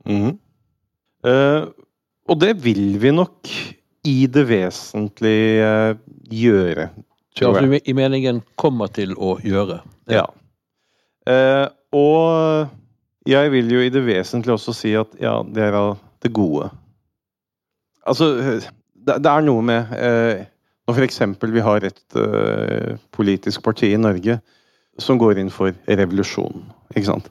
Mm. 0.08 0.38
Eh, 1.26 1.66
og 2.28 2.40
det 2.40 2.54
vil 2.64 2.98
vi 3.02 3.12
nok 3.14 3.50
i 4.08 4.18
det 4.30 4.44
vesentlige 4.48 5.68
eh, 5.68 6.00
gjøre. 6.30 6.88
Ja, 7.38 7.52
altså, 7.52 7.78
I 7.78 7.94
meningen 7.94 8.42
kommer 8.58 8.90
til 8.90 9.14
å 9.14 9.36
gjøre. 9.44 9.80
Ja. 10.10 10.24
ja. 10.24 10.26
Eh, 11.28 11.66
og 11.94 13.28
jeg 13.28 13.52
vil 13.52 13.70
jo 13.72 13.84
i 13.84 13.92
det 13.92 14.02
vesentlige 14.06 14.56
også 14.56 14.74
si 14.76 14.94
at 14.98 15.14
ja, 15.22 15.38
det 15.44 15.68
er 15.68 15.76
av 15.78 15.96
det 16.24 16.32
gode. 16.34 16.70
Altså, 18.08 18.32
det, 18.34 19.18
det 19.22 19.30
er 19.30 19.44
noe 19.46 19.64
med 19.64 19.92
når 20.88 20.96
f.eks. 20.96 21.20
vi 21.52 21.62
har 21.64 21.84
et 21.84 22.16
uh, 22.16 22.96
politisk 23.12 23.62
parti 23.66 23.92
i 23.92 24.00
Norge 24.00 24.38
som 24.98 25.18
går 25.20 25.38
inn 25.38 25.50
for 25.52 25.74
revolusjon. 25.86 26.64
Ikke 26.94 27.10
sant? 27.10 27.28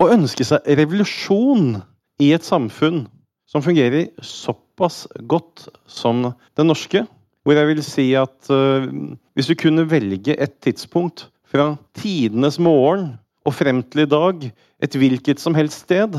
Å 0.00 0.08
ønske 0.14 0.46
seg 0.46 0.64
revolusjon 0.80 1.76
i 2.22 2.32
et 2.32 2.46
samfunn 2.46 3.04
som 3.46 3.62
fungerer 3.62 4.08
såpass 4.24 5.04
godt 5.28 5.66
som 5.84 6.24
det 6.56 6.64
norske, 6.64 7.04
hvor 7.44 7.58
jeg 7.58 7.68
vil 7.68 7.84
si 7.84 8.08
at 8.16 8.48
uh, 8.48 8.88
hvis 9.36 9.52
du 9.52 9.56
kunne 9.58 9.84
velge 9.90 10.38
et 10.40 10.56
tidspunkt 10.64 11.28
fra 11.52 11.74
tidenes 12.00 12.56
morgen 12.56 13.18
og 13.44 13.58
frem 13.58 13.82
til 13.92 14.06
i 14.06 14.08
dag, 14.08 14.46
et 14.80 14.96
hvilket 14.96 15.42
som 15.42 15.54
helst 15.58 15.84
sted, 15.84 16.16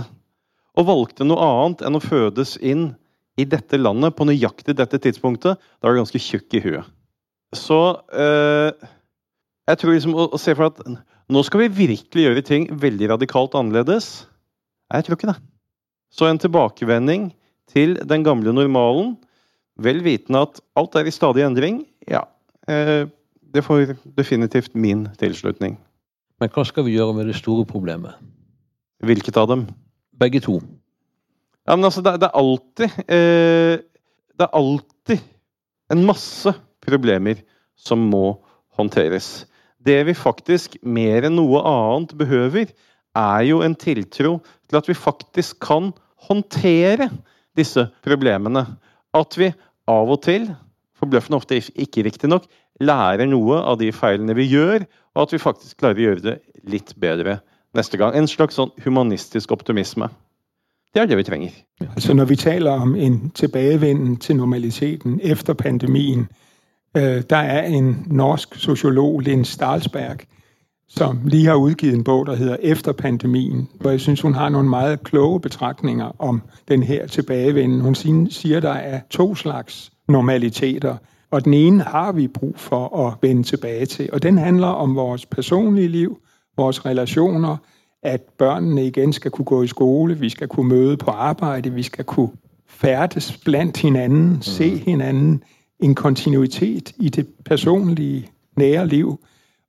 og 0.78 0.86
valgte 0.86 1.26
noe 1.26 1.42
annet 1.42 1.82
enn 1.88 1.98
å 1.98 2.04
fødes 2.04 2.60
inn 2.62 2.92
i 3.40 3.46
dette 3.50 3.80
landet 3.80 4.16
på 4.18 4.28
nøyaktig 4.30 4.76
dette 4.78 5.00
tidspunktet, 5.02 5.58
da 5.58 5.90
er 5.90 5.96
du 5.96 6.02
ganske 6.04 6.22
tjukk 6.22 6.54
i 6.58 6.62
huet. 6.64 6.90
Så 7.58 7.80
eh, 8.14 8.90
jeg 9.70 9.80
tror 9.80 9.96
liksom 9.96 10.16
å, 10.18 10.28
å, 10.34 10.40
se 10.42 10.54
for 10.58 10.70
at 10.70 10.82
nå 11.32 11.44
skal 11.46 11.64
vi 11.64 11.88
virkelig 11.88 12.28
gjøre 12.28 12.46
ting 12.46 12.68
veldig 12.82 13.14
radikalt 13.14 13.56
annerledes. 13.58 14.26
Jeg 14.94 15.06
tror 15.06 15.18
ikke 15.18 15.32
det. 15.32 15.40
Så 16.14 16.28
en 16.30 16.42
tilbakevending 16.42 17.32
til 17.74 17.96
den 18.06 18.26
gamle 18.26 18.54
normalen, 18.54 19.16
vel 19.82 20.04
vitende 20.06 20.44
at 20.46 20.60
alt 20.78 20.98
er 21.00 21.10
i 21.10 21.14
stadig 21.14 21.46
endring, 21.46 21.82
ja, 22.10 22.26
eh, 22.70 23.10
det 23.54 23.66
får 23.66 23.96
definitivt 24.18 24.76
min 24.78 25.08
tilslutning. 25.18 25.78
Men 26.42 26.52
hva 26.54 26.66
skal 26.66 26.86
vi 26.86 26.98
gjøre 26.98 27.16
med 27.18 27.30
det 27.30 27.38
store 27.38 27.66
problemet? 27.70 28.18
Hvilket 29.06 29.38
av 29.38 29.50
dem? 29.50 29.68
Begge 30.20 30.42
to. 30.44 30.60
Ja, 31.68 31.76
men 31.78 31.88
altså, 31.88 32.04
det, 32.04 32.18
det 32.20 32.30
er 32.30 32.40
alltid 32.40 32.98
eh, 33.08 33.84
Det 34.34 34.46
er 34.48 34.58
alltid 34.58 35.24
en 35.94 36.06
masse 36.08 36.52
problemer 36.84 37.40
som 37.78 38.02
må 38.10 38.40
håndteres. 38.74 39.46
Det 39.84 40.00
vi 40.08 40.16
faktisk 40.18 40.80
mer 40.82 41.28
enn 41.28 41.36
noe 41.38 41.62
annet 41.68 42.16
behøver, 42.18 42.72
er 43.14 43.44
jo 43.46 43.60
en 43.62 43.76
tiltro 43.78 44.40
til 44.42 44.80
at 44.80 44.90
vi 44.90 44.96
faktisk 44.98 45.60
kan 45.62 45.92
håndtere 46.28 47.12
disse 47.60 47.86
problemene. 48.06 48.66
At 49.14 49.38
vi 49.38 49.52
av 49.92 50.10
og 50.10 50.24
til, 50.26 50.48
forbløffende 50.98 51.38
ofte 51.38 51.60
ikke 51.60 52.08
riktignok, 52.08 52.48
lærer 52.82 53.28
noe 53.30 53.60
av 53.62 53.78
de 53.82 53.92
feilene 53.94 54.36
vi 54.38 54.48
gjør, 54.50 54.88
og 55.14 55.28
at 55.28 55.36
vi 55.36 55.44
faktisk 55.44 55.84
klarer 55.84 56.00
å 56.00 56.08
gjøre 56.08 56.26
det 56.26 56.38
litt 56.66 56.96
bedre 56.98 57.38
neste 57.78 58.00
gang. 58.02 58.16
En 58.18 58.30
slags 58.30 58.58
sånn 58.58 58.74
humanistisk 58.86 59.54
optimisme. 59.54 60.10
Det 60.94 61.02
er 61.02 61.06
det 61.06 61.18
vi 61.18 61.24
trenger. 61.24 61.50
Altså 61.82 62.14
Når 62.14 62.26
vi 62.26 62.36
taler 62.36 62.72
om 62.72 62.96
en 62.96 63.30
tilbakevenden 63.30 64.18
til 64.18 64.36
normaliteten 64.36 65.20
etter 65.24 65.54
pandemien, 65.54 66.28
øh, 66.98 67.24
der 67.30 67.38
er 67.38 67.66
en 67.66 68.06
norsk 68.08 68.56
sosiolog, 68.56 69.20
Linn 69.20 69.46
Stalsberg, 69.46 70.18
som 70.88 71.20
lige 71.26 71.46
har 71.46 71.56
udgivet 71.56 71.96
en 71.96 72.04
bog, 72.04 72.26
der 72.26 72.36
hedder 72.36 72.58
Efter 72.60 72.92
pandemien, 72.92 73.70
hvor 73.80 73.90
jeg 73.90 74.00
synes, 74.00 74.22
hun 74.22 74.34
har 74.34 74.50
nogle 74.50 74.70
meget 74.70 75.04
kloge 75.04 75.40
betragtninger 75.40 76.12
om 76.20 76.42
den 76.68 76.84
her 76.84 77.08
tilbagevenden. 77.08 77.82
Hun 77.82 77.96
siger, 78.30 78.60
der 78.60 78.74
er 78.74 79.00
to 79.10 79.36
slags 79.36 79.92
normaliteter, 80.08 80.98
og 81.32 81.46
den 81.46 81.54
ene 81.54 81.84
har 81.84 82.12
vi 82.12 82.28
brug 82.28 82.60
for 82.60 83.08
at 83.08 83.14
vende 83.22 83.44
tilbage 83.44 83.86
til, 83.86 84.10
og 84.14 84.24
den 84.24 84.38
handler 84.38 84.68
om 84.68 84.96
vores 84.96 85.26
personlige 85.26 85.88
liv, 85.88 86.18
vores 86.58 86.86
relationer, 86.86 87.58
at 88.04 88.22
børnene 88.38 88.88
igen 88.88 89.14
skal 89.14 89.32
kunne 89.32 89.46
gå 89.46 89.64
i 89.64 89.68
skole, 89.68 90.20
vi 90.20 90.30
skal 90.30 90.48
kunne 90.48 90.70
møde 90.70 90.98
på 90.98 91.12
arbejde, 91.12 91.74
vi 91.74 91.84
skal 91.84 92.06
kunne 92.06 92.30
færdes 92.68 93.38
blandt 93.46 93.78
hinanden, 93.78 94.30
mm. 94.30 94.42
se 94.42 94.78
hinanden, 94.78 95.44
en 95.80 95.96
kontinuitet 95.96 96.94
i 96.98 97.10
det 97.10 97.28
personlige, 97.46 98.30
nære 98.58 98.88
liv. 98.88 99.20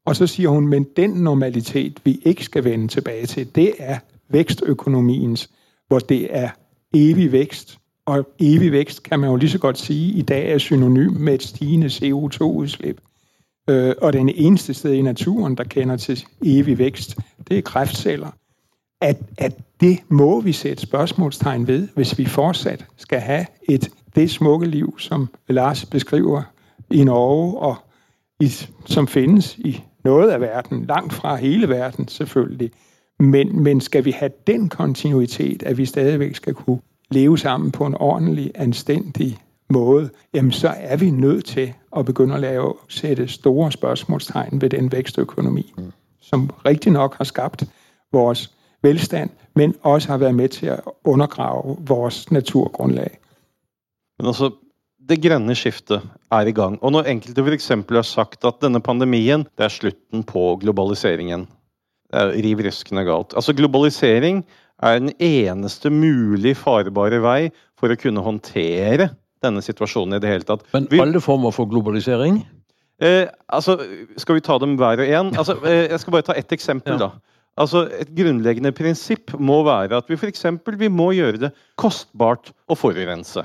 Og 0.07 0.17
så 0.17 0.27
siger 0.27 0.49
hun, 0.49 0.67
men 0.69 0.87
den 0.97 1.11
normalitet, 1.11 2.01
vi 2.05 2.21
ikke 2.23 2.45
skal 2.45 2.65
vende 2.65 2.89
tilbage 2.89 3.27
til, 3.27 3.55
det 3.55 3.73
er 3.79 3.99
vækstøkonomiens, 4.29 5.51
hvor 5.89 5.99
det 5.99 6.37
er 6.37 6.49
evig 6.95 7.33
vækst. 7.33 7.79
Og 8.07 8.29
evig 8.39 8.73
vækst 8.73 9.03
kan 9.03 9.21
man 9.21 9.31
jo 9.31 9.37
lige 9.37 9.51
så 9.51 9.59
godt 9.59 9.79
sige, 9.79 10.13
i 10.13 10.23
dag 10.23 10.53
er 10.53 10.59
synonym 10.59 11.13
med 11.13 11.35
et 11.35 11.43
stigende 11.43 11.87
CO2-udslip. 11.87 13.01
Øh, 13.71 13.95
og 14.03 14.13
den 14.13 14.29
eneste 14.29 14.75
sted 14.75 14.93
i 14.93 15.03
naturen, 15.03 15.57
der 15.57 15.65
kender 15.65 15.97
til 15.97 16.25
evig 16.43 16.79
vækst, 16.79 17.17
det 17.49 17.59
er 17.59 17.63
kræftceller. 17.63 18.31
At, 19.01 19.17
at 19.39 19.53
det 19.81 19.99
må 20.09 20.41
vi 20.41 20.53
sætte 20.53 20.83
spørgsmålstegn 20.83 21.67
ved, 21.67 21.89
hvis 21.95 22.19
vi 22.19 22.25
fortsat 22.25 22.87
skal 22.97 23.21
have 23.21 23.47
et 23.69 23.89
det 24.15 24.31
smukke 24.31 24.67
liv, 24.67 24.99
som 24.99 25.29
Lars 25.49 25.87
beskriver 25.87 26.43
i 26.91 27.05
Norge, 27.05 27.59
og 27.59 27.77
i, 28.41 28.53
som 28.85 29.09
findes 29.09 29.59
i 29.59 29.83
noget 30.05 30.31
af 30.31 30.41
verden, 30.41 30.85
langt 30.85 31.13
fra 31.13 31.37
hele 31.37 31.69
verden 31.69 32.09
selvfølgelig. 32.09 32.71
Men, 33.19 33.63
men 33.63 33.81
skal 33.81 34.05
vi 34.05 34.11
have 34.11 34.31
den 34.47 34.69
kontinuitet, 34.69 35.63
at 35.63 35.79
vi 35.79 35.87
stadigvæk 35.87 36.35
skal 36.35 36.55
kunne 36.55 36.81
leve 37.11 37.39
sammen 37.39 37.71
på 37.71 37.87
en 37.87 37.95
ordentlig, 37.95 38.51
anstændig 38.55 39.39
måde, 39.71 40.11
jamen 40.35 40.53
så 40.53 40.69
er 40.77 40.97
vi 40.97 41.11
nødt 41.11 41.45
til 41.45 41.73
at 41.97 42.05
begynde 42.05 42.35
at 42.35 42.41
lave, 42.41 42.75
sætte 42.89 43.29
store 43.29 43.73
spørgsmålstegn 43.73 44.61
ved 44.61 44.71
den 44.71 44.93
vækstøkonomi, 44.93 45.73
mm. 45.79 45.93
Som 46.25 46.51
rigtig 46.65 46.93
nok 46.93 47.17
har 47.21 47.29
skabt 47.29 47.65
vores 48.13 48.49
velstand, 48.83 49.31
men 49.55 49.75
også 49.83 50.09
har 50.09 50.19
været 50.19 50.35
med 50.35 50.49
til 50.49 50.67
at 50.67 50.81
undergrave 51.05 51.77
vores 51.89 52.31
naturgrundlag. 52.31 53.19
Men 54.19 54.27
altså, 54.27 54.51
det 55.09 55.21
grønne 55.23 55.55
skiftet 55.55 56.03
er 56.33 56.49
i 56.49 56.53
gang. 56.53 56.79
Og 56.83 56.93
når 56.93 57.09
enkelte 57.11 57.45
f.eks. 57.45 57.69
har 57.69 58.03
sagt 58.03 58.45
at 58.45 58.61
denne 58.63 58.81
pandemien 58.81 59.45
det 59.59 59.67
er 59.67 59.73
slutten 59.73 60.25
på 60.25 60.57
globaliseringen 60.63 61.49
Det 62.13 62.21
er 62.21 62.33
riv 62.33 62.61
ruskende 62.67 63.05
galt. 63.05 63.35
Altså 63.35 63.53
Globalisering 63.53 64.45
er 64.83 64.99
den 64.99 65.13
eneste 65.19 65.91
mulig 65.91 66.57
farbare 66.57 67.21
vei 67.23 67.51
for 67.81 67.91
å 67.91 67.99
kunne 67.99 68.23
håndtere 68.23 69.09
denne 69.43 69.63
situasjonen 69.65 70.17
i 70.17 70.23
det 70.23 70.31
hele 70.31 70.47
tatt. 70.49 70.63
Men 70.73 70.87
alle 71.01 71.21
former 71.21 71.53
for 71.55 71.69
globalisering? 71.69 72.45
Eh, 73.03 73.27
altså, 73.49 73.79
Skal 74.17 74.39
vi 74.39 74.45
ta 74.45 74.59
dem 74.63 74.77
hver 74.79 75.03
og 75.03 75.09
en? 75.09 75.33
Altså, 75.37 75.59
eh, 75.67 75.91
jeg 75.91 76.01
skal 76.01 76.13
bare 76.13 76.29
ta 76.29 76.37
ett 76.39 76.53
eksempel. 76.53 76.95
ja. 76.95 77.09
da. 77.09 77.11
Altså, 77.57 77.89
Et 78.01 78.11
grunnleggende 78.11 78.73
prinsipp 78.75 79.35
må 79.39 79.63
være 79.67 79.97
at 79.97 80.09
vi 80.11 80.19
for 80.19 80.27
eksempel, 80.27 80.79
vi 80.79 80.89
må 80.89 81.13
gjøre 81.15 81.39
det 81.47 81.53
kostbart 81.79 82.51
å 82.69 82.75
forurense. 82.75 83.45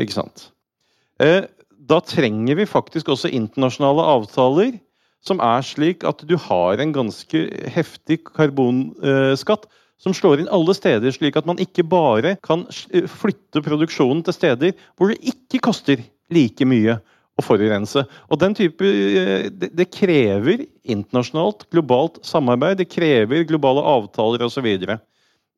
Ikke 0.00 0.12
sant? 0.12 0.50
Eh, 1.20 1.44
da 1.88 2.00
trenger 2.00 2.56
vi 2.56 2.66
faktisk 2.68 3.08
også 3.08 3.32
internasjonale 3.32 4.04
avtaler 4.16 4.74
som 5.24 5.40
er 5.40 5.64
slik 5.64 6.04
at 6.04 6.20
du 6.28 6.36
har 6.36 6.80
en 6.80 6.92
ganske 6.92 7.46
heftig 7.72 8.20
karbonskatt 8.28 9.64
som 10.00 10.12
slår 10.12 10.42
inn 10.42 10.50
alle 10.52 10.74
steder, 10.76 11.14
slik 11.14 11.38
at 11.38 11.46
man 11.48 11.60
ikke 11.62 11.86
bare 11.88 12.34
kan 12.44 12.66
eh, 12.92 13.08
flytte 13.08 13.62
produksjonen 13.64 14.24
til 14.26 14.36
steder 14.36 14.74
hvor 14.98 15.12
det 15.12 15.20
ikke 15.24 15.62
koster 15.64 16.02
like 16.34 16.66
mye 16.68 16.98
å 17.34 17.42
forurense. 17.44 18.04
Og 18.30 18.40
den 18.40 18.54
type, 18.54 18.84
eh, 18.84 19.48
det, 19.50 19.88
krever 19.90 20.66
internasjonalt, 20.82 21.66
globalt 21.74 22.20
samarbeid. 22.26 22.78
Det 22.78 22.90
krever 22.92 23.46
globale 23.48 23.82
avtaler 23.82 24.44
osv. 24.46 24.60
Så, 24.60 24.64
videre. 24.64 24.98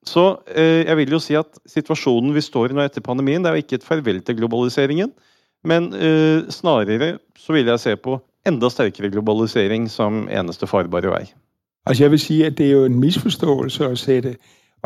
så 0.06 0.26
eh, 0.48 0.86
jeg 0.86 0.96
vil 0.96 1.16
jo 1.16 1.20
si 1.20 1.36
at 1.36 1.58
situasjonen 1.68 2.34
vi 2.34 2.44
står 2.44 2.72
i 2.72 2.78
nå 2.78 2.84
etter 2.84 3.04
pandemien, 3.04 3.42
det 3.42 3.50
er 3.50 3.58
jo 3.58 3.64
ikke 3.66 3.80
et 3.80 3.88
farvel 3.88 4.22
til 4.24 4.40
globaliseringen. 4.40 5.12
Men 5.66 5.92
eh, 5.94 6.46
snarere 6.52 7.18
så 7.38 7.52
vil 7.52 7.68
jeg 7.68 7.82
se 7.82 7.96
på 7.96 8.20
enda 8.46 8.70
sterkere 8.70 9.10
globalisering 9.10 9.90
som 9.90 10.26
eneste 10.30 10.68
farbare 10.70 11.10
vei. 11.10 11.24
Altså 11.86 12.06
jeg 12.06 12.10
vil 12.10 12.22
si 12.22 12.36
at 12.46 12.56
det 12.58 12.66
er 12.66 12.78
jo 12.78 12.86
en 12.86 13.00
misforståelse 13.00 13.90
å 13.90 13.98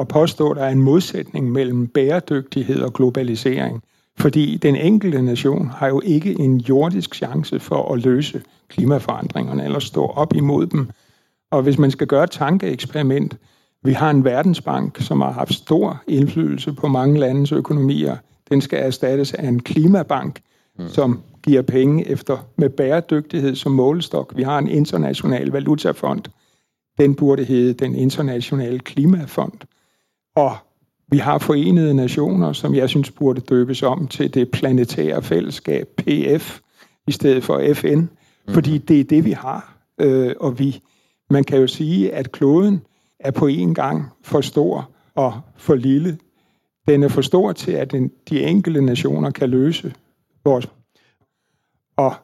og 0.00 0.08
påstå, 0.08 0.50
at 0.50 0.56
det 0.56 0.64
er 0.64 0.74
en 0.74 0.82
motsetning 0.82 1.52
mellom 1.52 1.86
bæredygtighed 1.88 2.82
og 2.82 2.94
globalisering. 2.94 3.82
Fordi 4.20 4.56
den 4.56 4.76
enkelte 4.76 5.22
nation 5.22 5.68
har 5.68 5.88
jo 5.88 6.00
ikke 6.04 6.40
en 6.40 6.56
jordisk 6.56 7.14
chance 7.14 7.60
for 7.60 7.76
å 7.76 7.94
løse 7.94 8.42
klimaforandringene 8.68 9.64
eller 9.64 9.78
stå 9.78 10.06
opp 10.06 10.34
imod 10.36 10.66
dem. 10.66 10.90
Og 11.50 11.62
hvis 11.62 11.78
man 11.78 11.90
skal 11.90 12.06
gjøre 12.06 12.24
et 12.24 12.30
tankeeksperiment, 12.30 13.36
vi 13.82 13.92
har 13.92 14.10
en 14.10 14.24
verdensbank, 14.24 14.98
som 15.00 15.20
har 15.20 15.30
haft 15.30 15.54
stor 15.54 16.02
innflytelse 16.06 16.72
på 16.72 16.88
mange 16.88 17.20
lands 17.20 17.52
økonomier. 17.52 18.16
Den 18.50 18.60
skal 18.60 18.78
erstattes 18.78 19.34
av 19.34 19.44
en 19.44 19.60
klimabank, 19.60 20.40
mm. 20.78 20.88
som 20.88 21.20
giver 21.46 21.62
penge 21.62 22.10
efter 22.10 22.36
med 22.56 22.68
bæredygtighet 22.68 23.58
som 23.58 23.72
målestokk. 23.72 24.36
Vi 24.36 24.42
har 24.42 24.58
en 24.58 24.68
international 24.68 25.52
valutafond, 25.52 26.24
den 26.98 27.14
burde 27.14 27.44
hete 27.44 27.72
den 27.72 27.94
internationale 27.94 28.78
klimafond. 28.78 29.64
Og 30.36 30.52
vi 31.10 31.18
har 31.18 31.38
forenede 31.38 31.94
nationer, 31.94 32.52
som 32.52 32.74
jeg 32.74 32.88
synes 32.88 33.10
burde 33.10 33.40
døbes 33.40 33.82
om 33.82 34.08
til 34.08 34.34
det 34.34 34.50
planetære 34.50 35.22
fællesskab, 35.22 35.88
PF, 35.96 36.60
i 37.06 37.12
stedet 37.12 37.44
for 37.44 37.74
FN. 37.74 37.98
Mm. 37.98 38.08
Fordi 38.48 38.78
det 38.78 39.00
er 39.00 39.04
det, 39.04 39.24
vi 39.24 39.32
har. 39.32 39.76
Øh, 40.00 40.34
og 40.40 40.58
vi, 40.58 40.80
man 41.30 41.44
kan 41.44 41.58
jo 41.60 41.66
sige, 41.66 42.14
at 42.14 42.32
kloden 42.32 42.80
er 43.20 43.30
på 43.30 43.46
en 43.46 43.74
gang 43.74 44.04
for 44.22 44.40
stor 44.40 44.90
og 45.14 45.40
for 45.56 45.74
lille. 45.74 46.18
Den 46.88 47.02
er 47.02 47.08
for 47.08 47.22
stor 47.22 47.52
til, 47.52 47.72
at 47.72 47.92
den, 47.92 48.10
de 48.30 48.42
enkelte 48.42 48.80
nationer 48.80 49.30
kan 49.30 49.50
løse 49.50 49.94
vores. 50.44 50.68
Og 51.96 52.14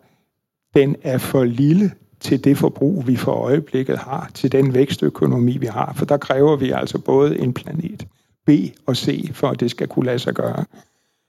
den 0.74 0.96
er 1.02 1.18
for 1.18 1.44
lille 1.44 1.92
til 2.20 2.44
det 2.44 2.58
forbrug, 2.58 3.06
vi 3.06 3.16
for 3.16 3.32
øjeblikket 3.32 3.98
har, 3.98 4.30
til 4.34 4.52
den 4.52 4.74
vækstøkonomi, 4.74 5.56
vi 5.56 5.66
har. 5.66 5.92
For 5.96 6.04
der 6.04 6.16
kræver 6.16 6.56
vi 6.56 6.70
altså 6.70 6.98
både 6.98 7.38
en 7.38 7.54
planet 7.54 8.06
B 8.46 8.50
og 8.86 8.96
C, 8.96 9.30
for 9.34 9.48
at 9.48 9.60
det 9.60 9.70
skal 9.70 9.88
kunne 9.88 10.06
lade 10.06 10.18
sig 10.18 10.34
gøre. 10.34 10.64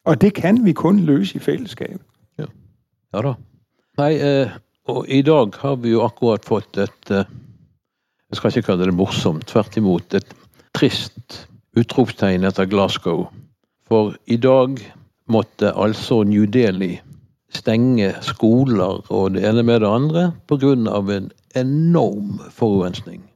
Og 0.05 0.22
det 0.22 0.34
kan 0.34 0.65
vi 0.65 0.74
kun 0.74 0.99
løse 0.99 1.36
i 1.36 1.39
fællesskab. 1.39 2.01
Ja, 2.39 2.45
ja 3.13 3.22
da. 3.22 3.34
Nei, 3.97 4.13
eh, 4.22 4.51
og 4.88 5.05
i 5.09 5.22
dag 5.22 5.57
har 5.59 5.76
vi 5.76 5.91
jo 5.95 6.03
akkurat 6.05 6.45
fått 6.45 6.78
et 6.78 7.11
eh, 7.11 7.26
Jeg 8.28 8.38
skal 8.38 8.51
ikke 8.51 8.65
kalle 8.68 8.86
det 8.86 8.93
morsomt, 8.93 9.45
tvert 9.47 9.78
et 10.13 10.34
trist 10.76 11.47
utropstegn 11.80 12.43
etter 12.43 12.65
Glasgow. 12.65 13.28
For 13.88 14.15
i 14.28 14.36
dag 14.36 14.82
måtte 15.32 15.72
altså 15.72 16.24
New 16.24 16.45
Delhi 16.45 16.97
stenge 17.55 18.13
skoler 18.22 18.99
og 19.07 19.36
det 19.36 19.45
ene 19.47 19.63
med 19.63 19.80
det 19.80 19.88
andre 19.88 20.32
pga. 20.47 20.74
en 20.74 21.32
enorm 21.55 22.41
forurensning. 22.51 23.26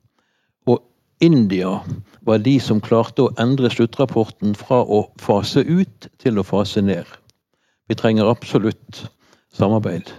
India 1.22 1.80
var 2.22 2.38
de 2.38 2.60
som 2.60 2.82
klarte 2.82 3.28
å 3.28 3.34
endre 3.42 3.70
sluttrapporten 3.70 4.56
fra 4.58 4.82
å 4.82 5.04
fase 5.22 5.62
ut 5.62 6.08
til 6.22 6.40
å 6.42 6.46
fase 6.46 6.82
ned. 6.82 7.06
Vi 7.90 7.96
trenger 7.96 8.30
absolutt 8.30 9.06
samarbeid. 9.54 10.10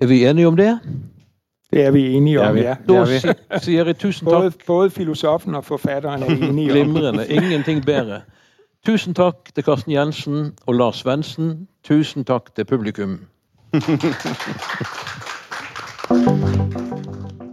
Er 0.00 0.06
vi 0.10 0.24
enige 0.28 0.48
om 0.48 0.56
det? 0.56 0.78
Det 1.72 1.86
er 1.86 1.90
vi 1.90 2.16
enige 2.16 2.40
om, 2.44 2.56
ja. 2.56 2.74
Da 2.88 3.06
sier 3.64 3.86
jeg 3.86 3.96
tusen 3.96 4.26
takk. 4.26 4.34
Både, 4.34 4.52
både 4.66 4.90
filosofen 4.90 5.54
og 5.56 5.64
forfatteren 5.64 6.22
er 6.22 6.34
enige 6.34 6.50
om 6.50 6.56
Glimrende. 6.74 7.26
Ingenting 7.32 7.86
bedre. 7.86 8.20
Tusen 8.86 9.14
takk 9.14 9.54
til 9.54 9.64
Karsten 9.64 9.92
Jensen 9.92 10.52
og 10.66 10.74
Lars 10.74 10.96
Svendsen. 11.00 11.68
Tusen 11.86 12.24
takk 12.28 12.54
til 12.56 12.64
publikum. 12.68 13.20